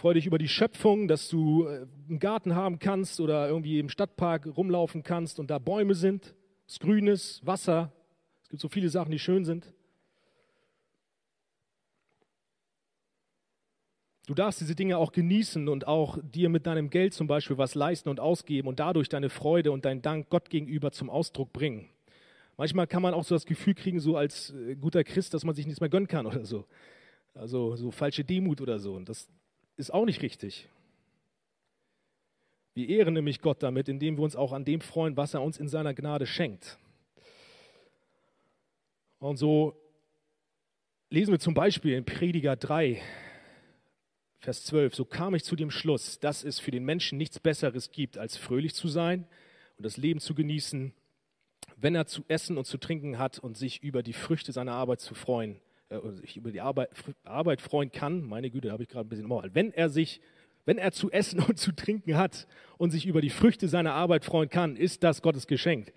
Freue 0.03 0.15
dich 0.15 0.27
über 0.27 0.39
die 0.39 0.49
Schöpfung, 0.49 1.07
dass 1.07 1.29
du 1.29 1.65
äh, 1.65 1.87
einen 2.09 2.19
Garten 2.19 2.57
haben 2.57 2.81
kannst 2.81 3.21
oder 3.21 3.47
irgendwie 3.47 3.79
im 3.79 3.89
Stadtpark 3.89 4.49
rumlaufen 4.57 5.05
kannst 5.05 5.39
und 5.39 5.49
da 5.49 5.61
Bäume 5.61 5.95
sind, 5.95 6.35
es 6.67 6.81
grünes, 6.81 7.41
Wasser. 7.47 7.93
Es 8.43 8.49
gibt 8.49 8.61
so 8.61 8.69
viele 8.69 8.89
Sachen, 8.89 9.13
die 9.13 9.21
schön 9.21 9.45
sind. 9.45 9.73
Du 14.27 14.35
darfst 14.35 14.61
diese 14.61 14.75
Dinge 14.75 14.99
auch 14.99 15.13
genießen 15.13 15.69
und 15.69 15.87
auch 15.87 16.19
dir 16.21 16.49
mit 16.49 16.67
deinem 16.67 16.91
Geld 16.91 17.15
zum 17.15 17.29
Beispiel 17.29 17.57
was 17.57 17.77
leisten 17.77 18.09
und 18.09 18.19
ausgeben 18.19 18.67
und 18.67 18.81
dadurch 18.81 19.09
deine 19.09 19.29
Freude 19.29 19.71
und 19.71 19.85
deinen 19.85 20.03
Dank 20.03 20.31
Gott 20.31 20.51
gegenüber 20.51 20.91
zum 20.91 21.11
Ausdruck 21.11 21.53
bringen. 21.53 21.89
Manchmal 22.57 22.89
kann 22.89 23.03
man 23.03 23.15
auch 23.15 23.23
so 23.23 23.37
das 23.37 23.47
Gefühl 23.47 23.75
kriegen, 23.75 24.01
so 24.01 24.17
als 24.17 24.51
äh, 24.51 24.75
guter 24.75 25.05
Christ, 25.05 25.33
dass 25.33 25.45
man 25.45 25.55
sich 25.55 25.67
nichts 25.67 25.81
mehr 25.81 25.91
gönnen 25.91 26.09
kann 26.09 26.27
oder 26.27 26.45
so. 26.45 26.67
Also 27.35 27.77
so 27.77 27.93
falsche 27.93 28.25
Demut 28.25 28.61
oder 28.61 28.81
so. 28.81 28.95
Und 28.95 29.09
das 29.09 29.29
ist 29.83 29.93
auch 29.93 30.05
nicht 30.05 30.23
richtig. 30.23 30.69
Wir 32.75 32.89
ehren 32.89 33.15
nämlich 33.15 33.41
Gott 33.41 33.63
damit, 33.63 33.89
indem 33.89 34.17
wir 34.17 34.25
uns 34.25 34.37
auch 34.37 34.53
an 34.53 34.65
dem 34.65 34.81
freuen, 34.81 35.17
was 35.17 35.35
er 35.35 35.43
uns 35.43 35.59
in 35.59 35.69
seiner 35.69 35.93
Gnade 35.93 36.27
schenkt. 36.27 36.79
Und 39.19 39.37
so 39.37 39.77
lesen 41.11 41.33
wir 41.33 41.39
zum 41.39 41.55
Beispiel 41.55 41.95
in 41.95 42.05
Prediger 42.05 42.57
3, 42.57 43.03
Vers 44.39 44.65
12, 44.65 44.95
so 44.95 45.05
kam 45.05 45.35
ich 45.35 45.45
zu 45.45 45.55
dem 45.55 45.71
Schluss, 45.71 46.19
dass 46.19 46.43
es 46.43 46.59
für 46.59 46.71
den 46.71 46.85
Menschen 46.85 47.19
nichts 47.19 47.39
Besseres 47.39 47.91
gibt, 47.91 48.19
als 48.19 48.37
fröhlich 48.37 48.75
zu 48.75 48.89
sein 48.89 49.27
und 49.77 49.85
das 49.85 49.97
Leben 49.97 50.21
zu 50.21 50.35
genießen, 50.35 50.93
wenn 51.77 51.95
er 51.95 52.07
zu 52.07 52.25
essen 52.29 52.57
und 52.57 52.65
zu 52.65 52.79
trinken 52.79 53.19
hat 53.19 53.39
und 53.39 53.57
sich 53.57 53.83
über 53.83 54.03
die 54.03 54.13
Früchte 54.13 54.53
seiner 54.53 54.73
Arbeit 54.73 55.01
zu 55.01 55.15
freuen 55.15 55.61
äh, 55.93 56.13
sich 56.13 56.37
über 56.37 56.51
die 56.51 56.61
Arbeit, 56.61 56.91
Arbeit 57.25 57.61
freuen 57.61 57.93
kann, 57.93 58.23
meine 58.23 58.51
Güte, 58.51 58.69
da 58.69 58.73
habe 58.73 58.83
ich 58.83 58.89
gerade 58.89 59.07
ein 59.07 59.09
bisschen 59.09 59.29
mal, 59.29 59.55
wenn 59.55 59.73
er 59.73 59.89
sich, 59.89 60.21
wenn 60.65 60.79
er 60.79 60.93
zu 60.93 61.11
essen 61.11 61.41
und 61.49 61.59
zu 61.59 61.73
trinken 61.73 62.17
hat 62.17 62.47
und 62.79 62.91
sich 62.91 63.07
über 63.07 63.21
die 63.21 63.31
Früchte 63.31 63.69
seiner 63.69 63.95
Arbeit 63.95 64.25
freuen 64.25 64.49
kann, 64.49 64.77
ist 64.77 65.03
das 65.05 65.23
Gottes 65.23 65.47
Geschenk. 65.47 65.93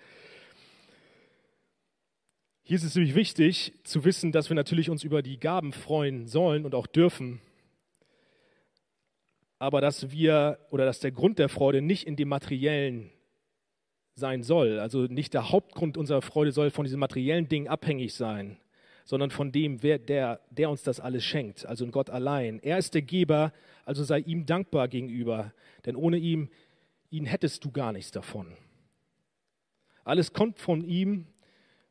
Hier 2.63 2.77
ist 2.77 2.83
es 2.83 2.95
nämlich 2.95 3.13
wichtig 3.13 3.73
zu 3.83 4.05
wissen, 4.05 4.31
dass 4.31 4.49
wir 4.49 4.55
natürlich 4.55 4.89
uns 4.89 5.03
über 5.03 5.21
die 5.21 5.39
Gaben 5.39 5.71
freuen 5.71 6.27
sollen 6.27 6.65
und 6.65 6.73
auch 6.73 6.87
dürfen, 6.87 7.39
aber 9.59 9.81
dass 9.81 10.11
wir 10.11 10.59
oder 10.71 10.85
dass 10.85 10.99
der 10.99 11.11
Grund 11.11 11.39
der 11.39 11.47
Freude 11.47 11.81
nicht 11.81 12.07
in 12.07 12.15
dem 12.15 12.27
Materiellen 12.27 13.11
sein 14.15 14.43
soll. 14.43 14.79
Also 14.79 15.03
nicht 15.03 15.33
der 15.33 15.51
Hauptgrund 15.51 15.97
unserer 15.97 16.21
Freude 16.21 16.51
soll 16.51 16.71
von 16.71 16.85
diesen 16.85 16.99
materiellen 16.99 17.47
Dingen 17.47 17.67
abhängig 17.67 18.13
sein, 18.13 18.57
sondern 19.05 19.29
von 19.29 19.51
dem, 19.51 19.83
wer, 19.83 19.99
der, 19.99 20.41
der 20.49 20.69
uns 20.69 20.83
das 20.83 20.99
alles 20.99 21.23
schenkt, 21.23 21.65
also 21.65 21.85
in 21.85 21.91
Gott 21.91 22.09
allein. 22.09 22.59
Er 22.61 22.79
ist 22.79 22.95
der 22.95 23.03
Geber, 23.03 23.53
also 23.85 24.03
sei 24.03 24.19
ihm 24.19 24.47
dankbar 24.47 24.87
gegenüber, 24.87 25.53
denn 25.85 25.95
ohne 25.95 26.17
ihm, 26.17 26.49
ihn 27.11 27.25
hättest 27.25 27.63
du 27.63 27.71
gar 27.71 27.93
nichts 27.93 28.11
davon. 28.11 28.57
Alles 30.03 30.33
kommt 30.33 30.59
von 30.59 30.83
ihm, 30.83 31.27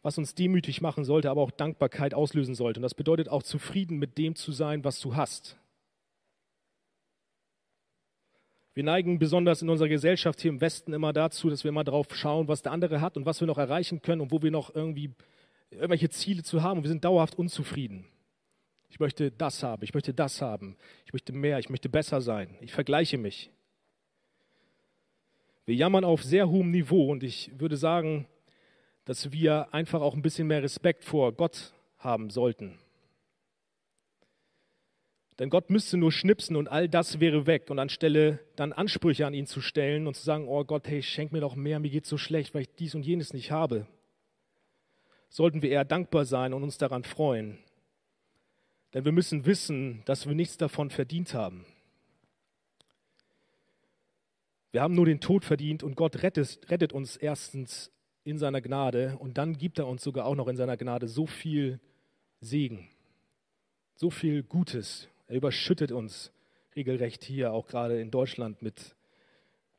was 0.03 0.19
uns 0.19 0.35
demütig 0.35 0.81
machen 0.83 1.05
sollte, 1.05 1.31
aber 1.31 1.41
auch 1.41 1.53
Dankbarkeit 1.53 2.15
auslösen 2.15 2.55
sollte. 2.55 2.79
Und 2.79 2.83
das 2.83 2.95
bedeutet 2.95 3.29
auch 3.29 3.43
zufrieden 3.43 3.99
mit 3.99 4.19
dem 4.19 4.35
zu 4.35 4.53
sein, 4.53 4.85
was 4.85 5.01
du 5.01 5.17
hast. 5.17 5.57
Wir 8.75 8.83
neigen 8.83 9.21
besonders 9.21 9.63
in 9.63 9.71
unserer 9.71 9.89
Gesellschaft 9.89 10.41
hier 10.41 10.51
im 10.51 10.61
Westen 10.61 10.93
immer 10.93 11.13
dazu, 11.13 11.49
dass 11.49 11.63
wir 11.63 11.69
immer 11.69 11.85
darauf 11.85 12.15
schauen, 12.15 12.49
was 12.49 12.61
der 12.61 12.73
andere 12.73 13.01
hat 13.01 13.17
und 13.17 13.25
was 13.25 13.41
wir 13.41 13.47
noch 13.47 13.57
erreichen 13.57 14.03
können 14.03 14.21
und 14.21 14.33
wo 14.33 14.43
wir 14.43 14.51
noch 14.51 14.75
irgendwie 14.75 15.13
irgendwelche 15.75 16.11
Ziele 16.11 16.43
zu 16.43 16.63
haben 16.63 16.79
und 16.79 16.85
wir 16.85 16.89
sind 16.89 17.05
dauerhaft 17.05 17.39
unzufrieden. 17.39 18.07
Ich 18.89 19.01
möchte 19.01 19.31
das 19.31 19.63
haben, 19.63 19.83
ich 19.83 19.93
möchte 19.95 20.15
das 20.15 20.41
haben, 20.41 20.77
ich 21.05 21.13
möchte 21.13 21.33
mehr, 21.33 21.59
ich 21.59 21.69
möchte 21.69 21.89
besser 21.89 22.21
sein. 22.21 22.57
Ich 22.61 22.73
vergleiche 22.73 23.19
mich. 23.19 23.51
Wir 25.67 25.75
jammern 25.75 26.05
auf 26.05 26.23
sehr 26.23 26.49
hohem 26.49 26.71
Niveau 26.71 27.11
und 27.11 27.23
ich 27.23 27.51
würde 27.59 27.77
sagen, 27.77 28.27
dass 29.05 29.33
wir 29.33 29.73
einfach 29.75 30.01
auch 30.01 30.15
ein 30.15 30.23
bisschen 30.23 30.47
mehr 30.47 30.63
Respekt 30.63 31.05
vor 31.05 31.33
Gott 31.33 31.73
haben 31.99 32.31
sollten. 32.31 32.79
Denn 35.39 35.51
Gott 35.51 35.69
müsste 35.71 35.97
nur 35.97 36.13
schnipsen 36.13 36.55
und 36.55 36.69
all 36.69 36.89
das 36.89 37.19
wäre 37.19 37.47
weg. 37.47 37.71
Und 37.71 37.79
anstelle 37.79 38.39
dann 38.57 38.73
Ansprüche 38.73 39.27
an 39.27 39.35
ihn 39.35 39.47
zu 39.47 39.61
stellen 39.61 40.07
und 40.07 40.15
zu 40.15 40.23
sagen, 40.23 40.47
oh 40.47 40.65
Gott, 40.65 40.87
hey, 40.87 41.03
schenk 41.03 41.33
mir 41.33 41.41
doch 41.41 41.57
mehr, 41.57 41.81
mir 41.81 41.91
geht 41.91 42.07
so 42.07 42.17
schlecht, 42.17 42.55
weil 42.55 42.63
ich 42.63 42.75
dies 42.77 42.95
und 42.95 43.05
jenes 43.05 43.33
nicht 43.33 43.51
habe, 43.51 43.87
sollten 45.35 45.63
wir 45.63 45.71
eher 45.71 45.85
dankbar 45.85 46.27
sein 46.27 46.55
und 46.55 46.63
uns 46.63 46.79
daran 46.79 47.03
freuen. 47.03 47.59
Denn 48.93 49.05
wir 49.05 49.11
müssen 49.11 49.47
wissen, 49.47 50.03
dass 50.05 50.29
wir 50.29 50.35
nichts 50.37 50.59
davon 50.59 50.91
verdient 50.91 51.35
haben. 51.35 51.67
Wir 54.71 54.81
haben 54.81 54.95
nur 54.95 55.07
den 55.07 55.19
Tod 55.19 55.45
verdient 55.45 55.83
und 55.83 55.97
Gott 55.97 56.23
rettet, 56.23 56.61
rettet 56.71 56.93
uns 56.93 57.17
erstens 57.17 57.91
in 58.23 58.39
seiner 58.39 58.61
Gnade 58.61 59.17
und 59.19 59.37
dann 59.37 59.59
gibt 59.59 59.81
er 59.81 59.89
uns 59.89 60.05
sogar 60.05 60.25
auch 60.25 60.37
noch 60.37 60.47
in 60.47 60.57
seiner 60.57 60.77
Gnade 60.77 61.09
so 61.09 61.27
viel 61.27 61.81
Segen, 62.41 62.89
so 63.97 64.11
viel 64.11 64.45
Gutes. 64.45 65.09
Er 65.27 65.35
überschüttet 65.35 65.91
uns 65.91 66.31
regelrecht 66.77 67.25
hier, 67.25 67.53
auch 67.53 67.67
gerade 67.67 68.01
in 68.01 68.13
Deutschland, 68.13 68.63
mit, 68.63 68.95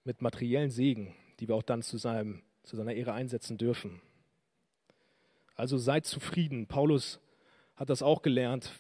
mit 0.04 0.22
materiellen 0.22 0.70
Segen, 0.70 1.16
die 1.40 1.48
wir 1.48 1.56
auch 1.56 1.64
dann 1.64 1.82
zu, 1.82 1.98
seinem, 1.98 2.42
zu 2.64 2.76
seiner 2.76 2.94
Ehre 2.94 3.14
einsetzen 3.14 3.58
dürfen. 3.58 4.02
Also 5.56 5.78
seid 5.78 6.06
zufrieden. 6.06 6.68
Paulus 6.68 7.20
hat 7.76 7.90
das 7.90 8.04
auch 8.04 8.22
gelernt. 8.22 8.72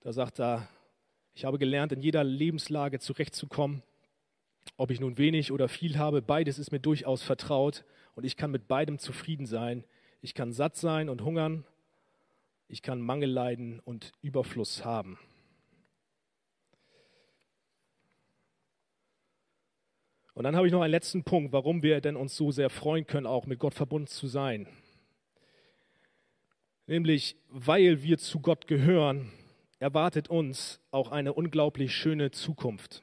Da 0.00 0.12
sagt 0.12 0.40
er, 0.40 0.68
ich 1.34 1.44
habe 1.44 1.58
gelernt, 1.58 1.92
in 1.92 2.00
jeder 2.00 2.24
Lebenslage 2.24 3.00
zurechtzukommen. 3.00 3.82
Ob 4.76 4.90
ich 4.90 5.00
nun 5.00 5.18
wenig 5.18 5.52
oder 5.52 5.68
viel 5.68 5.98
habe, 5.98 6.22
beides 6.22 6.58
ist 6.58 6.72
mir 6.72 6.80
durchaus 6.80 7.22
vertraut 7.22 7.84
und 8.14 8.24
ich 8.24 8.36
kann 8.36 8.50
mit 8.50 8.66
beidem 8.66 8.98
zufrieden 8.98 9.46
sein. 9.46 9.84
Ich 10.22 10.34
kann 10.34 10.52
satt 10.52 10.76
sein 10.76 11.08
und 11.08 11.22
hungern. 11.22 11.64
Ich 12.68 12.80
kann 12.80 13.00
Mangel 13.00 13.30
leiden 13.30 13.80
und 13.80 14.12
Überfluss 14.22 14.84
haben. 14.84 15.18
Und 20.32 20.44
dann 20.44 20.56
habe 20.56 20.66
ich 20.66 20.72
noch 20.72 20.80
einen 20.80 20.90
letzten 20.90 21.22
Punkt, 21.24 21.52
warum 21.52 21.82
wir 21.82 22.00
denn 22.00 22.16
uns 22.16 22.36
so 22.36 22.50
sehr 22.50 22.70
freuen 22.70 23.06
können, 23.06 23.26
auch 23.26 23.46
mit 23.46 23.60
Gott 23.60 23.74
verbunden 23.74 24.08
zu 24.08 24.26
sein. 24.26 24.66
Nämlich, 26.86 27.36
weil 27.48 28.02
wir 28.02 28.18
zu 28.18 28.40
Gott 28.40 28.66
gehören, 28.66 29.30
erwartet 29.78 30.28
uns 30.28 30.80
auch 30.90 31.10
eine 31.10 31.32
unglaublich 31.32 31.94
schöne 31.94 32.30
Zukunft. 32.30 33.02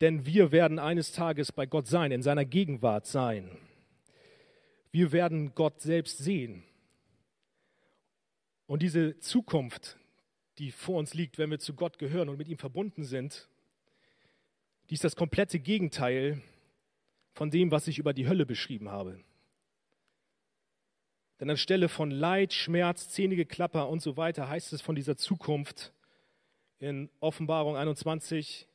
Denn 0.00 0.26
wir 0.26 0.52
werden 0.52 0.78
eines 0.78 1.12
Tages 1.12 1.52
bei 1.52 1.64
Gott 1.64 1.86
sein, 1.86 2.10
in 2.10 2.22
seiner 2.22 2.44
Gegenwart 2.44 3.06
sein. 3.06 3.50
Wir 4.90 5.12
werden 5.12 5.54
Gott 5.54 5.80
selbst 5.80 6.18
sehen. 6.18 6.64
Und 8.66 8.82
diese 8.82 9.18
Zukunft, 9.20 9.96
die 10.58 10.72
vor 10.72 10.98
uns 10.98 11.14
liegt, 11.14 11.38
wenn 11.38 11.50
wir 11.50 11.58
zu 11.58 11.74
Gott 11.74 11.98
gehören 11.98 12.28
und 12.28 12.36
mit 12.36 12.48
ihm 12.48 12.58
verbunden 12.58 13.04
sind, 13.04 13.48
die 14.90 14.94
ist 14.94 15.04
das 15.04 15.16
komplette 15.16 15.58
Gegenteil 15.58 16.42
von 17.32 17.50
dem, 17.50 17.70
was 17.70 17.86
ich 17.88 17.98
über 17.98 18.12
die 18.12 18.28
Hölle 18.28 18.44
beschrieben 18.44 18.90
habe. 18.90 19.20
Denn 21.40 21.50
anstelle 21.50 21.88
von 21.88 22.10
Leid, 22.10 22.52
Schmerz, 22.52 23.08
zähnige 23.08 23.46
Klapper 23.46 23.88
und 23.88 24.00
so 24.00 24.16
weiter 24.16 24.48
heißt 24.48 24.72
es 24.72 24.80
von 24.80 24.94
dieser 24.94 25.16
Zukunft 25.16 25.92
in 26.78 27.10
Offenbarung 27.20 27.76
21, 27.76 28.68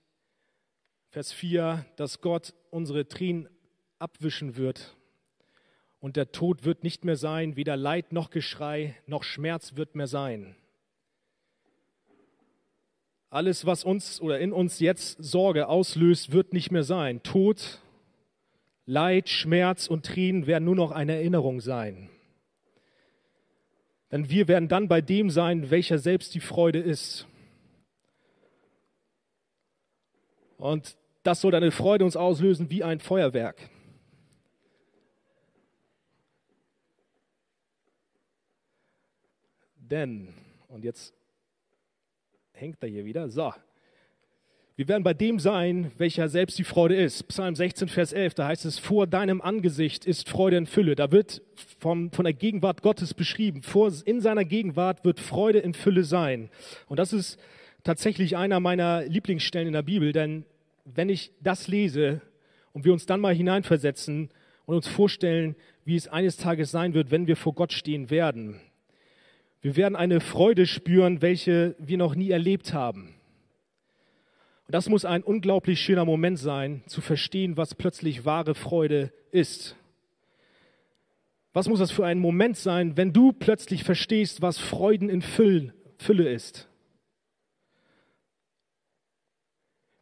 Vers 1.09 1.31
4, 1.31 1.85
dass 1.95 2.21
Gott 2.21 2.53
unsere 2.69 3.07
Tränen 3.07 3.49
abwischen 3.99 4.57
wird 4.57 4.97
und 5.99 6.15
der 6.15 6.31
Tod 6.31 6.63
wird 6.63 6.83
nicht 6.83 7.05
mehr 7.05 7.15
sein, 7.15 7.55
weder 7.55 7.75
Leid 7.75 8.13
noch 8.13 8.29
Geschrei 8.29 8.95
noch 9.07 9.23
Schmerz 9.23 9.75
wird 9.75 9.95
mehr 9.95 10.07
sein. 10.07 10.55
Alles, 13.29 13.65
was 13.65 13.83
uns 13.83 14.21
oder 14.21 14.39
in 14.39 14.53
uns 14.53 14.79
jetzt 14.79 15.21
Sorge 15.21 15.67
auslöst, 15.67 16.31
wird 16.31 16.53
nicht 16.53 16.71
mehr 16.71 16.83
sein. 16.83 17.23
Tod, 17.23 17.81
Leid, 18.85 19.27
Schmerz 19.27 19.87
und 19.87 20.05
Tränen 20.05 20.47
werden 20.47 20.63
nur 20.63 20.75
noch 20.75 20.91
eine 20.91 21.15
Erinnerung 21.15 21.59
sein. 21.59 22.09
Denn 24.11 24.29
wir 24.29 24.47
werden 24.47 24.69
dann 24.69 24.87
bei 24.87 25.01
dem 25.01 25.29
sein, 25.29 25.69
welcher 25.69 25.99
selbst 25.99 26.33
die 26.33 26.39
Freude 26.39 26.79
ist. 26.79 27.27
Und 30.57 30.97
das 31.23 31.41
soll 31.41 31.53
eine 31.53 31.71
Freude 31.71 32.05
uns 32.05 32.15
auslösen 32.15 32.69
wie 32.69 32.83
ein 32.83 32.99
Feuerwerk. 32.99 33.69
Denn, 39.75 40.33
und 40.67 40.83
jetzt 40.83 41.13
hängt 42.51 42.81
er 42.81 42.89
hier 42.89 43.05
wieder, 43.05 43.29
so, 43.29 43.53
wir 44.77 44.87
werden 44.87 45.01
bei 45.01 45.15
dem 45.15 45.39
sein, 45.39 45.91
welcher 45.97 46.29
selbst 46.29 46.59
die 46.59 46.63
Freude 46.63 46.95
ist. 46.95 47.27
Psalm 47.29 47.55
16, 47.55 47.87
Vers 47.87 48.13
11, 48.13 48.35
da 48.35 48.45
heißt 48.45 48.63
es, 48.65 48.77
vor 48.77 49.07
deinem 49.07 49.41
Angesicht 49.41 50.05
ist 50.05 50.29
Freude 50.29 50.57
in 50.57 50.67
Fülle. 50.67 50.95
Da 50.95 51.11
wird 51.11 51.41
vom, 51.79 52.11
von 52.11 52.25
der 52.25 52.33
Gegenwart 52.35 52.83
Gottes 52.83 53.15
beschrieben. 53.15 53.63
Vor, 53.63 53.91
in 54.05 54.21
seiner 54.21 54.45
Gegenwart 54.45 55.03
wird 55.03 55.19
Freude 55.19 55.57
in 55.57 55.73
Fülle 55.73 56.03
sein. 56.03 56.51
Und 56.85 56.99
das 56.99 57.11
ist 57.11 57.39
tatsächlich 57.83 58.37
einer 58.37 58.59
meiner 58.59 59.03
Lieblingsstellen 59.05 59.65
in 59.65 59.73
der 59.73 59.81
Bibel, 59.81 60.11
denn 60.11 60.45
wenn 60.85 61.09
ich 61.09 61.31
das 61.41 61.67
lese 61.67 62.21
und 62.71 62.85
wir 62.85 62.93
uns 62.93 63.07
dann 63.07 63.19
mal 63.19 63.33
hineinversetzen 63.33 64.29
und 64.67 64.75
uns 64.75 64.87
vorstellen, 64.87 65.55
wie 65.85 65.95
es 65.95 66.07
eines 66.07 66.37
Tages 66.37 66.69
sein 66.69 66.93
wird, 66.93 67.09
wenn 67.09 67.25
wir 67.25 67.35
vor 67.35 67.53
Gott 67.53 67.73
stehen 67.73 68.11
werden. 68.11 68.61
Wir 69.59 69.75
werden 69.75 69.95
eine 69.95 70.19
Freude 70.19 70.67
spüren, 70.67 71.23
welche 71.23 71.75
wir 71.79 71.97
noch 71.97 72.13
nie 72.13 72.29
erlebt 72.29 72.75
haben. 72.75 73.16
Und 74.67 74.73
das 74.73 74.89
muss 74.89 75.05
ein 75.05 75.23
unglaublich 75.23 75.79
schöner 75.79 76.03
Moment 76.03 76.37
sein, 76.37 76.83
zu 76.87 76.99
verstehen, 76.99 77.55
was 77.55 77.73
plötzlich 77.73 78.25
wahre 78.25 78.53
Freude 78.53 79.13
ist. 79.31 79.77
Was 81.53 81.69
muss 81.69 81.79
das 81.79 81.91
für 81.91 82.05
ein 82.05 82.19
Moment 82.19 82.57
sein, 82.57 82.97
wenn 82.97 83.13
du 83.13 83.31
plötzlich 83.31 83.85
verstehst, 83.85 84.41
was 84.41 84.57
Freuden 84.57 85.09
in 85.09 85.21
Fülle 85.21 86.29
ist? 86.29 86.67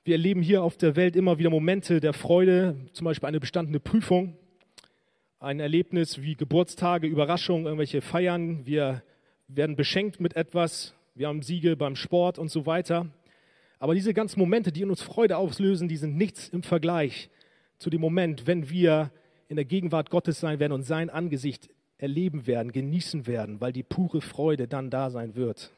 Wir 0.04 0.15
erleben 0.15 0.41
hier 0.41 0.63
auf 0.63 0.78
der 0.78 0.95
Welt 0.95 1.15
immer 1.15 1.38
wieder 1.38 1.51
Momente 1.51 1.99
der 1.99 2.13
Freude, 2.13 2.75
zum 2.93 3.06
Beispiel 3.06 3.28
eine 3.28 3.39
bestandene 3.39 3.80
Prüfung, 3.80 4.36
ein 5.39 5.60
Erlebnis 5.60 6.23
wie 6.23 6.36
Geburtstage, 6.36 7.06
Überraschungen, 7.06 7.65
irgendwelche 7.65 8.01
Feiern. 8.01 8.65
Wir 8.65 9.04
werden 9.47 9.75
beschenkt 9.75 10.19
mit 10.19 10.36
etwas, 10.36 10.95
wir 11.13 11.28
haben 11.28 11.43
Siege 11.43 11.78
beim 11.78 11.95
Sport 11.95 12.39
und 12.39 12.49
so 12.49 12.65
weiter. 12.65 13.12
Aber 13.79 13.93
diese 13.93 14.13
ganzen 14.13 14.39
Momente, 14.39 14.71
die 14.71 14.81
in 14.81 14.89
uns 14.89 15.01
Freude 15.01 15.38
auslösen, 15.38 15.88
die 15.88 15.97
sind 15.97 16.15
nichts 16.15 16.49
im 16.49 16.63
Vergleich 16.63 17.29
zu 17.77 17.89
dem 17.89 18.01
Moment, 18.01 18.47
wenn 18.47 18.69
wir 18.69 19.11
in 19.47 19.57
der 19.57 19.65
Gegenwart 19.65 20.09
Gottes 20.09 20.39
sein 20.39 20.59
werden 20.59 20.73
und 20.73 20.83
sein 20.83 21.09
Angesicht 21.09 21.69
erleben 21.97 22.47
werden, 22.47 22.71
genießen 22.71 23.27
werden, 23.27 23.61
weil 23.61 23.71
die 23.71 23.83
pure 23.83 24.21
Freude 24.21 24.67
dann 24.67 24.89
da 24.89 25.09
sein 25.09 25.35
wird. 25.35 25.71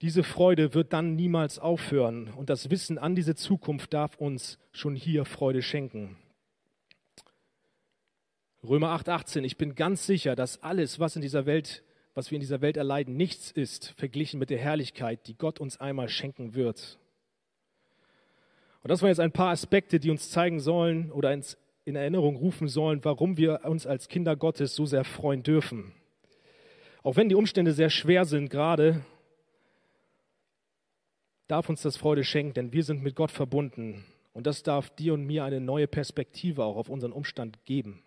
Diese 0.00 0.22
Freude 0.22 0.72
wird 0.72 0.94
dann 0.94 1.14
niemals 1.14 1.58
aufhören 1.58 2.28
und 2.28 2.48
das 2.48 2.70
Wissen 2.70 2.96
an 2.96 3.14
diese 3.14 3.34
Zukunft 3.34 3.92
darf 3.92 4.16
uns 4.16 4.58
schon 4.72 4.94
hier 4.94 5.26
Freude 5.26 5.60
schenken. 5.60 6.16
Römer 8.62 8.88
8:18, 8.92 9.44
ich 9.44 9.58
bin 9.58 9.74
ganz 9.74 10.06
sicher, 10.06 10.36
dass 10.36 10.62
alles, 10.62 11.00
was 11.00 11.16
in 11.16 11.22
dieser 11.22 11.44
Welt 11.44 11.82
was 12.20 12.30
wir 12.30 12.36
in 12.36 12.40
dieser 12.40 12.60
Welt 12.60 12.76
erleiden, 12.76 13.16
nichts 13.16 13.50
ist 13.50 13.94
verglichen 13.96 14.38
mit 14.38 14.50
der 14.50 14.58
Herrlichkeit, 14.58 15.26
die 15.26 15.38
Gott 15.38 15.58
uns 15.58 15.80
einmal 15.80 16.10
schenken 16.10 16.54
wird. 16.54 16.98
Und 18.82 18.90
das 18.90 19.00
waren 19.00 19.08
jetzt 19.08 19.20
ein 19.20 19.32
paar 19.32 19.52
Aspekte, 19.52 19.98
die 19.98 20.10
uns 20.10 20.30
zeigen 20.30 20.60
sollen 20.60 21.10
oder 21.10 21.32
ins, 21.32 21.56
in 21.86 21.96
Erinnerung 21.96 22.36
rufen 22.36 22.68
sollen, 22.68 23.02
warum 23.06 23.38
wir 23.38 23.64
uns 23.64 23.86
als 23.86 24.08
Kinder 24.08 24.36
Gottes 24.36 24.76
so 24.76 24.84
sehr 24.84 25.04
freuen 25.04 25.42
dürfen. 25.42 25.94
Auch 27.02 27.16
wenn 27.16 27.30
die 27.30 27.34
Umstände 27.36 27.72
sehr 27.72 27.88
schwer 27.88 28.26
sind 28.26 28.50
gerade, 28.50 29.02
darf 31.48 31.70
uns 31.70 31.80
das 31.80 31.96
Freude 31.96 32.22
schenken, 32.22 32.52
denn 32.52 32.72
wir 32.74 32.84
sind 32.84 33.02
mit 33.02 33.16
Gott 33.16 33.30
verbunden. 33.30 34.04
Und 34.34 34.46
das 34.46 34.62
darf 34.62 34.90
dir 34.90 35.14
und 35.14 35.24
mir 35.24 35.44
eine 35.44 35.62
neue 35.62 35.86
Perspektive 35.86 36.64
auch 36.64 36.76
auf 36.76 36.90
unseren 36.90 37.12
Umstand 37.12 37.64
geben. 37.64 38.02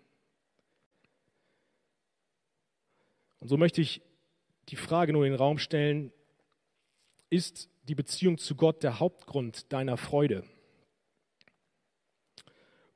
Und 3.44 3.48
so 3.48 3.58
möchte 3.58 3.82
ich 3.82 4.00
die 4.70 4.76
Frage 4.76 5.12
nur 5.12 5.26
in 5.26 5.32
den 5.32 5.38
Raum 5.38 5.58
stellen, 5.58 6.14
ist 7.28 7.68
die 7.82 7.94
Beziehung 7.94 8.38
zu 8.38 8.54
Gott 8.54 8.82
der 8.82 9.00
Hauptgrund 9.00 9.70
deiner 9.70 9.98
Freude? 9.98 10.44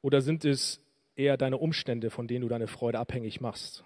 Oder 0.00 0.22
sind 0.22 0.46
es 0.46 0.80
eher 1.16 1.36
deine 1.36 1.58
Umstände, 1.58 2.08
von 2.08 2.26
denen 2.28 2.40
du 2.40 2.48
deine 2.48 2.66
Freude 2.66 2.98
abhängig 2.98 3.42
machst? 3.42 3.84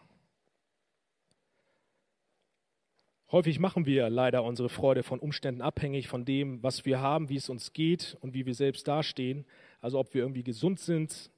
Häufig 3.33 3.59
machen 3.59 3.85
wir 3.85 4.09
leider 4.09 4.45
unsere 4.45 4.69
Freude 4.69 5.03
von 5.03 5.19
Umständen 5.19 5.63
abhängig, 5.63 6.07
von 6.07 6.25
dem, 6.25 6.63
was 6.63 6.85
wir 6.85 7.01
haben, 7.01 7.29
wie 7.29 7.39
es 7.39 7.49
uns 7.49 7.73
geht 7.73 8.17
und 8.21 8.35
wie 8.35 8.47
wir 8.47 8.55
selbst 8.55 8.87
dastehen. 8.87 9.47
Also 9.81 9.99
ob 9.99 10.15
wir 10.15 10.23
irgendwie 10.23 10.45
gesund 10.45 10.79
sind, 10.79 11.33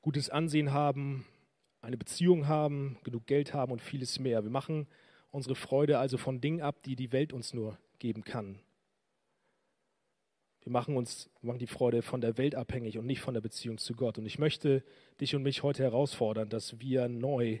gutes 0.00 0.30
Ansehen 0.30 0.72
haben, 0.72 1.26
eine 1.80 1.96
Beziehung 1.96 2.46
haben, 2.46 2.98
genug 3.04 3.26
Geld 3.26 3.54
haben 3.54 3.72
und 3.72 3.80
vieles 3.80 4.18
mehr. 4.18 4.42
Wir 4.42 4.50
machen 4.50 4.86
unsere 5.30 5.54
Freude 5.54 5.98
also 5.98 6.18
von 6.18 6.40
Dingen 6.40 6.60
ab, 6.60 6.82
die 6.82 6.96
die 6.96 7.12
Welt 7.12 7.32
uns 7.32 7.54
nur 7.54 7.78
geben 7.98 8.24
kann. 8.24 8.60
Wir 10.62 10.72
machen 10.72 10.96
uns 10.96 11.30
machen 11.40 11.58
die 11.58 11.66
Freude 11.66 12.02
von 12.02 12.20
der 12.20 12.36
Welt 12.36 12.54
abhängig 12.54 12.98
und 12.98 13.06
nicht 13.06 13.20
von 13.20 13.32
der 13.32 13.40
Beziehung 13.40 13.78
zu 13.78 13.94
Gott. 13.94 14.18
Und 14.18 14.26
ich 14.26 14.38
möchte 14.38 14.84
dich 15.20 15.34
und 15.34 15.42
mich 15.42 15.62
heute 15.62 15.82
herausfordern, 15.82 16.50
dass 16.50 16.80
wir 16.80 17.08
neu 17.08 17.60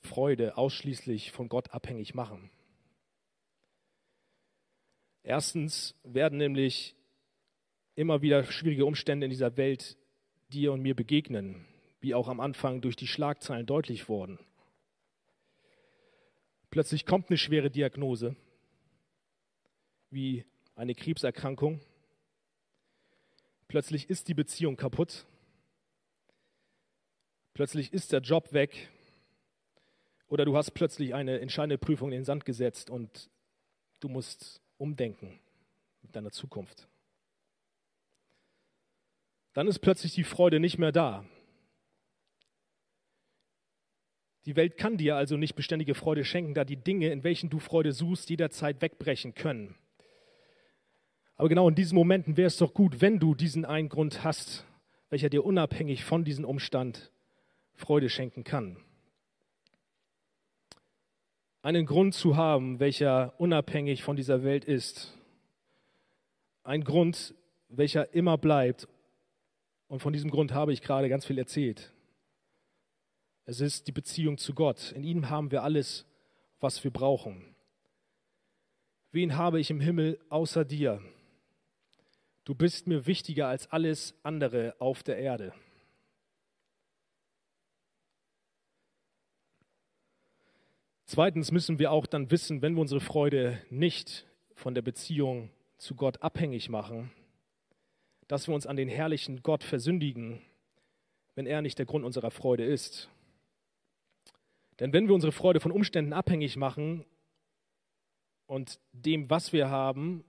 Freude 0.00 0.56
ausschließlich 0.56 1.30
von 1.30 1.48
Gott 1.48 1.70
abhängig 1.70 2.14
machen. 2.14 2.50
Erstens 5.22 5.94
werden 6.02 6.38
nämlich 6.38 6.96
immer 7.94 8.22
wieder 8.22 8.42
schwierige 8.44 8.86
Umstände 8.86 9.26
in 9.26 9.30
dieser 9.30 9.56
Welt 9.56 9.96
dir 10.48 10.72
und 10.72 10.80
mir 10.80 10.96
begegnen 10.96 11.66
wie 12.00 12.14
auch 12.14 12.28
am 12.28 12.40
Anfang 12.40 12.80
durch 12.80 12.96
die 12.96 13.06
Schlagzeilen 13.06 13.66
deutlich 13.66 14.08
wurden. 14.08 14.38
Plötzlich 16.70 17.04
kommt 17.04 17.28
eine 17.28 17.38
schwere 17.38 17.70
Diagnose, 17.70 18.36
wie 20.10 20.44
eine 20.76 20.94
Krebserkrankung. 20.94 21.80
Plötzlich 23.68 24.08
ist 24.08 24.28
die 24.28 24.34
Beziehung 24.34 24.76
kaputt. 24.76 25.26
Plötzlich 27.54 27.92
ist 27.92 28.12
der 28.12 28.20
Job 28.20 28.52
weg. 28.52 28.88
Oder 30.28 30.44
du 30.44 30.56
hast 30.56 30.70
plötzlich 30.70 31.14
eine 31.14 31.40
entscheidende 31.40 31.76
Prüfung 31.76 32.12
in 32.12 32.18
den 32.18 32.24
Sand 32.24 32.44
gesetzt 32.44 32.88
und 32.88 33.28
du 33.98 34.08
musst 34.08 34.62
umdenken 34.78 35.40
mit 36.02 36.14
deiner 36.14 36.30
Zukunft. 36.30 36.88
Dann 39.52 39.66
ist 39.66 39.80
plötzlich 39.80 40.14
die 40.14 40.24
Freude 40.24 40.60
nicht 40.60 40.78
mehr 40.78 40.92
da. 40.92 41.24
Die 44.46 44.56
Welt 44.56 44.76
kann 44.76 44.96
dir 44.96 45.16
also 45.16 45.36
nicht 45.36 45.54
beständige 45.54 45.94
Freude 45.94 46.24
schenken, 46.24 46.54
da 46.54 46.64
die 46.64 46.76
Dinge, 46.76 47.08
in 47.10 47.24
welchen 47.24 47.50
du 47.50 47.58
Freude 47.58 47.92
suchst, 47.92 48.30
jederzeit 48.30 48.80
wegbrechen 48.80 49.34
können. 49.34 49.74
Aber 51.36 51.48
genau 51.48 51.68
in 51.68 51.74
diesen 51.74 51.94
Momenten 51.94 52.36
wäre 52.36 52.48
es 52.48 52.56
doch 52.56 52.74
gut, 52.74 53.00
wenn 53.00 53.18
du 53.18 53.34
diesen 53.34 53.64
einen 53.64 53.88
Grund 53.88 54.24
hast, 54.24 54.66
welcher 55.10 55.28
dir 55.28 55.44
unabhängig 55.44 56.04
von 56.04 56.24
diesem 56.24 56.44
Umstand 56.44 57.10
Freude 57.74 58.08
schenken 58.08 58.44
kann. 58.44 58.76
Einen 61.62 61.84
Grund 61.84 62.14
zu 62.14 62.36
haben, 62.36 62.80
welcher 62.80 63.34
unabhängig 63.38 64.02
von 64.02 64.16
dieser 64.16 64.42
Welt 64.42 64.64
ist. 64.64 65.18
Ein 66.62 66.84
Grund, 66.84 67.34
welcher 67.68 68.14
immer 68.14 68.38
bleibt. 68.38 68.88
Und 69.88 70.00
von 70.00 70.12
diesem 70.12 70.30
Grund 70.30 70.52
habe 70.52 70.72
ich 70.72 70.80
gerade 70.80 71.08
ganz 71.08 71.26
viel 71.26 71.38
erzählt. 71.38 71.92
Es 73.46 73.60
ist 73.60 73.86
die 73.86 73.92
Beziehung 73.92 74.38
zu 74.38 74.54
Gott. 74.54 74.92
In 74.92 75.02
ihm 75.02 75.30
haben 75.30 75.50
wir 75.50 75.62
alles, 75.62 76.06
was 76.60 76.82
wir 76.84 76.90
brauchen. 76.90 77.44
Wen 79.12 79.36
habe 79.36 79.58
ich 79.58 79.70
im 79.70 79.80
Himmel 79.80 80.20
außer 80.28 80.64
dir? 80.64 81.02
Du 82.44 82.54
bist 82.54 82.86
mir 82.86 83.06
wichtiger 83.06 83.48
als 83.48 83.70
alles 83.70 84.14
andere 84.22 84.74
auf 84.78 85.02
der 85.02 85.18
Erde. 85.18 85.52
Zweitens 91.04 91.50
müssen 91.50 91.80
wir 91.80 91.90
auch 91.90 92.06
dann 92.06 92.30
wissen, 92.30 92.62
wenn 92.62 92.74
wir 92.74 92.82
unsere 92.82 93.00
Freude 93.00 93.60
nicht 93.68 94.26
von 94.54 94.74
der 94.74 94.82
Beziehung 94.82 95.50
zu 95.76 95.96
Gott 95.96 96.22
abhängig 96.22 96.68
machen, 96.68 97.10
dass 98.28 98.46
wir 98.46 98.54
uns 98.54 98.66
an 98.66 98.76
den 98.76 98.88
herrlichen 98.88 99.42
Gott 99.42 99.64
versündigen, 99.64 100.40
wenn 101.34 101.46
er 101.46 101.62
nicht 101.62 101.78
der 101.80 101.86
Grund 101.86 102.04
unserer 102.04 102.30
Freude 102.30 102.64
ist. 102.64 103.08
Denn 104.80 104.92
wenn 104.94 105.06
wir 105.06 105.14
unsere 105.14 105.32
Freude 105.32 105.60
von 105.60 105.72
Umständen 105.72 106.14
abhängig 106.14 106.56
machen 106.56 107.04
und 108.46 108.80
dem, 108.92 109.28
was 109.28 109.52
wir 109.52 109.68
haben, 109.68 110.24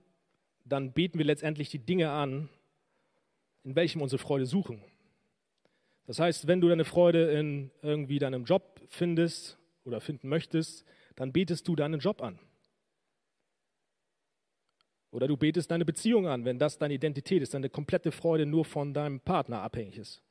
dann 0.65 0.91
beten 0.91 1.17
wir 1.17 1.25
letztendlich 1.25 1.69
die 1.69 1.79
Dinge 1.79 2.11
an, 2.11 2.49
in 3.63 3.75
welchem 3.75 4.01
unsere 4.01 4.19
Freude 4.19 4.45
suchen. 4.45 4.83
Das 6.05 6.19
heißt, 6.19 6.47
wenn 6.47 6.59
du 6.59 6.67
deine 6.67 6.83
Freude 6.83 7.31
in 7.31 7.71
irgendwie 7.81 8.19
deinem 8.19 8.43
Job 8.43 8.81
findest 8.87 9.57
oder 9.85 10.01
finden 10.01 10.27
möchtest, 10.27 10.83
dann 11.15 11.31
betest 11.31 11.67
du 11.67 11.75
deinen 11.75 11.99
Job 11.99 12.21
an. 12.21 12.37
Oder 15.11 15.27
du 15.27 15.37
betest 15.37 15.71
deine 15.71 15.85
Beziehung 15.85 16.27
an, 16.27 16.45
wenn 16.45 16.59
das 16.59 16.77
deine 16.77 16.93
Identität 16.93 17.41
ist, 17.41 17.53
deine 17.53 17.69
komplette 17.69 18.11
Freude 18.11 18.45
nur 18.45 18.65
von 18.65 18.93
deinem 18.93 19.19
Partner 19.19 19.61
abhängig 19.61 19.97
ist. 19.97 20.21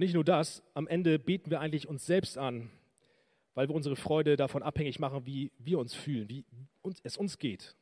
Und 0.00 0.04
nicht 0.04 0.14
nur 0.14 0.24
das, 0.24 0.62
am 0.72 0.86
Ende 0.88 1.18
beten 1.18 1.50
wir 1.50 1.60
eigentlich 1.60 1.86
uns 1.86 2.06
selbst 2.06 2.38
an, 2.38 2.70
weil 3.52 3.68
wir 3.68 3.74
unsere 3.74 3.96
Freude 3.96 4.38
davon 4.38 4.62
abhängig 4.62 4.98
machen, 4.98 5.26
wie 5.26 5.52
wir 5.58 5.78
uns 5.78 5.92
fühlen, 5.92 6.26
wie 6.30 6.46
es 7.02 7.18
uns 7.18 7.36
geht. 7.36 7.76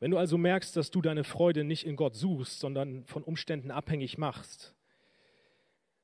Wenn 0.00 0.10
du 0.10 0.18
also 0.18 0.36
merkst, 0.36 0.76
dass 0.76 0.90
du 0.90 1.00
deine 1.00 1.24
Freude 1.24 1.64
nicht 1.64 1.86
in 1.86 1.96
Gott 1.96 2.14
suchst, 2.14 2.60
sondern 2.60 3.06
von 3.06 3.22
Umständen 3.22 3.70
abhängig 3.70 4.18
machst, 4.18 4.74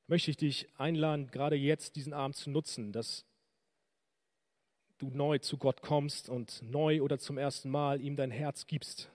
möchte 0.07 0.31
ich 0.31 0.37
dich 0.37 0.67
einladen, 0.79 1.27
gerade 1.27 1.55
jetzt 1.55 1.97
diesen 1.97 2.13
Abend 2.13 2.35
zu 2.35 2.49
nutzen, 2.49 2.93
dass 2.93 3.27
du 4.97 5.11
neu 5.11 5.37
zu 5.37 5.59
Gott 5.59 5.83
kommst 5.83 6.29
und 6.29 6.63
neu 6.63 7.03
oder 7.03 7.19
zum 7.19 7.37
ersten 7.37 7.69
Mal 7.69 8.01
ihm 8.01 8.15
dein 8.15 8.31
Herz 8.31 8.65
gibst. 8.65 9.11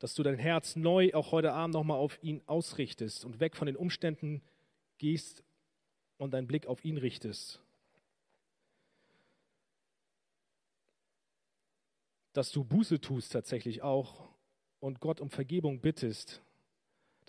Dass 0.00 0.14
du 0.14 0.24
dein 0.24 0.38
Herz 0.38 0.74
neu 0.74 1.14
auch 1.14 1.30
heute 1.30 1.52
Abend 1.52 1.74
nochmal 1.74 1.98
auf 1.98 2.20
ihn 2.22 2.42
ausrichtest 2.46 3.24
und 3.24 3.38
weg 3.38 3.56
von 3.56 3.66
den 3.66 3.76
Umständen 3.76 4.42
gehst 4.98 5.44
und 6.18 6.32
deinen 6.32 6.48
Blick 6.48 6.66
auf 6.66 6.84
ihn 6.84 6.96
richtest. 6.96 7.60
Dass 12.32 12.50
du 12.50 12.64
Buße 12.64 13.00
tust 13.00 13.32
tatsächlich 13.32 13.82
auch 13.82 14.28
und 14.80 15.00
Gott 15.00 15.20
um 15.20 15.30
Vergebung 15.30 15.80
bittest 15.80 16.42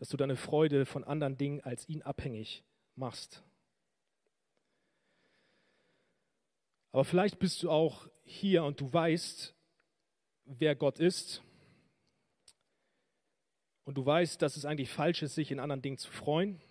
dass 0.01 0.09
du 0.09 0.17
deine 0.17 0.35
Freude 0.35 0.87
von 0.87 1.03
anderen 1.03 1.37
Dingen 1.37 1.61
als 1.61 1.87
ihn 1.87 2.01
abhängig 2.01 2.63
machst. 2.95 3.43
Aber 6.91 7.05
vielleicht 7.05 7.37
bist 7.37 7.61
du 7.61 7.69
auch 7.69 8.09
hier 8.23 8.63
und 8.63 8.81
du 8.81 8.91
weißt, 8.91 9.53
wer 10.45 10.75
Gott 10.75 10.99
ist. 10.99 11.43
Und 13.83 13.97
du 13.97 14.05
weißt, 14.05 14.41
dass 14.41 14.57
es 14.57 14.65
eigentlich 14.65 14.89
falsch 14.89 15.23
ist, 15.23 15.35
sich 15.35 15.51
in 15.51 15.59
anderen 15.59 15.81
Dingen 15.81 15.97
zu 15.97 16.11
freuen. 16.11 16.61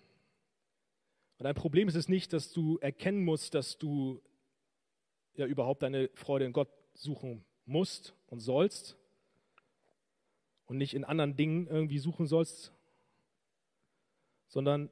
Und 1.37 1.45
ein 1.45 1.55
Problem 1.55 1.87
ist 1.87 1.95
es 1.95 2.07
nicht, 2.07 2.33
dass 2.33 2.51
du 2.51 2.77
erkennen 2.77 3.23
musst, 3.25 3.53
dass 3.53 3.77
du 3.77 4.21
ja 5.35 5.45
überhaupt 5.45 5.83
deine 5.83 6.09
Freude 6.13 6.45
in 6.45 6.53
Gott 6.53 6.69
suchen 6.93 7.43
musst 7.65 8.13
und 8.27 8.39
sollst 8.39 8.97
und 10.65 10.77
nicht 10.77 10.93
in 10.93 11.03
anderen 11.03 11.35
Dingen 11.35 11.67
irgendwie 11.67 11.99
suchen 11.99 12.27
sollst, 12.27 12.71
sondern 14.47 14.89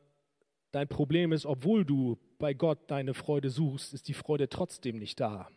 dein 0.71 0.87
Problem 0.87 1.31
ist, 1.31 1.45
obwohl 1.45 1.85
du 1.85 2.17
bei 2.37 2.53
Gott 2.53 2.89
deine 2.89 3.13
Freude 3.13 3.49
suchst, 3.49 3.93
ist 3.93 4.07
die 4.07 4.13
Freude 4.13 4.49
trotzdem 4.49 4.97
nicht 4.97 5.19
da. 5.19 5.49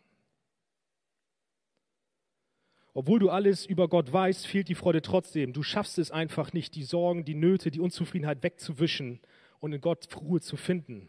Obwohl 2.94 3.18
du 3.18 3.30
alles 3.30 3.64
über 3.64 3.88
Gott 3.88 4.12
weißt, 4.12 4.46
fehlt 4.46 4.68
die 4.68 4.74
Freude 4.74 5.00
trotzdem. 5.00 5.52
Du 5.52 5.62
schaffst 5.62 5.98
es 5.98 6.10
einfach 6.10 6.52
nicht, 6.52 6.74
die 6.74 6.84
Sorgen, 6.84 7.24
die 7.24 7.34
Nöte, 7.34 7.70
die 7.70 7.80
Unzufriedenheit 7.80 8.42
wegzuwischen 8.42 9.20
und 9.60 9.72
in 9.72 9.80
Gott 9.80 10.08
Ruhe 10.16 10.40
zu 10.40 10.56
finden. 10.56 11.08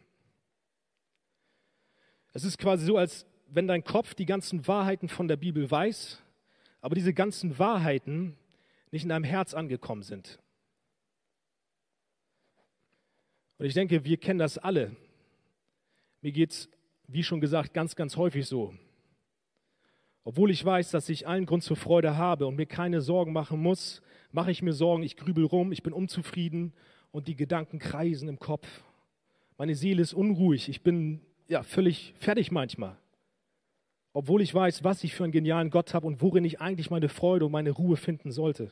Es 2.32 2.44
ist 2.44 2.58
quasi 2.58 2.86
so, 2.86 2.98
als 2.98 3.26
wenn 3.48 3.68
dein 3.68 3.84
Kopf 3.84 4.16
die 4.16 4.26
ganzen 4.26 4.66
Wahrheiten 4.68 5.10
von 5.10 5.28
der 5.28 5.36
Bibel 5.36 5.70
weiß, 5.70 6.22
aber 6.82 6.96
diese 6.96 7.14
ganzen 7.14 7.60
Wahrheiten 7.60 8.38
nicht 8.92 9.04
in 9.04 9.10
deinem 9.10 9.24
Herz 9.24 9.54
angekommen 9.54 10.04
sind. 10.04 10.40
Und 13.58 13.66
ich 13.66 13.74
denke, 13.74 14.04
wir 14.04 14.18
kennen 14.18 14.40
das 14.40 14.58
alle. 14.58 14.96
Mir 16.22 16.32
geht 16.32 16.52
es, 16.52 16.70
wie 17.08 17.24
schon 17.24 17.42
gesagt, 17.42 17.74
ganz, 17.74 17.96
ganz 17.96 18.18
häufig 18.18 18.48
so. 18.48 18.74
Obwohl 20.24 20.52
ich 20.52 20.64
weiß, 20.64 20.92
dass 20.92 21.10
ich 21.10 21.28
allen 21.28 21.46
Grund 21.46 21.64
zur 21.64 21.76
Freude 21.76 22.16
habe 22.18 22.48
und 22.48 22.56
mir 22.56 22.66
keine 22.66 23.02
Sorgen 23.02 23.34
machen 23.34 23.60
muss, 23.62 24.02
mache 24.32 24.52
ich 24.52 24.62
mir 24.62 24.74
Sorgen, 24.74 25.04
ich 25.04 25.18
grübel 25.18 25.46
rum, 25.46 25.72
ich 25.72 25.84
bin 25.84 25.94
unzufrieden 25.94 26.74
und 27.12 27.28
die 27.28 27.36
Gedanken 27.36 27.80
kreisen 27.80 28.30
im 28.30 28.40
Kopf. 28.40 28.68
Meine 29.58 29.76
Seele 29.76 30.02
ist 30.02 30.14
unruhig, 30.14 30.70
ich 30.70 30.82
bin 30.82 31.22
ja 31.48 31.62
völlig 31.62 32.14
fertig 32.18 32.52
manchmal. 32.52 32.98
Obwohl 34.14 34.42
ich 34.42 34.54
weiß, 34.54 34.84
was 34.84 35.04
ich 35.04 35.14
für 35.14 35.24
einen 35.24 35.34
genialen 35.34 35.70
Gott 35.70 35.94
habe 35.94 36.08
und 36.08 36.22
worin 36.22 36.46
ich 36.46 36.62
eigentlich 36.62 36.90
meine 36.90 37.10
Freude 37.10 37.46
und 37.46 37.52
meine 37.52 37.72
Ruhe 37.72 37.98
finden 37.98 38.32
sollte. 38.32 38.72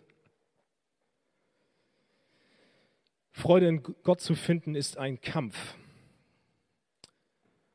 Freude 3.31 3.67
in 3.67 3.83
Gott 4.03 4.21
zu 4.21 4.35
finden 4.35 4.75
ist 4.75 4.97
ein 4.97 5.19
Kampf. 5.19 5.75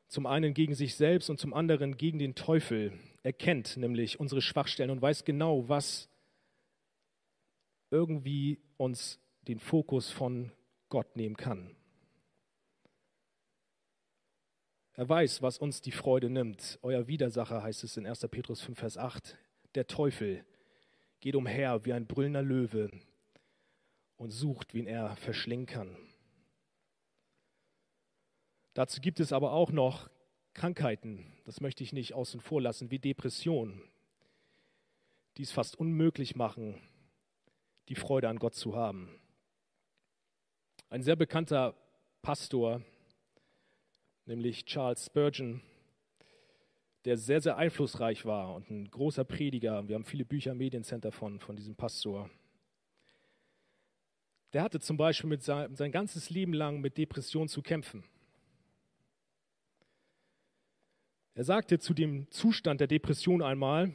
Zum 0.07 0.25
einen 0.25 0.53
gegen 0.53 0.75
sich 0.75 0.95
selbst 0.95 1.29
und 1.29 1.39
zum 1.39 1.53
anderen 1.53 1.97
gegen 1.97 2.19
den 2.19 2.35
Teufel. 2.35 2.93
Er 3.27 3.33
kennt 3.33 3.75
nämlich 3.75 4.21
unsere 4.21 4.41
Schwachstellen 4.41 4.89
und 4.89 5.01
weiß 5.01 5.25
genau, 5.25 5.67
was 5.67 6.07
irgendwie 7.91 8.61
uns 8.77 9.19
den 9.49 9.59
Fokus 9.59 10.09
von 10.09 10.53
Gott 10.87 11.13
nehmen 11.17 11.35
kann. 11.35 11.75
Er 14.93 15.09
weiß, 15.09 15.41
was 15.41 15.57
uns 15.57 15.81
die 15.81 15.91
Freude 15.91 16.29
nimmt. 16.29 16.79
Euer 16.83 17.09
Widersacher 17.09 17.61
heißt 17.61 17.83
es 17.83 17.97
in 17.97 18.07
1. 18.07 18.25
Petrus 18.31 18.61
5, 18.61 18.79
Vers 18.79 18.97
8. 18.97 19.37
Der 19.75 19.87
Teufel 19.87 20.45
geht 21.19 21.35
umher 21.35 21.83
wie 21.83 21.91
ein 21.91 22.07
brüllender 22.07 22.43
Löwe 22.43 22.89
und 24.15 24.31
sucht, 24.31 24.73
wen 24.73 24.87
er 24.87 25.17
verschlingen 25.17 25.65
kann. 25.65 25.97
Dazu 28.73 29.01
gibt 29.01 29.19
es 29.19 29.33
aber 29.33 29.51
auch 29.51 29.73
noch 29.73 30.09
Krankheiten, 30.57 31.23
das 31.45 31.61
möchte 31.61 31.83
ich 31.83 31.93
nicht 31.93 32.15
außen 32.15 32.41
vor 32.41 32.59
lassen, 32.59 32.89
wie 32.89 32.97
Depressionen, 32.97 33.79
die 35.37 35.43
es 35.43 35.51
fast 35.51 35.79
unmöglich 35.79 36.35
machen, 36.35 36.81
die 37.89 37.95
Freude 37.95 38.27
an 38.27 38.39
Gott 38.39 38.55
zu 38.55 38.75
haben. 38.75 39.07
Ein 40.89 41.03
sehr 41.03 41.15
bekannter 41.15 41.75
Pastor, 42.23 42.81
nämlich 44.25 44.65
Charles 44.65 45.05
Spurgeon, 45.05 45.61
der 47.05 47.17
sehr, 47.17 47.39
sehr 47.39 47.57
einflussreich 47.57 48.25
war 48.25 48.55
und 48.55 48.71
ein 48.71 48.89
großer 48.89 49.25
Prediger. 49.25 49.87
Wir 49.87 49.93
haben 49.93 50.05
viele 50.05 50.25
Bücher 50.25 50.53
im 50.53 50.57
Mediencenter 50.57 51.11
von, 51.11 51.39
von 51.39 51.55
diesem 51.55 51.75
Pastor. 51.75 52.31
Der 54.53 54.63
hatte 54.63 54.79
zum 54.79 54.97
Beispiel 54.97 55.29
mit 55.29 55.43
sein, 55.43 55.75
sein 55.75 55.91
ganzes 55.91 56.31
Leben 56.31 56.53
lang 56.53 56.81
mit 56.81 56.97
Depression 56.97 57.47
zu 57.47 57.61
kämpfen. 57.61 58.03
Er 61.37 61.43
sagte 61.43 61.77
zu 61.77 61.93
dem 61.93 62.25
Zustand 62.31 62.81
der 62.81 62.87
Depression 62.87 63.43
einmal, 63.43 63.93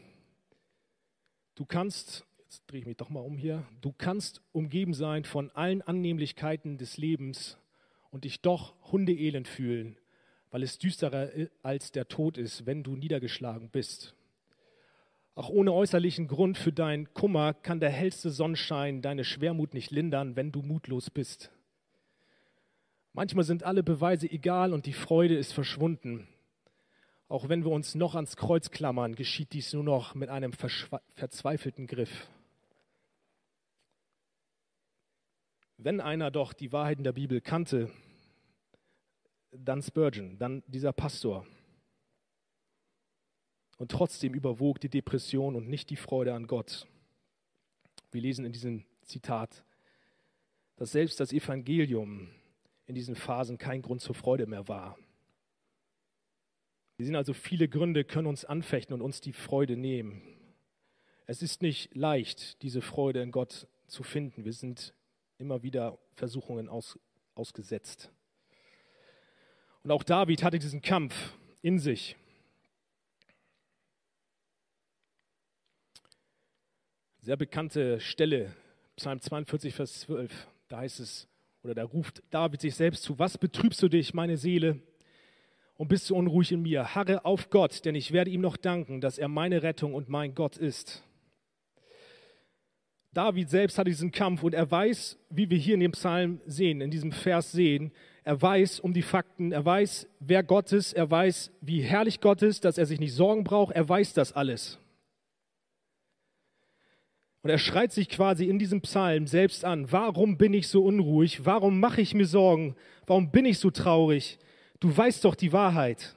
du 1.57 1.65
kannst, 1.65 2.25
jetzt 2.39 2.63
drehe 2.69 2.79
ich 2.79 2.87
mich 2.87 2.97
doch 2.97 3.11
mal 3.11 3.19
um 3.19 3.37
hier, 3.37 3.67
du 3.81 3.93
kannst 3.99 4.41
umgeben 4.53 4.95
sein 4.95 5.25
von 5.25 5.51
allen 5.51 5.83
Annehmlichkeiten 5.83 6.79
des 6.79 6.99
Lebens 6.99 7.59
und 8.13 8.23
dich 8.23 8.43
doch 8.43 8.77
hundeelend 8.93 9.49
fühlen, 9.49 9.99
weil 10.53 10.63
es 10.63 10.79
düsterer 10.79 11.31
als 11.65 11.91
der 11.91 12.07
Tod 12.07 12.39
ist, 12.39 12.65
wenn 12.65 12.85
du 12.85 12.95
niedergeschlagen 12.95 13.71
bist. 13.71 14.15
Auch 15.35 15.49
ohne 15.49 15.73
äußerlichen 15.73 16.29
Grund 16.29 16.57
für 16.57 16.73
deinen 16.73 17.13
Kummer 17.13 17.55
kann 17.55 17.81
der 17.81 17.91
hellste 17.91 18.31
Sonnenschein 18.31 19.03
deine 19.03 19.25
Schwermut 19.25 19.75
nicht 19.75 19.91
lindern, 19.91 20.37
wenn 20.37 20.53
du 20.53 20.63
mutlos 20.63 21.11
bist. 21.11 21.51
Manchmal 23.13 23.45
sind 23.45 23.65
alle 23.65 23.83
Beweise 23.83 24.31
egal 24.31 24.73
und 24.73 24.87
die 24.87 24.93
Freude 24.93 25.37
ist 25.37 25.53
verschwunden. 25.53 26.29
Auch 27.33 27.49
wenn 27.49 27.65
wir 27.65 27.71
uns 27.71 27.95
noch 27.95 28.15
ans 28.15 28.37
Kreuz 28.37 28.71
klammern, 28.71 29.15
geschieht 29.15 29.55
dies 29.55 29.73
nur 29.73 29.83
noch 29.83 30.15
mit 30.15 30.29
einem 30.29 30.53
verzweifelten 30.53 31.87
Griff. 31.87 32.29
Wenn 35.79 36.03
einer 36.03 36.31
doch 36.31 36.53
die 36.53 36.73
Wahrheiten 36.73 37.05
der 37.05 37.13
Bibel 37.13 37.41
kannte, 37.41 37.91
dann 39.51 39.81
Spurgeon, 39.81 40.39
dann 40.39 40.63
dieser 40.67 40.93
Pastor. 40.93 41.47
Und 43.79 43.91
trotzdem 43.91 44.35
überwog 44.35 44.79
die 44.81 44.91
Depression 44.91 45.57
und 45.57 45.71
nicht 45.71 45.89
die 45.89 45.97
Freude 45.97 46.35
an 46.35 46.47
Gott. 46.47 46.87
Wir 48.11 48.21
lesen 48.21 48.45
in 48.45 48.53
diesem 48.53 48.85
Zitat, 49.01 49.65
dass 50.77 50.93
selbst 50.93 51.19
das 51.19 51.33
Evangelium 51.33 52.29
in 52.85 52.95
diesen 52.95 53.17
Phasen 53.17 53.57
kein 53.57 53.81
Grund 53.81 54.03
zur 54.03 54.15
Freude 54.15 54.47
mehr 54.47 54.69
war. 54.69 54.99
Wir 57.03 57.07
sehen 57.07 57.17
also, 57.17 57.35
viele 57.35 57.67
Gründe 57.67 58.05
können 58.05 58.29
uns 58.29 58.45
anfechten 58.45 58.95
und 58.95 59.03
uns 59.03 59.21
die 59.21 59.33
Freude 59.33 59.77
nehmen. 59.77 60.23
Es 61.27 61.43
ist 61.43 61.61
nicht 61.61 61.93
leicht, 61.97 62.63
diese 62.63 62.81
Freude 62.81 63.21
in 63.21 63.33
Gott 63.33 63.67
zu 63.89 64.05
finden. 64.05 64.45
Wir 64.45 64.53
sind 64.53 64.95
immer 65.37 65.65
wieder 65.65 65.99
Versuchungen 66.13 66.69
aus, 66.69 66.97
ausgesetzt. 67.35 68.13
Und 69.83 69.91
auch 69.91 70.05
David 70.05 70.45
hatte 70.45 70.61
diesen 70.61 70.81
Kampf 70.81 71.37
in 71.61 71.81
sich. 71.81 72.15
Sehr 77.21 77.37
bekannte 77.37 77.99
Stelle, 77.99 78.55
Psalm 78.95 79.21
42, 79.21 79.75
Vers 79.75 80.03
12. 80.03 80.47
Da 80.69 80.79
heißt 80.79 81.01
es, 81.01 81.27
oder 81.65 81.75
da 81.75 81.83
ruft 81.83 82.23
David 82.31 82.61
sich 82.61 82.77
selbst 82.77 83.03
zu, 83.03 83.19
was 83.19 83.39
betrübst 83.39 83.83
du 83.83 83.89
dich, 83.89 84.15
meine 84.15 84.37
Seele, 84.37 84.81
und 85.83 85.89
bist 85.89 86.09
du 86.09 86.15
unruhig 86.15 86.53
in 86.53 86.63
mir? 86.63 86.95
Harre 86.95 87.25
auf 87.25 87.51
Gott, 87.51 87.85
denn 87.85 87.97
ich 87.97 88.13
werde 88.13 88.31
ihm 88.31 88.41
noch 88.41 88.57
danken, 88.57 89.01
dass 89.01 89.19
er 89.19 89.27
meine 89.27 89.65
Rettung 89.65 89.95
und 89.95 90.09
mein 90.09 90.33
Gott 90.33 90.57
ist. 90.57 91.03
David 93.13 93.51
selbst 93.51 93.79
hat 93.79 93.89
diesen 93.89 94.13
Kampf 94.13 94.45
und 94.45 94.55
er 94.55 94.71
weiß, 94.71 95.19
wie 95.31 95.51
wir 95.51 95.59
hier 95.59 95.75
in 95.75 95.81
dem 95.81 95.91
Psalm 95.91 96.41
sehen, 96.47 96.81
in 96.83 96.93
diesem 96.93 97.11
Vers 97.11 97.51
sehen, 97.51 97.91
er 98.23 98.41
weiß 98.41 98.79
um 98.79 98.93
die 98.93 99.03
Fakten, 99.03 99.51
er 99.51 99.65
weiß, 99.65 100.07
wer 100.21 100.45
Gott 100.45 100.71
ist, 100.71 100.93
er 100.93 101.11
weiß, 101.11 101.51
wie 101.61 101.83
herrlich 101.83 102.21
Gott 102.21 102.43
ist, 102.43 102.65
dass 102.65 102.79
er 102.79 102.87
sich 102.87 103.01
nicht 103.01 103.15
Sorgen 103.15 103.43
braucht, 103.43 103.75
er 103.75 103.89
weiß 103.89 104.15
das 104.15 104.33
alles. 104.33 104.79
Und 107.43 107.51
er 107.51 107.59
schreit 107.59 107.91
sich 107.91 108.09
quasi 108.09 108.45
in 108.45 108.61
diesem 108.61 108.83
Psalm 108.83 109.27
selbst 109.27 109.65
an, 109.65 109.91
warum 109.91 110.39
bin 110.39 110.55
ich 110.55 110.69
so 110.69 110.85
unruhig, 110.85 111.45
warum 111.45 111.81
mache 111.81 112.03
ich 112.03 112.15
mir 112.15 112.27
Sorgen, 112.27 112.77
warum 113.05 113.33
bin 113.33 113.47
ich 113.47 113.59
so 113.59 113.73
traurig? 113.73 114.39
Du 114.83 114.97
weißt 114.97 115.25
doch 115.25 115.37
die 115.37 115.53
Wahrheit. 115.53 116.17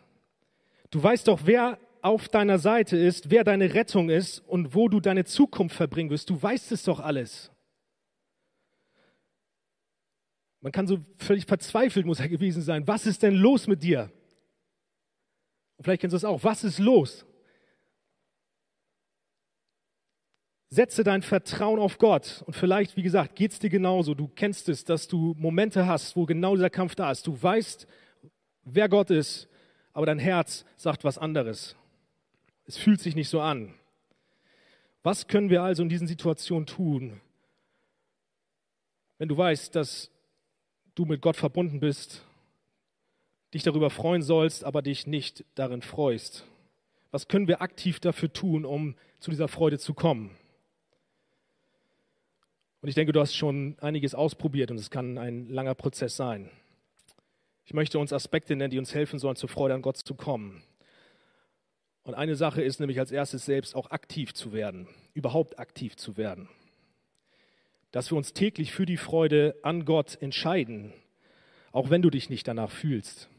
Du 0.90 1.02
weißt 1.02 1.28
doch, 1.28 1.42
wer 1.44 1.78
auf 2.02 2.30
deiner 2.30 2.58
Seite 2.58 2.98
ist, 2.98 3.30
wer 3.30 3.44
deine 3.44 3.76
Rettung 3.76 4.10
ist 4.10 4.40
und 4.40 4.74
wo 4.74 4.90
du 4.90 5.00
deine 5.00 5.24
Zukunft 5.24 5.76
verbringen 5.76 6.10
wirst. 6.10 6.32
Du 6.32 6.42
weißt 6.42 6.72
es 6.72 6.82
doch 6.82 7.00
alles. 7.00 7.52
Man 10.62 10.72
kann 10.72 10.88
so 10.88 10.98
völlig 11.20 11.46
verzweifelt 11.46 12.08
muss 12.08 12.20
er 12.20 12.28
gewesen 12.28 12.64
sein. 12.64 12.88
Was 12.88 13.06
ist 13.06 13.22
denn 13.22 13.36
los 13.36 13.68
mit 13.68 13.84
dir? 13.84 14.12
Und 15.78 15.84
vielleicht 15.84 16.02
kennst 16.02 16.14
du 16.14 16.18
es 16.18 16.26
auch. 16.26 16.44
Was 16.44 16.64
ist 16.64 16.80
los? 16.80 17.24
Setze 20.72 21.04
dein 21.04 21.22
Vertrauen 21.22 21.80
auf 21.80 22.00
Gott. 22.00 22.44
Und 22.48 22.56
vielleicht, 22.56 22.98
wie 22.98 23.04
gesagt, 23.04 23.36
geht 23.36 23.52
es 23.52 23.60
dir 23.60 23.70
genauso. 23.70 24.16
Du 24.16 24.28
kennst 24.28 24.70
es, 24.70 24.84
dass 24.84 25.08
du 25.08 25.36
Momente 25.38 25.86
hast, 25.86 26.16
wo 26.16 26.26
genau 26.26 26.56
dieser 26.56 26.72
Kampf 26.72 26.96
da 26.96 27.12
ist. 27.12 27.28
Du 27.28 27.40
weißt, 27.40 27.86
wer 28.66 28.90
Gott 28.90 29.10
ist, 29.10 29.48
aber 29.94 30.06
dein 30.06 30.20
Herz 30.20 30.66
sagt 30.76 31.04
was 31.04 31.18
anderes. 31.18 31.76
Es 32.66 32.78
fühlt 32.78 33.00
sich 33.00 33.16
nicht 33.16 33.30
so 33.30 33.40
an. 33.40 33.74
Was 35.04 35.28
können 35.28 35.50
wir 35.50 35.62
also 35.62 35.84
in 35.84 35.90
diesen 35.90 36.08
Situationen 36.08 36.66
tun, 36.66 37.22
wenn 39.18 39.30
du 39.30 39.38
weißt, 39.38 39.76
dass 39.76 40.12
du 40.96 41.06
mit 41.06 41.22
Gott 41.22 41.38
verbunden 41.38 41.80
bist, 41.80 42.26
dich 43.54 43.64
darüber 43.64 43.90
freuen 43.90 44.24
sollst, 44.24 44.64
aber 44.64 44.82
dich 44.82 45.08
nicht 45.08 45.46
darin 45.56 45.82
freust? 45.82 46.46
Was 47.12 47.28
können 47.28 47.48
wir 47.48 47.62
aktiv 47.62 48.00
dafür 48.00 48.34
tun, 48.34 48.66
um 48.66 48.96
zu 49.20 49.30
dieser 49.32 49.48
Freude 49.48 49.80
zu 49.80 49.94
kommen? 49.94 50.36
Und 52.82 52.90
ich 52.90 52.96
denke, 52.96 53.14
du 53.14 53.20
hast 53.20 53.36
schon 53.36 53.78
einiges 53.80 54.14
ausprobiert 54.14 54.70
und 54.72 54.78
es 54.78 54.90
kann 54.90 55.18
ein 55.18 55.50
langer 55.50 55.76
Prozess 55.76 56.18
sein. 56.18 56.52
Ich 57.66 57.74
möchte 57.74 57.98
uns 57.98 58.14
Aspekte 58.14 58.56
nennen, 58.56 58.70
die 58.70 58.80
uns 58.80 58.94
helfen 58.94 59.18
sollen, 59.18 59.36
zur 59.36 59.50
Freude 59.50 59.74
an 59.74 59.82
Gott 59.82 59.98
zu 59.98 60.14
kommen. 60.14 60.64
Und 62.04 62.14
eine 62.14 62.36
Sache 62.36 62.62
ist 62.62 62.80
nämlich 62.80 63.00
als 63.00 63.12
erstes 63.12 63.46
selbst 63.46 63.76
auch 63.76 63.90
aktiv 63.90 64.34
zu 64.36 64.54
werden, 64.54 64.88
überhaupt 65.16 65.58
aktiv 65.58 65.96
zu 65.98 66.18
werden. 66.18 66.48
Dass 67.92 68.12
wir 68.12 68.18
uns 68.18 68.34
täglich 68.34 68.72
für 68.72 68.86
die 68.86 68.98
Freude 68.98 69.56
an 69.64 69.86
Gott 69.86 70.22
entscheiden, 70.22 70.94
auch 71.72 71.90
wenn 71.90 72.04
du 72.04 72.12
dich 72.12 72.30
nicht 72.30 72.48
danach 72.48 72.70
fühlst. 72.70 73.30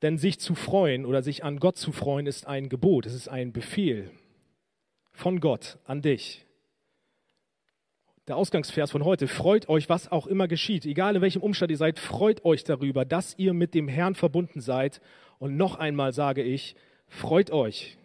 Denn 0.00 0.16
sich 0.16 0.40
zu 0.40 0.54
freuen 0.54 1.04
oder 1.04 1.22
sich 1.22 1.44
an 1.44 1.60
Gott 1.60 1.76
zu 1.76 1.92
freuen 1.92 2.26
ist 2.26 2.46
ein 2.46 2.70
Gebot, 2.70 3.04
es 3.04 3.14
ist 3.14 3.28
ein 3.28 3.52
Befehl 3.52 4.10
von 5.12 5.40
Gott 5.40 5.78
an 5.84 6.00
dich. 6.00 6.46
Der 8.28 8.36
Ausgangsvers 8.36 8.92
von 8.92 9.04
heute, 9.04 9.26
freut 9.26 9.68
euch, 9.68 9.88
was 9.88 10.10
auch 10.12 10.28
immer 10.28 10.46
geschieht, 10.46 10.86
egal 10.86 11.16
in 11.16 11.22
welchem 11.22 11.42
Umstand 11.42 11.72
ihr 11.72 11.76
seid, 11.76 11.98
freut 11.98 12.44
euch 12.44 12.62
darüber, 12.62 13.04
dass 13.04 13.36
ihr 13.36 13.52
mit 13.52 13.74
dem 13.74 13.88
Herrn 13.88 14.14
verbunden 14.14 14.60
seid 14.60 15.00
und 15.40 15.56
noch 15.56 15.74
einmal 15.74 16.12
sage 16.12 16.42
ich, 16.42 16.76
freut 17.08 17.50
euch. 17.50 17.98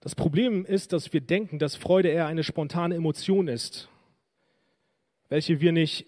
Das 0.00 0.16
Problem 0.16 0.64
ist, 0.64 0.92
dass 0.92 1.12
wir 1.12 1.20
denken, 1.20 1.60
dass 1.60 1.76
Freude 1.76 2.08
eher 2.08 2.26
eine 2.26 2.42
spontane 2.42 2.96
Emotion 2.96 3.46
ist, 3.46 3.88
welche 5.28 5.60
wir 5.60 5.70
nicht 5.70 6.06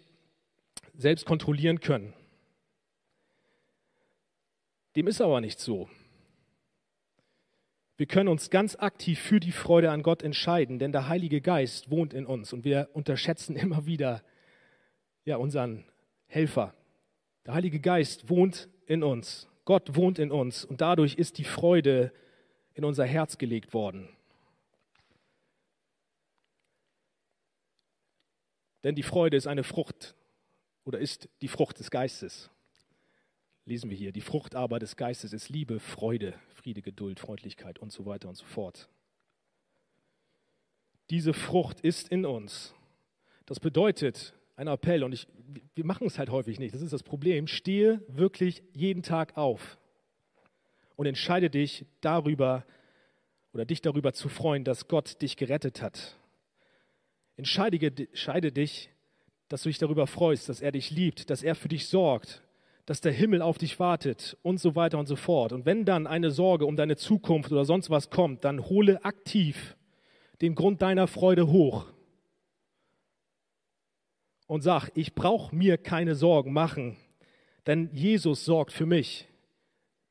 selbst 0.95 1.27
kontrollieren 1.27 1.81
können. 1.81 2.13
Dem 4.97 5.07
ist 5.07 5.21
aber 5.21 5.41
nicht 5.41 5.61
so. 5.61 5.89
Wir 8.01 8.07
können 8.07 8.31
uns 8.31 8.49
ganz 8.49 8.77
aktiv 8.77 9.21
für 9.21 9.41
die 9.41 9.53
Freude 9.53 9.91
an 9.91 10.03
Gott 10.03 10.23
entscheiden, 10.23 10.79
denn 10.79 10.91
der 10.91 11.09
Heilige 11.09 11.43
Geist 11.43 11.91
wohnt 11.91 12.15
in 12.15 12.25
uns 12.25 12.51
und 12.55 12.65
wir 12.65 12.89
unterschätzen 12.95 13.57
immer 13.57 13.85
wieder 13.85 14.23
ja, 15.27 15.37
unseren 15.37 15.85
Helfer. 16.27 16.75
Der 17.45 17.53
Heilige 17.53 17.79
Geist 17.79 18.31
wohnt 18.31 18.71
in 18.87 19.03
uns. 19.03 19.51
Gott 19.67 19.97
wohnt 19.97 20.19
in 20.19 20.33
uns 20.33 20.65
und 20.65 20.81
dadurch 20.81 21.17
ist 21.17 21.37
die 21.37 21.45
Freude 21.45 22.11
in 22.73 22.87
unser 22.87 23.05
Herz 23.05 23.37
gelegt 23.37 23.75
worden. 23.75 24.09
Denn 28.83 28.95
die 28.95 29.03
Freude 29.03 29.37
ist 29.37 29.47
eine 29.47 29.63
Frucht 29.63 30.15
oder 30.85 31.01
ist 31.01 31.29
die 31.43 31.49
Frucht 31.49 31.79
des 31.79 31.91
Geistes. 31.91 32.49
Lesen 33.67 33.91
wir 33.91 33.97
hier. 33.99 34.13
Die 34.13 34.23
Frucht 34.23 34.55
aber 34.55 34.79
des 34.79 34.97
Geistes 34.97 35.35
ist 35.35 35.51
Liebe, 35.51 35.81
Freude, 35.81 36.33
Friede, 36.61 36.83
Geduld, 36.83 37.19
Freundlichkeit 37.19 37.79
und 37.79 37.91
so 37.91 38.05
weiter 38.05 38.29
und 38.29 38.37
so 38.37 38.45
fort. 38.45 38.91
Diese 41.09 41.33
Frucht 41.33 41.81
ist 41.81 42.09
in 42.09 42.27
uns. 42.27 42.75
Das 43.47 43.59
bedeutet, 43.59 44.35
ein 44.57 44.67
Appell, 44.67 45.03
und 45.03 45.13
ich, 45.13 45.27
wir 45.75 45.87
machen 45.87 46.07
es 46.07 46.19
halt 46.19 46.29
häufig 46.29 46.59
nicht, 46.59 46.75
das 46.75 46.83
ist 46.83 46.93
das 46.93 47.03
Problem, 47.03 47.47
stehe 47.47 48.03
wirklich 48.09 48.63
jeden 48.75 49.03
Tag 49.03 49.39
auf 49.39 49.79
und 50.97 51.07
entscheide 51.07 51.49
dich 51.49 51.87
darüber 52.03 52.67
oder 53.55 53.65
dich 53.65 53.81
darüber 53.81 54.13
zu 54.13 54.29
freuen, 54.29 54.63
dass 54.63 54.87
Gott 54.87 55.23
dich 55.23 55.39
gerettet 55.39 55.81
hat. 55.81 56.19
Entscheide, 57.37 57.79
entscheide 57.87 58.53
dich, 58.53 58.91
dass 59.49 59.63
du 59.63 59.71
dich 59.71 59.79
darüber 59.79 60.07
freust, 60.07 60.51
dass 60.51 60.61
er 60.61 60.73
dich 60.73 60.91
liebt, 60.91 61.31
dass 61.31 61.43
er 61.43 61.55
für 61.55 61.69
dich 61.69 61.89
sorgt, 61.89 62.43
dass 62.91 63.01
der 63.01 63.13
Himmel 63.13 63.41
auf 63.41 63.57
dich 63.57 63.79
wartet 63.79 64.37
und 64.43 64.59
so 64.59 64.75
weiter 64.75 64.99
und 64.99 65.07
so 65.07 65.15
fort. 65.15 65.53
Und 65.53 65.65
wenn 65.65 65.85
dann 65.85 66.09
eine 66.09 66.33
Sorge 66.33 66.67
um 66.67 66.75
deine 66.75 66.97
Zukunft 66.97 67.53
oder 67.53 67.65
sonst 67.65 67.89
was 67.89 68.11
kommt, 68.11 68.45
dann 68.45 68.65
hole 68.65 69.05
aktiv 69.05 69.77
den 70.41 70.57
Grund 70.57 70.83
deiner 70.83 71.07
Freude 71.07 71.47
hoch 71.47 71.87
und 74.49 74.63
sag, 74.63 74.91
ich 74.97 75.15
brauche 75.15 75.55
mir 75.55 75.79
keine 75.79 76.17
Sorgen 76.17 76.53
machen, 76.53 76.97
denn 77.65 77.91
Jesus 77.93 78.45
sorgt 78.45 78.73
für 78.73 78.87
mich. 78.87 79.29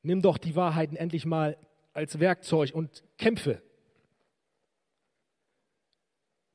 Nimm 0.02 0.22
doch 0.22 0.38
die 0.38 0.56
Wahrheiten 0.56 0.96
endlich 0.96 1.26
mal 1.26 1.58
als 1.92 2.22
Werkzeug 2.22 2.74
und 2.74 3.04
kämpfe. 3.18 3.62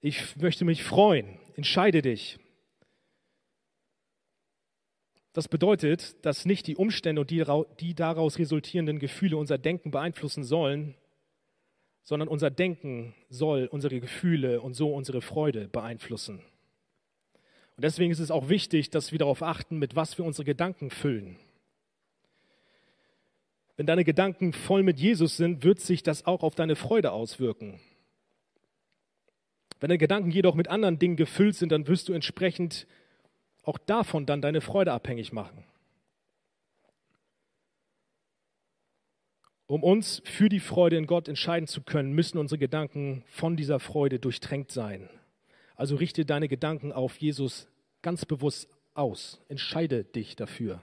Ich 0.00 0.38
möchte 0.38 0.64
mich 0.64 0.84
freuen. 0.84 1.38
Entscheide 1.54 2.00
dich. 2.00 2.38
Das 5.34 5.48
bedeutet, 5.48 6.24
dass 6.24 6.46
nicht 6.46 6.68
die 6.68 6.76
Umstände 6.76 7.20
und 7.20 7.30
die, 7.30 7.94
daraus 7.94 8.38
resultierenden 8.38 9.00
Gefühle 9.00 9.36
unser 9.36 9.58
Denken 9.58 9.90
beeinflussen 9.90 10.44
sollen, 10.44 10.94
sondern 12.04 12.28
unser 12.28 12.50
Denken 12.50 13.14
soll 13.30 13.66
unsere 13.66 13.98
Gefühle 13.98 14.60
und 14.60 14.74
so 14.74 14.94
unsere 14.94 15.20
Freude 15.20 15.66
beeinflussen. 15.66 16.38
Und 17.76 17.82
deswegen 17.82 18.12
ist 18.12 18.20
es 18.20 18.30
auch 18.30 18.48
wichtig, 18.48 18.90
dass 18.90 19.10
wir 19.10 19.18
darauf 19.18 19.42
achten, 19.42 19.78
mit 19.78 19.96
was 19.96 20.16
wir 20.18 20.24
unsere 20.24 20.44
Gedanken 20.44 20.90
füllen. 20.90 21.36
Wenn 23.76 23.86
deine 23.86 24.04
Gedanken 24.04 24.52
voll 24.52 24.84
mit 24.84 25.00
Jesus 25.00 25.36
sind, 25.36 25.64
wird 25.64 25.80
sich 25.80 26.04
das 26.04 26.26
auch 26.26 26.44
auf 26.44 26.54
deine 26.54 26.76
Freude 26.76 27.10
auswirken. 27.10 27.80
Wenn 29.80 29.88
deine 29.88 29.98
Gedanken 29.98 30.30
jedoch 30.30 30.54
mit 30.54 30.68
anderen 30.68 31.00
Dingen 31.00 31.16
gefüllt 31.16 31.56
sind, 31.56 31.72
dann 31.72 31.88
wirst 31.88 32.08
du 32.08 32.12
entsprechend 32.12 32.86
auch 33.64 33.78
davon 33.78 34.26
dann 34.26 34.42
deine 34.42 34.60
Freude 34.60 34.92
abhängig 34.92 35.32
machen. 35.32 35.64
Um 39.66 39.82
uns 39.82 40.20
für 40.24 40.48
die 40.48 40.60
Freude 40.60 40.96
in 40.96 41.06
Gott 41.06 41.26
entscheiden 41.26 41.66
zu 41.66 41.82
können, 41.82 42.12
müssen 42.12 42.38
unsere 42.38 42.58
Gedanken 42.58 43.24
von 43.26 43.56
dieser 43.56 43.80
Freude 43.80 44.18
durchtränkt 44.18 44.70
sein. 44.70 45.08
Also 45.74 45.96
richte 45.96 46.24
deine 46.24 46.48
Gedanken 46.48 46.92
auf 46.92 47.16
Jesus 47.16 47.66
ganz 48.02 48.26
bewusst 48.26 48.68
aus. 48.92 49.40
Entscheide 49.48 50.04
dich 50.04 50.36
dafür. 50.36 50.82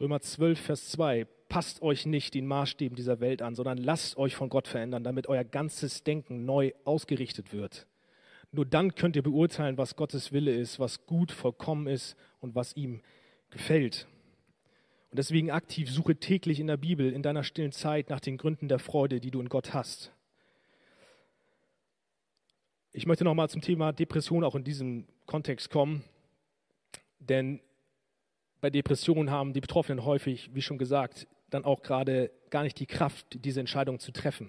Römer 0.00 0.20
12, 0.20 0.60
Vers 0.60 0.90
2. 0.90 1.26
Passt 1.48 1.82
euch 1.82 2.06
nicht 2.06 2.34
den 2.34 2.46
Maßstäben 2.46 2.96
dieser 2.96 3.20
Welt 3.20 3.42
an, 3.42 3.54
sondern 3.54 3.78
lasst 3.78 4.16
euch 4.16 4.34
von 4.34 4.48
Gott 4.48 4.66
verändern, 4.66 5.04
damit 5.04 5.28
euer 5.28 5.44
ganzes 5.44 6.02
Denken 6.02 6.44
neu 6.44 6.72
ausgerichtet 6.84 7.52
wird. 7.52 7.86
Nur 8.54 8.64
dann 8.64 8.94
könnt 8.94 9.16
ihr 9.16 9.22
beurteilen, 9.22 9.78
was 9.78 9.96
Gottes 9.96 10.30
Wille 10.30 10.54
ist, 10.54 10.78
was 10.78 11.06
gut, 11.06 11.32
vollkommen 11.32 11.88
ist 11.88 12.16
und 12.38 12.54
was 12.54 12.76
ihm 12.76 13.00
gefällt. 13.50 14.06
Und 15.10 15.18
deswegen 15.18 15.50
aktiv 15.50 15.90
suche 15.90 16.14
täglich 16.16 16.60
in 16.60 16.68
der 16.68 16.76
Bibel, 16.76 17.12
in 17.12 17.22
deiner 17.22 17.42
stillen 17.42 17.72
Zeit 17.72 18.10
nach 18.10 18.20
den 18.20 18.36
Gründen 18.36 18.68
der 18.68 18.78
Freude, 18.78 19.18
die 19.18 19.32
du 19.32 19.40
in 19.40 19.48
Gott 19.48 19.74
hast. 19.74 20.12
Ich 22.92 23.06
möchte 23.06 23.24
nochmal 23.24 23.48
zum 23.48 23.60
Thema 23.60 23.92
Depression 23.92 24.44
auch 24.44 24.54
in 24.54 24.62
diesem 24.62 25.08
Kontext 25.26 25.70
kommen, 25.70 26.04
denn 27.18 27.60
bei 28.60 28.70
Depressionen 28.70 29.32
haben 29.32 29.52
die 29.52 29.60
Betroffenen 29.60 30.04
häufig, 30.04 30.50
wie 30.54 30.62
schon 30.62 30.78
gesagt, 30.78 31.26
dann 31.50 31.64
auch 31.64 31.82
gerade 31.82 32.30
gar 32.50 32.62
nicht 32.62 32.78
die 32.78 32.86
Kraft, 32.86 33.26
diese 33.44 33.58
Entscheidung 33.58 33.98
zu 33.98 34.12
treffen. 34.12 34.48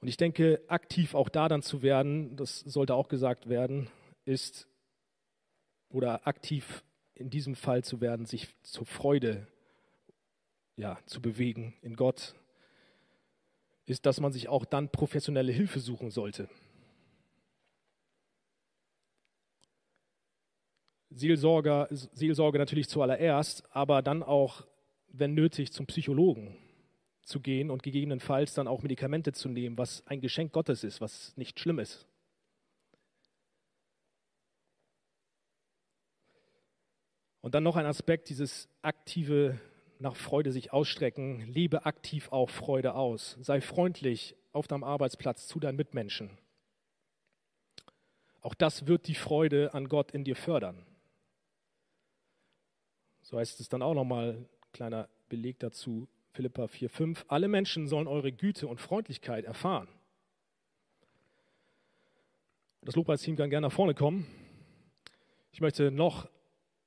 Und 0.00 0.08
ich 0.08 0.16
denke, 0.16 0.62
aktiv 0.68 1.14
auch 1.14 1.28
da 1.28 1.48
dann 1.48 1.62
zu 1.62 1.82
werden, 1.82 2.36
das 2.36 2.60
sollte 2.60 2.94
auch 2.94 3.08
gesagt 3.08 3.48
werden, 3.48 3.90
ist, 4.24 4.68
oder 5.88 6.26
aktiv 6.26 6.84
in 7.14 7.30
diesem 7.30 7.56
Fall 7.56 7.82
zu 7.82 8.00
werden, 8.00 8.26
sich 8.26 8.48
zur 8.62 8.86
Freude 8.86 9.48
ja, 10.76 10.98
zu 11.06 11.20
bewegen 11.20 11.74
in 11.82 11.96
Gott, 11.96 12.34
ist, 13.86 14.06
dass 14.06 14.20
man 14.20 14.32
sich 14.32 14.48
auch 14.48 14.64
dann 14.64 14.90
professionelle 14.90 15.50
Hilfe 15.50 15.80
suchen 15.80 16.10
sollte. 16.10 16.48
Seelsorger, 21.10 21.88
Seelsorge 21.90 22.58
natürlich 22.58 22.88
zuallererst, 22.88 23.64
aber 23.74 24.02
dann 24.02 24.22
auch, 24.22 24.66
wenn 25.08 25.34
nötig, 25.34 25.72
zum 25.72 25.86
Psychologen 25.86 26.56
zu 27.28 27.40
gehen 27.40 27.70
und 27.70 27.82
gegebenenfalls 27.82 28.54
dann 28.54 28.66
auch 28.66 28.82
Medikamente 28.82 29.32
zu 29.32 29.48
nehmen, 29.48 29.78
was 29.78 30.04
ein 30.06 30.20
Geschenk 30.20 30.52
Gottes 30.52 30.82
ist, 30.82 31.00
was 31.00 31.36
nicht 31.36 31.60
schlimm 31.60 31.78
ist. 31.78 32.06
Und 37.40 37.54
dann 37.54 37.62
noch 37.62 37.76
ein 37.76 37.86
Aspekt, 37.86 38.30
dieses 38.30 38.68
aktive 38.82 39.60
nach 40.00 40.16
Freude 40.16 40.52
sich 40.52 40.72
ausstrecken. 40.72 41.40
Lebe 41.52 41.86
aktiv 41.86 42.30
auch 42.30 42.50
Freude 42.50 42.94
aus. 42.94 43.36
Sei 43.40 43.60
freundlich 43.60 44.36
auf 44.52 44.66
deinem 44.66 44.84
Arbeitsplatz 44.84 45.46
zu 45.46 45.60
deinen 45.60 45.76
Mitmenschen. 45.76 46.36
Auch 48.40 48.54
das 48.54 48.86
wird 48.86 49.06
die 49.08 49.14
Freude 49.14 49.74
an 49.74 49.88
Gott 49.88 50.12
in 50.12 50.24
dir 50.24 50.36
fördern. 50.36 50.86
So 53.22 53.38
heißt 53.38 53.60
es 53.60 53.68
dann 53.68 53.82
auch 53.82 53.94
nochmal, 53.94 54.48
kleiner 54.72 55.08
Beleg 55.28 55.58
dazu, 55.58 56.08
Philippa 56.38 56.66
4,5. 56.66 57.24
Alle 57.26 57.48
Menschen 57.48 57.88
sollen 57.88 58.06
eure 58.06 58.30
Güte 58.30 58.68
und 58.68 58.80
Freundlichkeit 58.80 59.44
erfahren. 59.44 59.88
Das 62.82 62.94
Lobpreisteam 62.94 63.34
kann 63.34 63.50
gerne 63.50 63.66
nach 63.66 63.74
vorne 63.74 63.92
kommen. 63.92 64.24
Ich 65.50 65.60
möchte 65.60 65.90
noch 65.90 66.28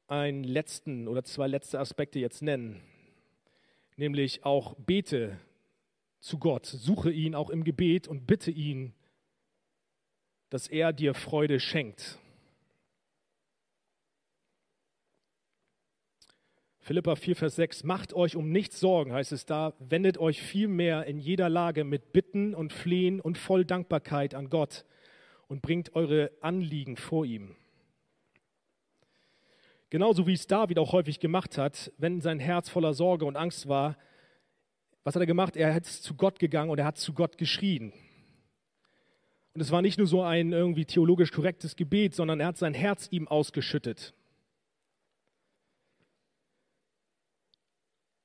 einen 0.07 0.45
letzten 0.45 1.09
oder 1.09 1.25
zwei 1.25 1.47
letzte 1.47 1.81
Aspekte 1.81 2.17
jetzt 2.17 2.41
nennen, 2.41 2.81
nämlich 3.97 4.45
auch 4.45 4.73
bete 4.75 5.37
zu 6.21 6.37
Gott, 6.37 6.65
suche 6.65 7.11
ihn 7.11 7.35
auch 7.35 7.49
im 7.49 7.65
Gebet 7.65 8.07
und 8.07 8.27
bitte 8.27 8.51
ihn, 8.51 8.93
dass 10.49 10.69
er 10.69 10.93
dir 10.93 11.13
Freude 11.13 11.59
schenkt. 11.59 12.20
Philippa 16.83 17.15
4, 17.15 17.35
Vers 17.35 17.55
6, 17.57 17.83
macht 17.83 18.11
euch 18.15 18.35
um 18.35 18.51
nichts 18.51 18.79
Sorgen, 18.79 19.13
heißt 19.13 19.33
es 19.33 19.45
da, 19.45 19.75
wendet 19.77 20.17
euch 20.17 20.41
vielmehr 20.41 21.05
in 21.05 21.19
jeder 21.19 21.47
Lage 21.47 21.83
mit 21.83 22.11
Bitten 22.11 22.55
und 22.55 22.73
Flehen 22.73 23.21
und 23.21 23.37
voll 23.37 23.65
Dankbarkeit 23.65 24.33
an 24.33 24.49
Gott 24.49 24.83
und 25.47 25.61
bringt 25.61 25.95
eure 25.95 26.31
Anliegen 26.41 26.97
vor 26.97 27.23
ihm. 27.23 27.55
Genauso 29.91 30.25
wie 30.25 30.33
es 30.33 30.47
David 30.47 30.79
auch 30.79 30.91
häufig 30.91 31.19
gemacht 31.19 31.59
hat, 31.59 31.91
wenn 31.99 32.19
sein 32.19 32.39
Herz 32.39 32.67
voller 32.67 32.95
Sorge 32.95 33.25
und 33.25 33.35
Angst 33.35 33.67
war. 33.67 33.95
Was 35.03 35.13
hat 35.13 35.21
er 35.21 35.27
gemacht? 35.27 35.55
Er 35.55 35.79
ist 35.79 36.01
zu 36.01 36.15
Gott 36.15 36.39
gegangen 36.39 36.71
und 36.71 36.79
er 36.79 36.85
hat 36.85 36.97
zu 36.97 37.13
Gott 37.13 37.37
geschrien. 37.37 37.93
Und 39.53 39.61
es 39.61 39.69
war 39.69 39.83
nicht 39.83 39.99
nur 39.99 40.07
so 40.07 40.23
ein 40.23 40.51
irgendwie 40.51 40.85
theologisch 40.85 41.31
korrektes 41.31 41.75
Gebet, 41.75 42.15
sondern 42.15 42.39
er 42.39 42.47
hat 42.47 42.57
sein 42.57 42.73
Herz 42.73 43.07
ihm 43.11 43.27
ausgeschüttet. 43.27 44.15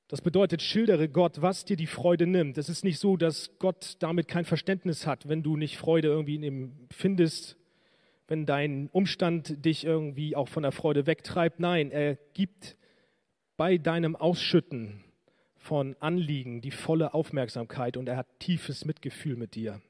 Das 0.07 0.21
bedeutet, 0.21 0.61
schildere 0.61 1.09
Gott, 1.09 1.41
was 1.41 1.65
dir 1.65 1.75
die 1.75 1.87
Freude 1.87 2.27
nimmt. 2.27 2.57
Es 2.57 2.69
ist 2.69 2.83
nicht 2.83 2.99
so, 2.99 3.17
dass 3.17 3.59
Gott 3.59 3.97
damit 3.99 4.27
kein 4.27 4.45
Verständnis 4.45 5.05
hat, 5.05 5.27
wenn 5.27 5.43
du 5.43 5.57
nicht 5.57 5.77
Freude 5.77 6.07
irgendwie 6.07 6.35
in 6.35 6.43
ihm 6.43 6.87
findest 6.91 7.57
wenn 8.27 8.45
dein 8.45 8.89
Umstand 8.91 9.65
dich 9.65 9.85
irgendwie 9.85 10.35
auch 10.35 10.49
von 10.49 10.63
der 10.63 10.71
Freude 10.71 11.07
wegtreibt. 11.07 11.59
Nein, 11.59 11.91
er 11.91 12.17
gibt 12.33 12.77
bei 13.55 13.77
deinem 13.77 14.15
Ausschütten 14.15 15.03
von 15.55 15.95
Anliegen 15.99 16.61
die 16.61 16.71
volle 16.71 17.13
Aufmerksamkeit 17.13 17.97
und 17.97 18.07
er 18.07 18.17
hat 18.17 18.39
tiefes 18.39 18.85
Mitgefühl 18.85 19.35
mit 19.35 19.55
dir. 19.55 19.81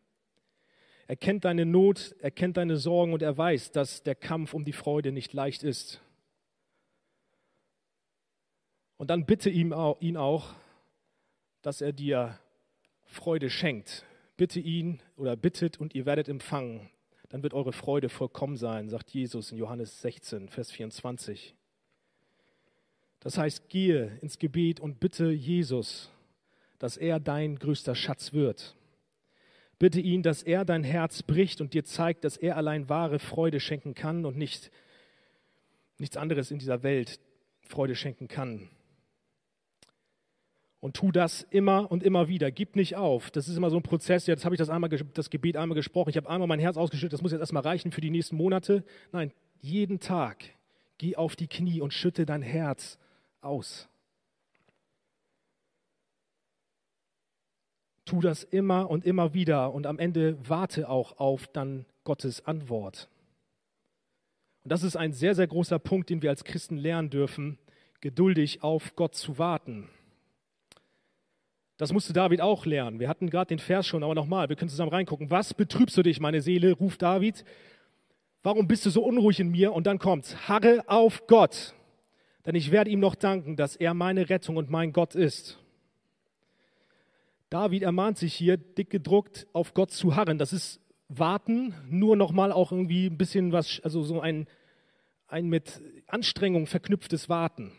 Er 1.08 1.16
kennt 1.16 1.46
deine 1.46 1.66
Not, 1.66 2.16
er 2.20 2.32
kennt 2.32 2.58
deine 2.58 2.78
Sorgen 2.78 3.14
und 3.14 3.22
er 3.22 3.38
weiß, 3.38 3.72
dass 3.72 4.04
der 4.04 4.16
Kampf 4.16 4.54
um 4.54 4.66
die 4.66 4.74
Freude 4.74 5.12
nicht 5.12 5.34
leicht 5.34 5.64
ist. 5.64 6.02
Und 8.98 9.10
dann 9.10 9.26
bitte 9.26 9.50
ihn 9.50 9.74
auch, 9.74 10.56
dass 11.62 11.82
er 11.82 11.94
dir 11.94 12.40
Freude 13.06 13.50
schenkt. 13.50 14.06
Bitte 14.36 14.60
ihn 14.60 15.02
oder 15.16 15.36
bittet 15.36 15.80
und 15.80 15.96
ihr 15.96 16.06
werdet 16.06 16.30
empfangen 16.30 16.90
dann 17.30 17.44
wird 17.44 17.54
eure 17.54 17.74
Freude 17.74 18.10
vollkommen 18.10 18.58
sein, 18.58 18.90
sagt 18.90 19.12
Jesus 19.12 19.52
in 19.52 19.58
Johannes 19.58 20.02
16, 20.02 20.50
Vers 20.50 20.72
24. 20.72 21.56
Das 23.20 23.38
heißt, 23.38 23.70
gehe 23.70 24.18
ins 24.22 24.40
Gebet 24.40 24.80
und 24.80 25.00
bitte 25.00 25.30
Jesus, 25.32 26.10
dass 26.80 26.96
er 26.96 27.20
dein 27.20 27.58
größter 27.58 27.96
Schatz 27.96 28.32
wird. 28.32 28.76
Bitte 29.80 30.00
ihn, 30.00 30.24
dass 30.24 30.42
er 30.42 30.66
dein 30.66 30.84
Herz 30.84 31.22
bricht 31.22 31.60
und 31.60 31.74
dir 31.74 31.84
zeigt, 31.84 32.24
dass 32.24 32.38
er 32.38 32.56
allein 32.56 32.90
wahre 32.90 33.20
Freude 33.20 33.60
schenken 33.60 33.94
kann 33.94 34.26
und 34.26 34.38
nicht 34.38 34.72
nichts 36.00 36.16
anderes 36.16 36.52
in 36.52 36.60
dieser 36.60 36.84
Welt 36.84 37.20
Freude 37.62 37.96
schenken 37.96 38.28
kann. 38.28 38.70
Und 40.88 40.96
tu 40.96 41.12
das 41.12 41.44
immer 41.50 41.92
und 41.92 42.02
immer 42.02 42.30
wieder. 42.30 42.50
Gib 42.50 42.78
nicht 42.78 42.96
auf. 42.96 43.30
Das 43.30 43.50
ist 43.50 43.58
immer 43.58 43.70
so 43.70 43.76
ein 43.76 43.84
Prozess. 43.84 44.26
Jetzt 44.26 44.46
habe 44.46 44.56
ich 44.56 44.60
das, 44.60 44.70
einmal, 44.70 44.90
das 44.90 45.30
Gebet 45.30 45.58
einmal 45.58 45.76
gesprochen. 45.76 46.12
Ich 46.12 46.16
habe 46.16 46.30
einmal 46.30 46.48
mein 46.48 46.62
Herz 46.62 46.78
ausgeschüttet. 46.78 47.12
Das 47.12 47.22
muss 47.22 47.34
jetzt 47.34 47.42
erstmal 47.42 47.64
reichen 47.64 47.92
für 47.92 48.00
die 48.00 48.10
nächsten 48.10 48.38
Monate. 48.38 48.86
Nein, 49.12 49.34
jeden 49.60 50.00
Tag 50.00 50.46
geh 50.98 51.18
auf 51.18 51.36
die 51.36 51.50
Knie 51.50 51.82
und 51.82 51.92
schütte 51.92 52.26
dein 52.26 52.42
Herz 52.42 52.98
aus. 53.42 53.90
Tu 58.06 58.22
das 58.22 58.46
immer 58.46 58.90
und 58.90 59.06
immer 59.06 59.34
wieder 59.34 59.74
und 59.74 59.88
am 59.88 60.00
Ende 60.00 60.38
warte 60.48 60.88
auch 60.88 61.20
auf 61.20 61.48
dann 61.48 61.86
Gottes 62.06 62.46
Antwort. 62.46 63.10
Und 64.64 64.72
das 64.72 64.84
ist 64.84 64.96
ein 64.96 65.12
sehr, 65.12 65.36
sehr 65.36 65.48
großer 65.48 65.80
Punkt, 65.80 66.10
den 66.10 66.22
wir 66.22 66.30
als 66.30 66.46
Christen 66.46 66.78
lernen 66.78 67.10
dürfen, 67.10 67.58
geduldig 68.00 68.64
auf 68.64 68.96
Gott 68.96 69.16
zu 69.16 69.38
warten. 69.38 69.90
Das 71.78 71.94
musste 71.94 72.12
David 72.12 72.42
auch 72.42 72.66
lernen. 72.66 73.00
Wir 73.00 73.08
hatten 73.08 73.30
gerade 73.30 73.50
den 73.50 73.60
Vers 73.60 73.86
schon, 73.86 74.04
aber 74.04 74.16
nochmal, 74.16 74.50
wir 74.50 74.56
können 74.56 74.70
zusammen 74.70 74.92
reingucken. 74.92 75.30
Was 75.30 75.54
betrübst 75.54 75.96
du 75.96 76.02
dich, 76.02 76.20
meine 76.20 76.42
Seele? 76.42 76.74
ruft 76.74 77.04
David. 77.04 77.46
Warum 78.42 78.68
bist 78.68 78.86
du 78.86 78.90
so 78.90 79.04
unruhig 79.04 79.40
in 79.40 79.50
mir? 79.50 79.74
Und 79.74 79.86
dann 79.86 80.00
kommt's. 80.00 80.48
Harre 80.48 80.84
auf 80.88 81.28
Gott, 81.28 81.76
denn 82.46 82.56
ich 82.56 82.72
werde 82.72 82.90
ihm 82.90 83.00
noch 83.00 83.16
danken, 83.16 83.56
dass 83.56 83.76
er 83.76 83.94
meine 83.94 84.30
Rettung 84.30 84.58
und 84.58 84.70
mein 84.72 84.92
Gott 84.92 85.14
ist. 85.14 85.60
David 87.50 87.84
ermahnt 87.84 88.18
sich 88.18 88.34
hier, 88.34 88.58
dick 88.58 88.90
gedruckt, 88.90 89.48
auf 89.54 89.74
Gott 89.74 89.92
zu 89.92 90.16
harren. 90.16 90.38
Das 90.38 90.54
ist 90.54 90.82
warten, 91.10 91.74
nur 91.88 92.16
nochmal 92.16 92.52
auch 92.52 92.72
irgendwie 92.72 93.06
ein 93.08 93.18
bisschen 93.18 93.52
was, 93.52 93.80
also 93.84 94.04
so 94.04 94.20
ein, 94.20 94.48
ein 95.28 95.48
mit 95.48 95.82
Anstrengung 96.08 96.66
verknüpftes 96.66 97.30
Warten. 97.30 97.72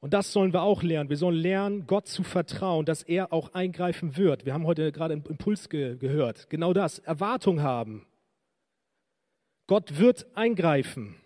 Und 0.00 0.14
das 0.14 0.32
sollen 0.32 0.54
wir 0.54 0.62
auch 0.62 0.82
lernen. 0.82 1.10
Wir 1.10 1.18
sollen 1.18 1.36
lernen, 1.36 1.86
Gott 1.86 2.08
zu 2.08 2.22
vertrauen, 2.22 2.86
dass 2.86 3.02
er 3.02 3.32
auch 3.34 3.52
eingreifen 3.52 4.16
wird. 4.16 4.46
Wir 4.46 4.54
haben 4.54 4.66
heute 4.66 4.92
gerade 4.92 5.12
einen 5.12 5.24
Impuls 5.26 5.68
ge 5.68 5.96
gehört. 5.96 6.48
Genau 6.48 6.72
das. 6.72 6.98
Erwartung 7.00 7.60
haben. 7.60 8.06
Gott 9.66 9.98
wird 9.98 10.26
eingreifen. 10.34 11.16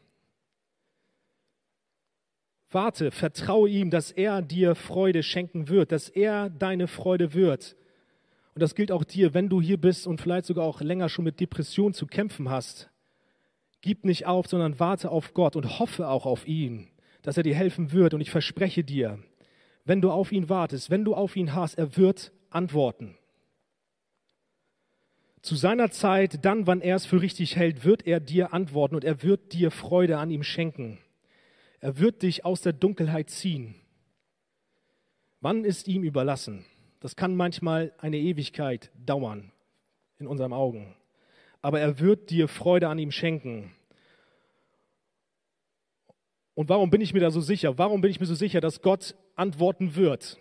Warte, 2.70 3.12
vertraue 3.12 3.68
ihm, 3.68 3.90
dass 3.90 4.10
er 4.10 4.42
dir 4.42 4.74
Freude 4.74 5.22
schenken 5.22 5.68
wird, 5.68 5.92
dass 5.92 6.08
er 6.08 6.50
deine 6.50 6.88
Freude 6.88 7.32
wird. 7.32 7.76
Und 8.54 8.62
das 8.62 8.74
gilt 8.74 8.90
auch 8.90 9.04
dir, 9.04 9.34
wenn 9.34 9.48
du 9.48 9.60
hier 9.60 9.80
bist 9.80 10.08
und 10.08 10.20
vielleicht 10.20 10.46
sogar 10.46 10.64
auch 10.64 10.80
länger 10.80 11.08
schon 11.08 11.24
mit 11.24 11.38
Depressionen 11.38 11.94
zu 11.94 12.06
kämpfen 12.06 12.50
hast. 12.50 12.90
Gib 13.80 14.04
nicht 14.04 14.26
auf, 14.26 14.48
sondern 14.48 14.80
warte 14.80 15.10
auf 15.12 15.32
Gott 15.32 15.54
und 15.54 15.78
hoffe 15.78 16.08
auch 16.08 16.26
auf 16.26 16.48
ihn 16.48 16.88
dass 17.24 17.38
er 17.38 17.42
dir 17.42 17.56
helfen 17.56 17.90
wird. 17.90 18.14
Und 18.14 18.20
ich 18.20 18.30
verspreche 18.30 18.84
dir, 18.84 19.18
wenn 19.84 20.00
du 20.00 20.12
auf 20.12 20.30
ihn 20.30 20.48
wartest, 20.48 20.90
wenn 20.90 21.04
du 21.04 21.14
auf 21.14 21.34
ihn 21.34 21.54
hast, 21.54 21.74
er 21.74 21.96
wird 21.96 22.32
antworten. 22.50 23.16
Zu 25.42 25.56
seiner 25.56 25.90
Zeit, 25.90 26.44
dann, 26.44 26.66
wann 26.66 26.80
er 26.80 26.96
es 26.96 27.04
für 27.04 27.20
richtig 27.20 27.56
hält, 27.56 27.84
wird 27.84 28.06
er 28.06 28.20
dir 28.20 28.54
antworten 28.54 28.94
und 28.94 29.04
er 29.04 29.22
wird 29.22 29.52
dir 29.52 29.70
Freude 29.70 30.18
an 30.18 30.30
ihm 30.30 30.42
schenken. 30.42 30.98
Er 31.80 31.98
wird 31.98 32.22
dich 32.22 32.44
aus 32.44 32.60
der 32.60 32.72
Dunkelheit 32.72 33.28
ziehen. 33.28 33.74
Wann 35.40 35.64
ist 35.64 35.88
ihm 35.88 36.02
überlassen? 36.02 36.64
Das 37.00 37.16
kann 37.16 37.36
manchmal 37.36 37.92
eine 37.98 38.16
Ewigkeit 38.16 38.90
dauern 39.04 39.52
in 40.18 40.26
unseren 40.26 40.54
Augen. 40.54 40.94
Aber 41.60 41.80
er 41.80 41.98
wird 41.98 42.30
dir 42.30 42.48
Freude 42.48 42.88
an 42.88 42.98
ihm 42.98 43.10
schenken. 43.10 43.72
Und 46.54 46.68
warum 46.68 46.90
bin 46.90 47.00
ich 47.00 47.12
mir 47.12 47.20
da 47.20 47.30
so 47.30 47.40
sicher? 47.40 47.78
Warum 47.78 48.00
bin 48.00 48.10
ich 48.10 48.20
mir 48.20 48.26
so 48.26 48.34
sicher, 48.34 48.60
dass 48.60 48.80
Gott 48.80 49.14
antworten 49.34 49.96
wird? 49.96 50.38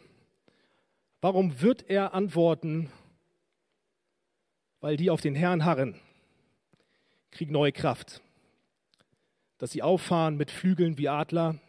Warum 1.21 1.61
wird 1.61 1.89
er 1.89 2.13
antworten? 2.13 2.91
Weil 4.79 4.97
die 4.97 5.09
auf 5.09 5.21
den 5.21 5.35
Herrn 5.35 5.65
harren, 5.65 5.95
kriegen 7.31 7.51
neue 7.51 7.71
Kraft. 7.71 8.21
Dass 9.57 9.71
sie 9.71 9.81
auffahren 9.81 10.35
mit 10.37 10.51
Flügeln 10.51 10.97
wie 10.97 11.09
Adler, 11.09 11.59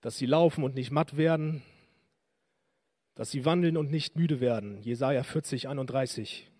dass 0.00 0.18
sie 0.18 0.26
laufen 0.26 0.64
und 0.64 0.74
nicht 0.74 0.90
matt 0.90 1.16
werden, 1.16 1.62
dass 3.14 3.30
sie 3.30 3.44
wandeln 3.44 3.76
und 3.76 3.90
nicht 3.90 4.16
müde 4.16 4.40
werden. 4.40 4.82
Jesaja 4.82 5.22
40, 5.22 5.68
31. 5.68 6.50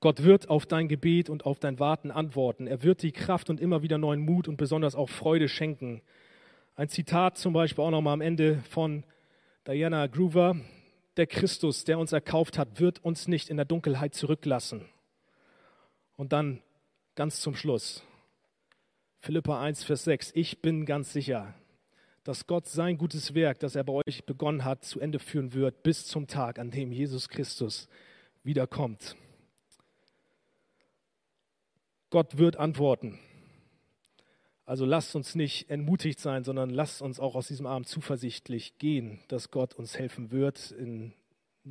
Gott 0.00 0.22
wird 0.22 0.48
auf 0.48 0.64
dein 0.64 0.88
Gebet 0.88 1.28
und 1.28 1.44
auf 1.44 1.60
dein 1.60 1.78
Warten 1.78 2.10
antworten. 2.10 2.66
Er 2.66 2.82
wird 2.82 3.02
die 3.02 3.12
Kraft 3.12 3.50
und 3.50 3.60
immer 3.60 3.82
wieder 3.82 3.98
neuen 3.98 4.20
Mut 4.20 4.48
und 4.48 4.56
besonders 4.56 4.94
auch 4.94 5.10
Freude 5.10 5.48
schenken. 5.48 6.00
Ein 6.74 6.88
Zitat 6.88 7.36
zum 7.36 7.52
Beispiel 7.52 7.84
auch 7.84 7.90
nochmal 7.90 8.14
am 8.14 8.22
Ende 8.22 8.62
von 8.70 9.04
Diana 9.66 10.06
Groover. 10.06 10.56
Der 11.18 11.26
Christus, 11.26 11.84
der 11.84 11.98
uns 11.98 12.12
erkauft 12.12 12.56
hat, 12.56 12.80
wird 12.80 13.04
uns 13.04 13.28
nicht 13.28 13.50
in 13.50 13.58
der 13.58 13.66
Dunkelheit 13.66 14.14
zurücklassen. 14.14 14.86
Und 16.16 16.32
dann 16.32 16.62
ganz 17.14 17.40
zum 17.40 17.54
Schluss. 17.54 18.02
Philippa 19.18 19.60
1, 19.60 19.84
Vers 19.84 20.04
6. 20.04 20.32
Ich 20.34 20.62
bin 20.62 20.86
ganz 20.86 21.12
sicher, 21.12 21.52
dass 22.24 22.46
Gott 22.46 22.66
sein 22.66 22.96
gutes 22.96 23.34
Werk, 23.34 23.58
das 23.58 23.76
er 23.76 23.84
bei 23.84 23.92
euch 23.92 24.24
begonnen 24.24 24.64
hat, 24.64 24.82
zu 24.82 24.98
Ende 24.98 25.18
führen 25.18 25.52
wird, 25.52 25.82
bis 25.82 26.06
zum 26.06 26.26
Tag, 26.26 26.58
an 26.58 26.70
dem 26.70 26.90
Jesus 26.90 27.28
Christus 27.28 27.86
wiederkommt. 28.42 29.16
Gott 32.10 32.38
wird 32.38 32.56
antworten. 32.56 33.18
Also 34.66 34.84
lasst 34.84 35.16
uns 35.16 35.34
nicht 35.34 35.70
entmutigt 35.70 36.20
sein, 36.20 36.44
sondern 36.44 36.70
lasst 36.70 37.02
uns 37.02 37.18
auch 37.18 37.34
aus 37.34 37.48
diesem 37.48 37.66
Abend 37.66 37.88
zuversichtlich 37.88 38.78
gehen, 38.78 39.20
dass 39.28 39.50
Gott 39.50 39.74
uns 39.74 39.98
helfen 39.98 40.30
wird 40.30 40.70
in 40.72 41.12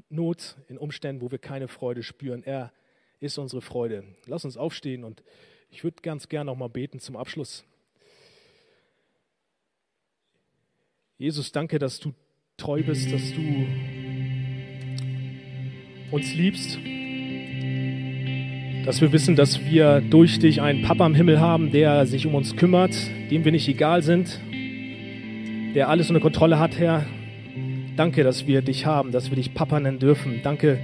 Not, 0.10 0.58
in 0.68 0.78
Umständen, 0.78 1.22
wo 1.22 1.32
wir 1.32 1.40
keine 1.40 1.68
Freude 1.68 2.04
spüren. 2.04 2.44
Er 2.44 2.72
ist 3.20 3.38
unsere 3.38 3.62
Freude. 3.62 4.04
Lass 4.26 4.46
uns 4.46 4.58
aufstehen 4.58 5.04
und 5.04 5.24
ich 5.72 5.84
würde 5.84 6.02
ganz 6.02 6.30
gern 6.30 6.48
noch 6.48 6.56
mal 6.56 6.70
beten 6.70 7.00
zum 7.00 7.16
Abschluss. 7.16 7.64
Jesus, 11.18 11.52
danke, 11.52 11.80
dass 11.80 12.00
du 12.00 12.14
treu 12.58 12.82
bist, 12.84 13.12
dass 13.12 13.34
du 13.34 13.68
uns 16.12 16.34
liebst 16.34 16.78
dass 18.86 19.02
wir 19.02 19.12
wissen, 19.12 19.36
dass 19.36 19.66
wir 19.66 20.02
durch 20.02 20.40
dich 20.40 20.62
einen 20.62 20.82
Papa 20.82 21.06
im 21.06 21.16
Himmel 21.16 21.40
haben, 21.40 21.72
der 21.72 22.06
sich 22.06 22.26
um 22.26 22.36
uns 22.36 22.56
kümmert, 22.56 22.96
dem 23.30 23.46
wir 23.46 23.52
nicht 23.52 23.68
egal 23.68 24.02
sind, 24.02 24.40
der 25.76 25.90
alles 25.90 26.10
unter 26.10 26.22
Kontrolle 26.22 26.60
hat, 26.60 26.80
Herr. 26.80 27.06
Danke, 27.96 28.24
dass 28.24 28.48
wir 28.48 28.62
dich 28.62 28.86
haben, 28.86 29.12
dass 29.12 29.30
wir 29.30 29.36
dich 29.36 29.54
Papa 29.54 29.80
nennen 29.80 30.00
dürfen. 30.00 30.40
Danke, 30.44 30.80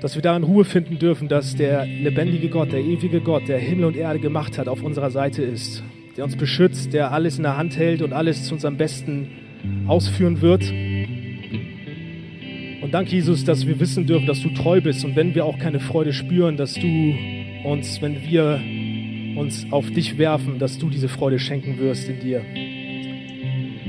dass 0.00 0.14
wir 0.14 0.22
darin 0.22 0.42
Ruhe 0.42 0.64
finden 0.64 0.98
dürfen, 0.98 1.28
dass 1.28 1.56
der 1.56 1.86
lebendige 1.86 2.48
Gott, 2.48 2.72
der 2.72 2.80
ewige 2.80 3.20
Gott, 3.20 3.48
der 3.48 3.58
Himmel 3.58 3.86
und 3.86 3.96
Erde 3.96 4.18
gemacht 4.18 4.58
hat, 4.58 4.68
auf 4.68 4.82
unserer 4.82 5.10
Seite 5.10 5.42
ist, 5.42 5.82
der 6.16 6.24
uns 6.24 6.36
beschützt, 6.36 6.92
der 6.92 7.12
alles 7.12 7.38
in 7.38 7.44
der 7.44 7.56
Hand 7.56 7.76
hält 7.76 8.02
und 8.02 8.12
alles 8.12 8.44
zu 8.44 8.54
unserem 8.54 8.76
Besten 8.76 9.28
ausführen 9.86 10.40
wird. 10.42 10.62
Danke, 12.92 13.12
Jesus, 13.12 13.44
dass 13.44 13.66
wir 13.66 13.80
wissen 13.80 14.06
dürfen, 14.06 14.26
dass 14.26 14.42
du 14.42 14.50
treu 14.50 14.82
bist. 14.82 15.02
Und 15.06 15.16
wenn 15.16 15.34
wir 15.34 15.46
auch 15.46 15.58
keine 15.58 15.80
Freude 15.80 16.12
spüren, 16.12 16.58
dass 16.58 16.74
du 16.74 17.14
uns, 17.64 18.02
wenn 18.02 18.22
wir 18.22 18.60
uns 19.40 19.66
auf 19.70 19.90
dich 19.90 20.18
werfen, 20.18 20.58
dass 20.58 20.76
du 20.76 20.90
diese 20.90 21.08
Freude 21.08 21.38
schenken 21.38 21.78
wirst 21.78 22.06
in 22.10 22.20
dir. 22.20 22.42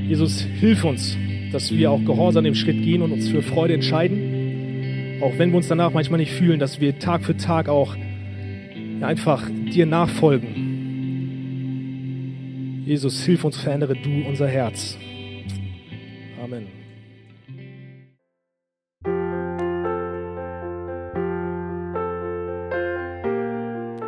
Jesus, 0.08 0.40
hilf 0.58 0.84
uns, 0.84 1.18
dass 1.52 1.70
wir 1.70 1.90
auch 1.90 2.02
gehorsam 2.02 2.44
den 2.44 2.54
Schritt 2.54 2.82
gehen 2.82 3.02
und 3.02 3.12
uns 3.12 3.28
für 3.28 3.42
Freude 3.42 3.74
entscheiden. 3.74 5.20
Auch 5.20 5.36
wenn 5.36 5.50
wir 5.50 5.58
uns 5.58 5.68
danach 5.68 5.92
manchmal 5.92 6.18
nicht 6.18 6.32
fühlen, 6.32 6.58
dass 6.58 6.80
wir 6.80 6.98
Tag 6.98 7.24
für 7.24 7.36
Tag 7.36 7.68
auch 7.68 7.94
einfach 9.02 9.50
dir 9.70 9.84
nachfolgen. 9.84 10.72
Jesus, 12.86 13.22
hilf 13.22 13.44
uns, 13.44 13.58
verändere 13.58 13.96
du 13.96 14.26
unser 14.26 14.48
Herz. 14.48 14.96
Amen. 16.42 16.83